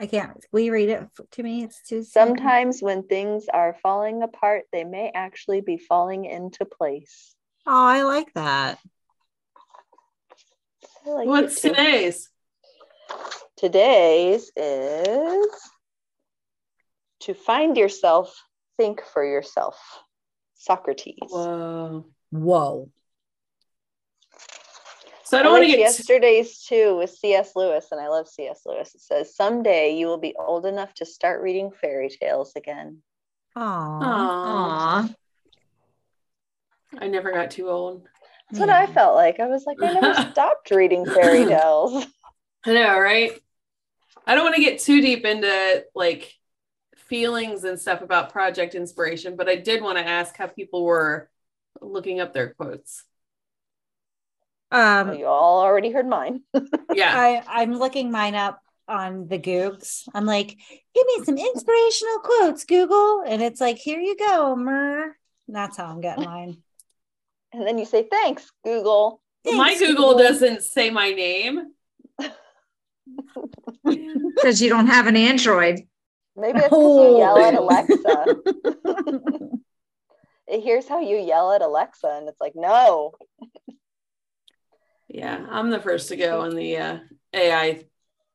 I 0.00 0.06
can't. 0.06 0.44
Will 0.50 0.60
you 0.60 0.72
read 0.72 0.88
it 0.88 1.06
to 1.32 1.42
me? 1.42 1.64
It's 1.64 1.82
too. 1.82 2.02
Sometimes 2.02 2.80
when 2.80 3.02
things 3.02 3.46
are 3.52 3.76
falling 3.82 4.22
apart, 4.22 4.64
they 4.72 4.82
may 4.82 5.10
actually 5.14 5.60
be 5.60 5.76
falling 5.76 6.24
into 6.24 6.64
place. 6.64 7.34
Oh, 7.66 7.84
I 7.84 8.02
like 8.02 8.32
that. 8.32 8.78
I 11.06 11.10
like 11.10 11.28
What's 11.28 11.60
today's? 11.60 12.30
Today's 13.58 14.50
is 14.56 15.46
to 17.20 17.34
find 17.34 17.76
yourself, 17.76 18.34
think 18.78 19.02
for 19.12 19.22
yourself. 19.22 19.76
Socrates. 20.54 21.16
Whoa. 21.28 22.06
Whoa. 22.30 22.90
So 25.30 25.36
I 25.36 25.40
I 25.40 25.42
don't 25.44 25.52
want 25.52 25.62
to 25.62 25.70
get 25.70 25.78
yesterday's 25.78 26.64
too 26.64 26.96
with 26.96 27.10
C.S. 27.10 27.54
Lewis, 27.54 27.86
and 27.92 28.00
I 28.00 28.08
love 28.08 28.26
C.S. 28.26 28.62
Lewis. 28.66 28.96
It 28.96 29.00
says, 29.00 29.36
Someday 29.36 29.94
you 29.96 30.08
will 30.08 30.18
be 30.18 30.34
old 30.36 30.66
enough 30.66 30.92
to 30.94 31.06
start 31.06 31.40
reading 31.40 31.70
fairy 31.70 32.08
tales 32.08 32.56
again. 32.56 32.98
Oh. 33.54 33.62
Aw. 33.62 34.02
Aw. 34.02 35.14
I 36.98 37.06
never 37.06 37.30
got 37.30 37.52
too 37.52 37.68
old. 37.68 38.08
That's 38.50 38.58
what 38.58 38.70
I 38.70 38.86
felt 38.88 39.14
like. 39.14 39.38
I 39.38 39.46
was 39.46 39.66
like, 39.66 39.80
I 39.80 39.92
never 39.92 40.14
stopped 40.32 40.68
reading 40.72 41.06
fairy 41.06 41.44
tales. 41.44 42.06
I 42.66 42.72
know, 42.72 42.98
right? 42.98 43.30
I 44.26 44.34
don't 44.34 44.42
want 44.42 44.56
to 44.56 44.62
get 44.62 44.80
too 44.80 45.00
deep 45.00 45.24
into 45.24 45.84
like 45.94 46.34
feelings 47.06 47.62
and 47.62 47.78
stuff 47.78 48.02
about 48.02 48.32
project 48.32 48.74
inspiration, 48.74 49.36
but 49.36 49.48
I 49.48 49.54
did 49.54 49.80
want 49.80 49.96
to 49.96 50.04
ask 50.04 50.36
how 50.36 50.48
people 50.48 50.84
were 50.84 51.30
looking 51.80 52.18
up 52.18 52.32
their 52.32 52.52
quotes. 52.52 53.04
Um, 54.72 55.14
you 55.14 55.26
all 55.26 55.60
already 55.60 55.90
heard 55.90 56.06
mine. 56.08 56.42
Yeah. 56.94 57.12
I 57.16 57.42
I'm 57.62 57.74
looking 57.78 58.10
mine 58.10 58.34
up 58.34 58.60
on 58.88 59.28
the 59.28 59.38
Googs. 59.38 60.02
I'm 60.14 60.26
like, 60.26 60.48
give 60.94 61.06
me 61.06 61.24
some 61.24 61.38
inspirational 61.38 62.18
quotes, 62.18 62.64
Google, 62.64 63.22
and 63.26 63.40
it's 63.42 63.60
like, 63.60 63.78
here 63.78 64.00
you 64.00 64.16
go, 64.16 64.56
Mer. 64.56 65.16
That's 65.48 65.76
how 65.76 65.86
I'm 65.86 66.00
getting 66.00 66.24
mine. 66.24 66.56
And 67.52 67.66
then 67.66 67.78
you 67.78 67.84
say, 67.84 68.06
Thanks, 68.10 68.50
Google. 68.64 69.20
my 69.44 69.68
Thanks, 69.74 69.80
Google 69.80 70.18
doesn't 70.18 70.62
say 70.64 70.90
my 70.90 71.10
name. 71.12 71.72
Because 73.84 74.60
you 74.62 74.68
don't 74.68 74.86
have 74.86 75.06
an 75.06 75.16
Android. 75.16 75.80
Maybe 76.36 76.58
it's 76.58 76.68
because 76.68 76.78
Oh. 76.80 77.10
you 77.12 77.18
yell 77.18 77.38
at 77.38 77.54
Alexa. 77.54 78.36
it 80.46 80.60
hears 80.60 80.88
how 80.88 81.00
you 81.00 81.16
yell 81.16 81.52
at 81.52 81.62
Alexa, 81.62 82.06
and 82.08 82.28
it's 82.28 82.40
like, 82.40 82.52
No. 82.54 83.12
Yeah, 85.12 85.44
I'm 85.50 85.70
the 85.70 85.80
first 85.80 86.08
to 86.08 86.16
go 86.16 86.44
in 86.44 86.54
the 86.54 86.76
uh, 86.76 86.98
AI 87.34 87.84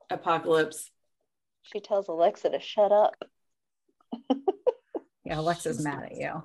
apocalypse. 0.09 0.91
She 1.61 1.79
tells 1.79 2.09
Alexa 2.09 2.49
to 2.49 2.59
shut 2.59 2.91
up. 2.91 3.15
Yeah, 5.27 5.39
Alexa's 5.39 5.83
mad 5.83 6.03
at 6.03 6.15
you. 6.15 6.43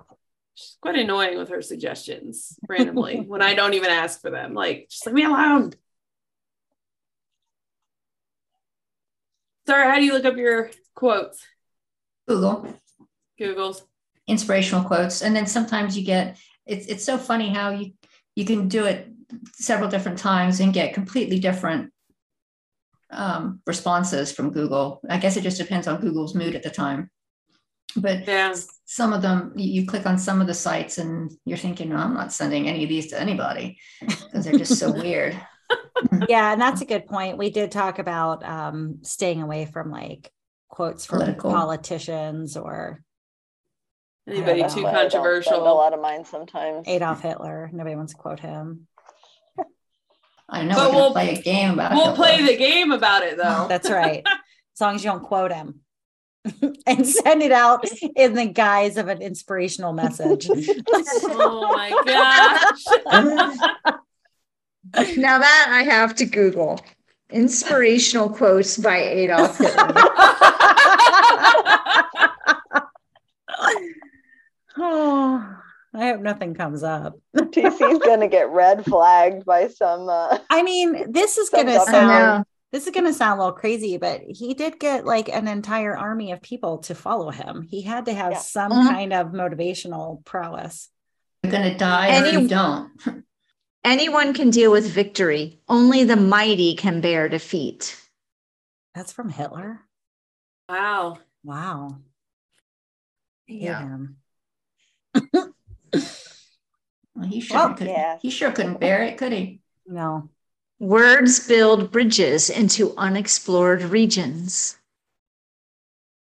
She's 0.55 0.79
quite 0.81 0.97
annoying 0.97 1.37
with 1.37 1.51
her 1.51 1.61
suggestions 1.61 2.59
randomly 2.67 3.21
when 3.29 3.43
I 3.43 3.53
don't 3.53 3.75
even 3.75 3.91
ask 3.91 4.23
for 4.23 4.31
them. 4.31 4.55
Like, 4.55 4.87
just 4.89 5.05
leave 5.05 5.17
me 5.17 5.25
alone. 5.25 5.75
Sarah, 9.67 9.91
how 9.91 9.97
do 9.99 10.05
you 10.07 10.15
look 10.15 10.25
up 10.25 10.39
your 10.39 10.71
quotes? 10.95 11.47
Google 12.27 12.75
Google's. 13.39 13.83
inspirational 14.27 14.85
quotes, 14.85 15.21
and 15.21 15.37
then 15.37 15.47
sometimes 15.47 15.95
you 15.95 16.03
get 16.05 16.39
it's 16.65 16.87
it's 16.87 17.05
so 17.05 17.19
funny 17.19 17.51
how 17.53 17.71
you 17.71 17.93
you 18.35 18.47
can 18.47 18.69
do 18.69 18.87
it 18.87 19.13
several 19.55 19.89
different 19.89 20.19
times 20.19 20.61
and 20.61 20.73
get 20.73 20.95
completely 20.95 21.39
different 21.39 21.93
um, 23.11 23.61
responses 23.67 24.33
from 24.33 24.51
Google. 24.53 25.01
I 25.09 25.19
guess 25.19 25.37
it 25.37 25.43
just 25.43 25.59
depends 25.59 25.87
on 25.89 26.01
Google's 26.01 26.35
mood 26.35 26.55
at 26.55 26.63
the 26.63 26.71
time. 26.71 27.11
But 27.97 28.27
Yeah. 28.29 28.55
some 28.85 29.13
of 29.13 29.21
them, 29.23 29.53
you 29.57 29.83
you 29.83 29.87
click 29.87 30.07
on 30.07 30.17
some 30.19 30.41
of 30.41 30.47
the 30.47 30.55
sites 30.55 30.99
and 30.99 31.31
you're 31.45 31.59
thinking, 31.59 31.89
no, 31.89 31.97
I'm 31.97 32.15
not 32.15 32.33
sending 32.33 32.69
any 32.69 32.85
of 32.85 32.89
these 32.89 33.09
to 33.09 33.21
anybody 33.21 33.79
because 34.01 34.45
they're 34.45 34.55
just 34.57 34.79
so 34.79 34.93
weird. 35.03 35.35
Yeah, 36.29 36.53
and 36.53 36.61
that's 36.61 36.83
a 36.83 36.87
good 36.87 37.07
point. 37.07 37.37
We 37.37 37.51
did 37.51 37.73
talk 37.73 37.99
about 37.99 38.45
um 38.45 38.99
staying 39.03 39.43
away 39.43 39.67
from 39.67 39.91
like 39.91 40.31
quotes 40.69 41.05
from 41.05 41.19
Political. 41.19 41.51
politicians 41.51 42.57
or 42.57 43.03
Anybody 44.29 44.61
That's 44.61 44.75
too 44.75 44.85
why 44.85 44.91
I 44.91 45.09
don't 45.09 45.43
send 45.45 45.57
A 45.57 45.65
lot 45.65 45.93
of 45.93 46.01
mine 46.01 46.25
sometimes. 46.25 46.87
Adolf 46.87 47.23
Hitler. 47.23 47.69
Nobody 47.73 47.97
wants 47.97 48.13
to 48.13 48.19
quote 48.19 48.39
him. 48.39 48.87
I 50.51 50.59
don't 50.59 50.69
know 50.69 50.75
But 50.75 50.91
we're 50.91 50.97
we'll 50.97 51.13
play 51.13 51.35
a 51.35 51.43
game 51.43 51.71
about 51.75 51.93
it. 51.93 51.95
We'll 51.95 52.11
Hitler. 52.11 52.17
play 52.17 52.43
the 52.47 52.57
game 52.57 52.93
about 52.93 53.23
it 53.23 53.37
though. 53.37 53.67
That's 53.69 53.89
right. 54.03 54.25
as 54.27 54.81
long 54.81 54.97
as 54.97 55.05
you 55.05 55.11
don't 55.11 55.23
quote 55.23 55.53
him 55.53 55.81
and 56.87 57.07
send 57.07 57.43
it 57.43 57.53
out 57.53 57.85
in 58.17 58.35
the 58.35 58.47
guise 58.47 58.97
of 58.97 59.09
an 59.09 59.23
inspirational 59.23 59.93
message. 59.93 60.49
oh 60.89 61.73
my 61.73 61.91
gosh. 62.05 62.85
Now 65.17 65.39
that 65.39 65.67
I 65.71 65.83
have 65.83 66.15
to 66.17 66.27
Google 66.27 66.81
inspirational 67.31 68.29
quotes 68.29 68.77
by 68.77 68.97
Adolf 68.97 69.57
Hitler. 69.59 69.95
Oh, 74.77 75.57
I 75.95 76.07
hope 76.09 76.21
nothing 76.21 76.55
comes 76.55 76.83
up. 76.83 77.19
TC's 77.37 77.99
gonna 77.99 78.29
get 78.29 78.51
red 78.51 78.85
flagged 78.85 79.45
by 79.45 79.69
some. 79.69 80.09
Uh, 80.09 80.39
I 80.49 80.63
mean, 80.63 81.11
this 81.11 81.37
is 81.39 81.51
gonna 81.51 81.75
government- 81.79 81.91
sound 81.91 82.45
this 82.73 82.87
is 82.87 82.93
gonna 82.95 83.13
sound 83.13 83.41
a 83.41 83.43
little 83.45 83.59
crazy, 83.59 83.97
but 83.97 84.21
he 84.23 84.55
did 84.55 84.79
get 84.79 85.05
like 85.05 85.29
an 85.29 85.49
entire 85.49 85.97
army 85.97 86.31
of 86.31 86.41
people 86.41 86.79
to 86.79 86.95
follow 86.95 87.31
him. 87.31 87.63
He 87.63 87.83
had 87.83 88.05
to 88.07 88.15
have 88.15 88.33
Yeah. 88.33 88.39
some 88.39 88.71
Mhm. 88.71 88.89
kind 88.89 89.13
of 89.13 89.27
motivational 89.29 90.25
prowess. 90.25 90.89
You're 91.43 91.51
going 91.51 91.73
to 91.73 91.77
die 91.77 92.09
if 92.09 92.23
Any- 92.35 92.43
you 92.43 92.49
don't. 92.49 92.93
Anyone 93.85 94.35
can 94.35 94.51
deal 94.51 94.71
with 94.71 94.87
victory. 94.89 95.61
Only 95.69 96.05
the 96.05 96.15
mighty 96.15 96.75
can 96.77 97.01
bear 97.01 97.29
defeat. 97.29 97.97
That's 98.95 99.11
from 99.13 99.31
Hitler. 99.31 99.81
Wow. 100.69 101.19
Wow. 101.43 101.97
Hate 103.47 103.63
him. 103.63 104.19
Well, 107.15 107.29
he 107.29 107.41
sure 107.41 107.57
Well, 107.57 107.75
could. 107.75 107.89
yeah. 107.89 108.19
He 108.23 108.31
sure 108.31 108.53
couldn't 108.53 108.81
bear 108.81 109.03
it, 109.03 109.19
could 109.19 109.33
he? 109.33 109.61
No. 109.87 110.31
Words 110.79 111.47
build 111.47 111.91
bridges 111.93 112.49
into 112.49 112.95
unexplored 112.97 113.83
regions. 113.83 114.79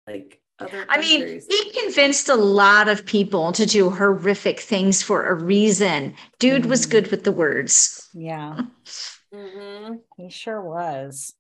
Like 0.08 0.42
other 0.60 0.86
I 0.90 1.00
mean, 1.00 1.42
he 1.48 1.72
convinced 1.82 2.30
a 2.30 2.36
lot 2.36 2.88
of 2.88 3.06
people 3.06 3.52
to 3.52 3.66
do 3.66 3.90
horrific 3.90 4.60
things 4.60 5.04
for 5.04 5.28
a 5.28 5.34
reason. 5.36 6.16
Dude 6.40 6.66
was 6.66 6.88
Mhm. 6.88 6.92
good 6.92 7.12
with 7.12 7.24
the 7.24 7.32
words. 7.32 8.10
Yeah, 8.14 8.62
Mhm. 9.34 10.02
he 10.18 10.30
sure 10.30 10.62
was. 10.62 11.34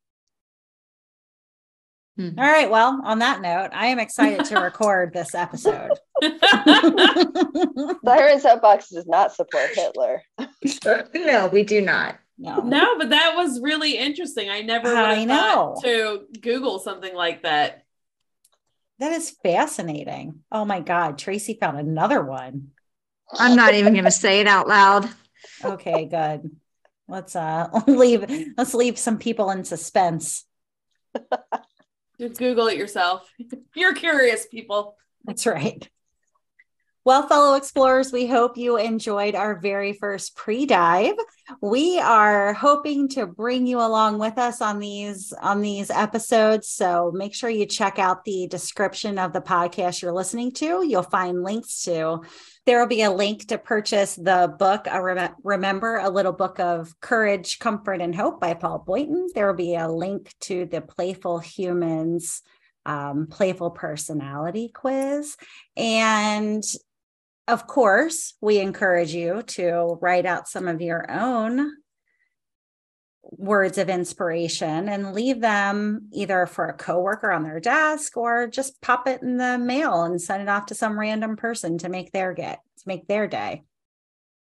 Mhm. 2.20 2.38
All 2.38 2.44
right. 2.44 2.70
Well, 2.70 3.02
on 3.04 3.20
that 3.20 3.42
note, 3.42 3.70
I 3.74 3.88
am 3.88 4.00
excited 4.00 4.46
to 4.46 4.56
record 4.62 5.14
this 5.14 5.34
episode. 5.34 5.92
Siren 8.06 8.40
Soapbox 8.40 8.90
does 8.90 9.08
not 9.08 9.34
support 9.34 9.70
Hitler. 9.74 10.22
No, 11.14 11.48
we 11.48 11.64
do 11.64 11.82
not. 11.82 12.20
no. 12.38 12.62
no, 12.62 12.98
but 12.98 13.10
that 13.10 13.34
was 13.36 13.60
really 13.62 13.98
interesting. 13.98 14.50
I 14.50 14.62
never 14.62 14.90
would 14.90 14.98
I 14.98 15.26
know. 15.26 15.76
to 15.84 16.28
Google 16.40 16.80
something 16.80 17.14
like 17.16 17.44
that. 17.44 17.84
That 19.00 19.14
is 19.14 19.36
fascinating. 19.44 20.44
Oh 20.52 20.66
my 20.66 20.80
God. 20.80 21.18
Tracy 21.18 21.58
found 21.60 21.80
another 21.80 22.22
one. 22.24 22.70
I'm 23.34 23.56
not 23.56 23.74
even 23.74 23.94
going 23.94 24.06
to 24.06 24.12
say 24.12 24.40
it 24.42 24.48
out 24.48 24.68
loud. 24.68 25.10
Okay, 25.64 26.06
good. 26.06 26.52
Let's 27.08 27.36
uh 27.36 27.68
leave 27.88 28.54
let's 28.58 28.74
leave 28.74 28.98
some 28.98 29.18
people 29.18 29.50
in 29.52 29.64
suspense. 29.64 30.46
Just 32.20 32.38
Google 32.38 32.68
it 32.68 32.78
yourself. 32.78 33.30
You're 33.76 33.96
curious, 33.96 34.46
people. 34.46 34.96
That's 35.26 35.46
right. 35.46 35.90
Well, 37.04 37.28
fellow 37.28 37.56
explorers, 37.56 38.12
we 38.12 38.28
hope 38.28 38.58
you 38.58 38.78
enjoyed 38.78 39.34
our 39.34 39.60
very 39.60 39.94
first 39.94 40.36
pre 40.36 40.68
dive. 40.68 41.16
We 41.60 42.00
are 42.00 42.54
hoping 42.54 43.08
to 43.10 43.26
bring 43.26 43.66
you 43.66 43.80
along 43.80 44.20
with 44.20 44.38
us 44.38 44.62
on 44.62 44.78
these 44.78 45.34
on 45.34 45.62
these 45.62 45.90
episodes. 45.90 46.68
So 46.68 47.12
make 47.12 47.34
sure 47.34 47.50
you 47.50 47.66
check 47.66 47.98
out 47.98 48.24
the 48.24 48.48
description 48.48 49.18
of 49.18 49.34
the 49.34 49.42
podcast 49.42 50.04
you're 50.04 50.12
listening 50.12 50.52
to. 50.54 50.86
You'll 50.86 51.02
find 51.02 51.42
links 51.42 51.82
to. 51.86 52.22
There 52.68 52.80
will 52.80 52.88
be 52.88 53.02
a 53.02 53.10
link 53.10 53.48
to 53.48 53.58
purchase 53.58 54.14
the 54.14 54.54
book, 54.60 54.86
a 54.90 55.02
Rem- 55.02 55.36
Remember 55.44 55.98
a 55.98 56.10
Little 56.10 56.34
Book 56.34 56.60
of 56.60 56.94
Courage, 57.02 57.58
Comfort, 57.58 58.00
and 58.00 58.14
Hope 58.14 58.40
by 58.40 58.54
Paul 58.54 58.84
Boynton. 58.86 59.28
There 59.34 59.48
will 59.48 59.56
be 59.56 59.74
a 59.74 59.90
link 59.90 60.32
to 60.42 60.68
the 60.68 60.82
Playful 60.82 61.40
Humans 61.40 62.44
um, 62.86 63.28
Playful 63.28 63.72
Personality 63.72 64.70
Quiz. 64.74 65.38
And 65.76 66.64
of 67.52 67.68
course, 67.68 68.34
we 68.40 68.60
encourage 68.60 69.14
you 69.14 69.42
to 69.44 69.98
write 70.00 70.26
out 70.26 70.48
some 70.48 70.70
of 70.70 70.82
your 70.82 71.12
own 71.12 71.74
words 73.24 73.78
of 73.78 73.90
inspiration 73.90 74.88
and 74.88 75.14
leave 75.14 75.42
them 75.42 76.08
either 76.14 76.46
for 76.46 76.68
a 76.68 76.74
coworker 76.74 77.30
on 77.30 77.44
their 77.44 77.60
desk 77.60 78.16
or 78.16 78.48
just 78.48 78.82
pop 78.82 79.06
it 79.06 79.22
in 79.22 79.36
the 79.36 79.58
mail 79.58 80.04
and 80.04 80.22
send 80.22 80.42
it 80.42 80.48
off 80.48 80.68
to 80.68 80.76
some 80.76 80.98
random 80.98 81.36
person 81.36 81.78
to 81.80 81.90
make 81.90 82.14
their 82.14 82.34
get 82.34 82.60
to 82.78 82.84
make 82.88 83.06
their 83.08 83.28
day. 83.28 83.64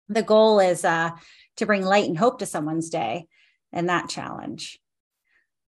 The 0.08 0.22
goal 0.24 0.58
is 0.58 0.84
uh, 0.84 1.10
to 1.58 1.66
bring 1.66 1.84
light 1.84 2.08
and 2.08 2.18
hope 2.18 2.40
to 2.40 2.46
someone's 2.46 2.90
day 2.90 3.28
and 3.72 3.88
that 3.88 4.08
challenge. 4.08 4.80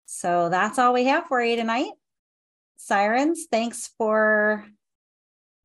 So 0.06 0.48
that's 0.48 0.80
all 0.80 0.94
we 0.94 1.06
have 1.06 1.28
for 1.28 1.44
you 1.44 1.58
tonight. 1.58 1.92
Sirens, 2.78 3.48
thanks 3.52 3.92
for 3.98 4.66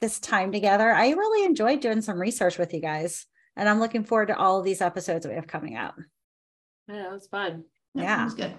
this 0.00 0.18
time 0.18 0.52
together. 0.52 0.90
I 0.90 1.10
really 1.10 1.44
enjoyed 1.44 1.80
doing 1.80 2.00
some 2.00 2.20
research 2.20 2.58
with 2.58 2.72
you 2.72 2.80
guys, 2.80 3.26
and 3.56 3.68
I'm 3.68 3.80
looking 3.80 4.04
forward 4.04 4.28
to 4.28 4.36
all 4.36 4.58
of 4.58 4.64
these 4.64 4.80
episodes 4.80 5.24
that 5.24 5.28
we 5.28 5.36
have 5.36 5.46
coming 5.46 5.76
out. 5.76 5.94
Yeah, 6.88 7.06
it 7.06 7.12
was 7.12 7.28
fun. 7.28 7.64
Yeah. 7.94 8.16
That 8.16 8.24
was 8.24 8.34
good. 8.34 8.54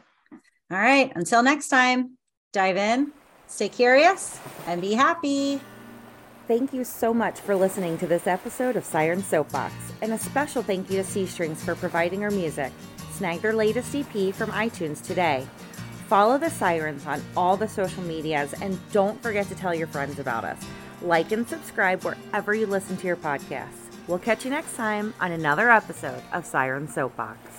All 0.72 0.78
right, 0.78 1.12
until 1.16 1.44
next 1.44 1.68
time, 1.68 2.18
dive 2.54 2.78
in, 2.78 3.12
stay 3.48 3.68
curious, 3.68 4.40
and 4.68 4.82
be 4.82 4.94
happy. 4.94 5.60
Thank 6.48 6.74
you 6.74 6.84
so 6.84 7.14
much 7.14 7.40
for 7.40 7.56
listening 7.56 7.98
to 8.00 8.08
this 8.08 8.28
episode 8.28 8.76
of 8.76 8.86
Siren 8.86 9.24
Soapbox, 9.24 9.74
and 10.02 10.14
a 10.14 10.18
special 10.18 10.64
thank 10.64 10.90
you 10.90 10.98
to 10.98 11.04
C 11.04 11.26
Strings 11.26 11.64
for 11.64 11.76
providing 11.76 12.24
our 12.24 12.32
music. 12.32 12.72
Snag 13.12 13.42
their 13.42 13.54
latest 13.54 13.94
EP 13.96 14.34
from 14.34 14.50
iTunes 14.52 15.06
today. 15.06 15.46
Follow 16.08 16.38
the 16.38 16.50
Sirens 16.50 17.06
on 17.06 17.22
all 17.38 17.56
the 17.58 17.68
social 17.68 18.04
medias, 18.04 18.54
and 18.62 18.80
don't 18.92 19.22
forget 19.22 19.48
to 19.48 19.56
tell 19.56 19.76
your 19.76 19.88
friends 19.88 20.20
about 20.20 20.44
us. 20.44 20.62
Like 21.02 21.32
and 21.32 21.48
subscribe 21.48 22.04
wherever 22.04 22.54
you 22.54 22.68
listen 22.68 22.98
to 22.98 23.08
your 23.08 23.16
podcasts. 23.16 23.90
We'll 24.08 24.20
catch 24.20 24.46
you 24.46 24.52
next 24.52 24.76
time 24.76 25.14
on 25.20 25.32
another 25.32 25.70
episode 25.72 26.22
of 26.32 26.46
Siren 26.46 26.88
Soapbox. 26.88 27.51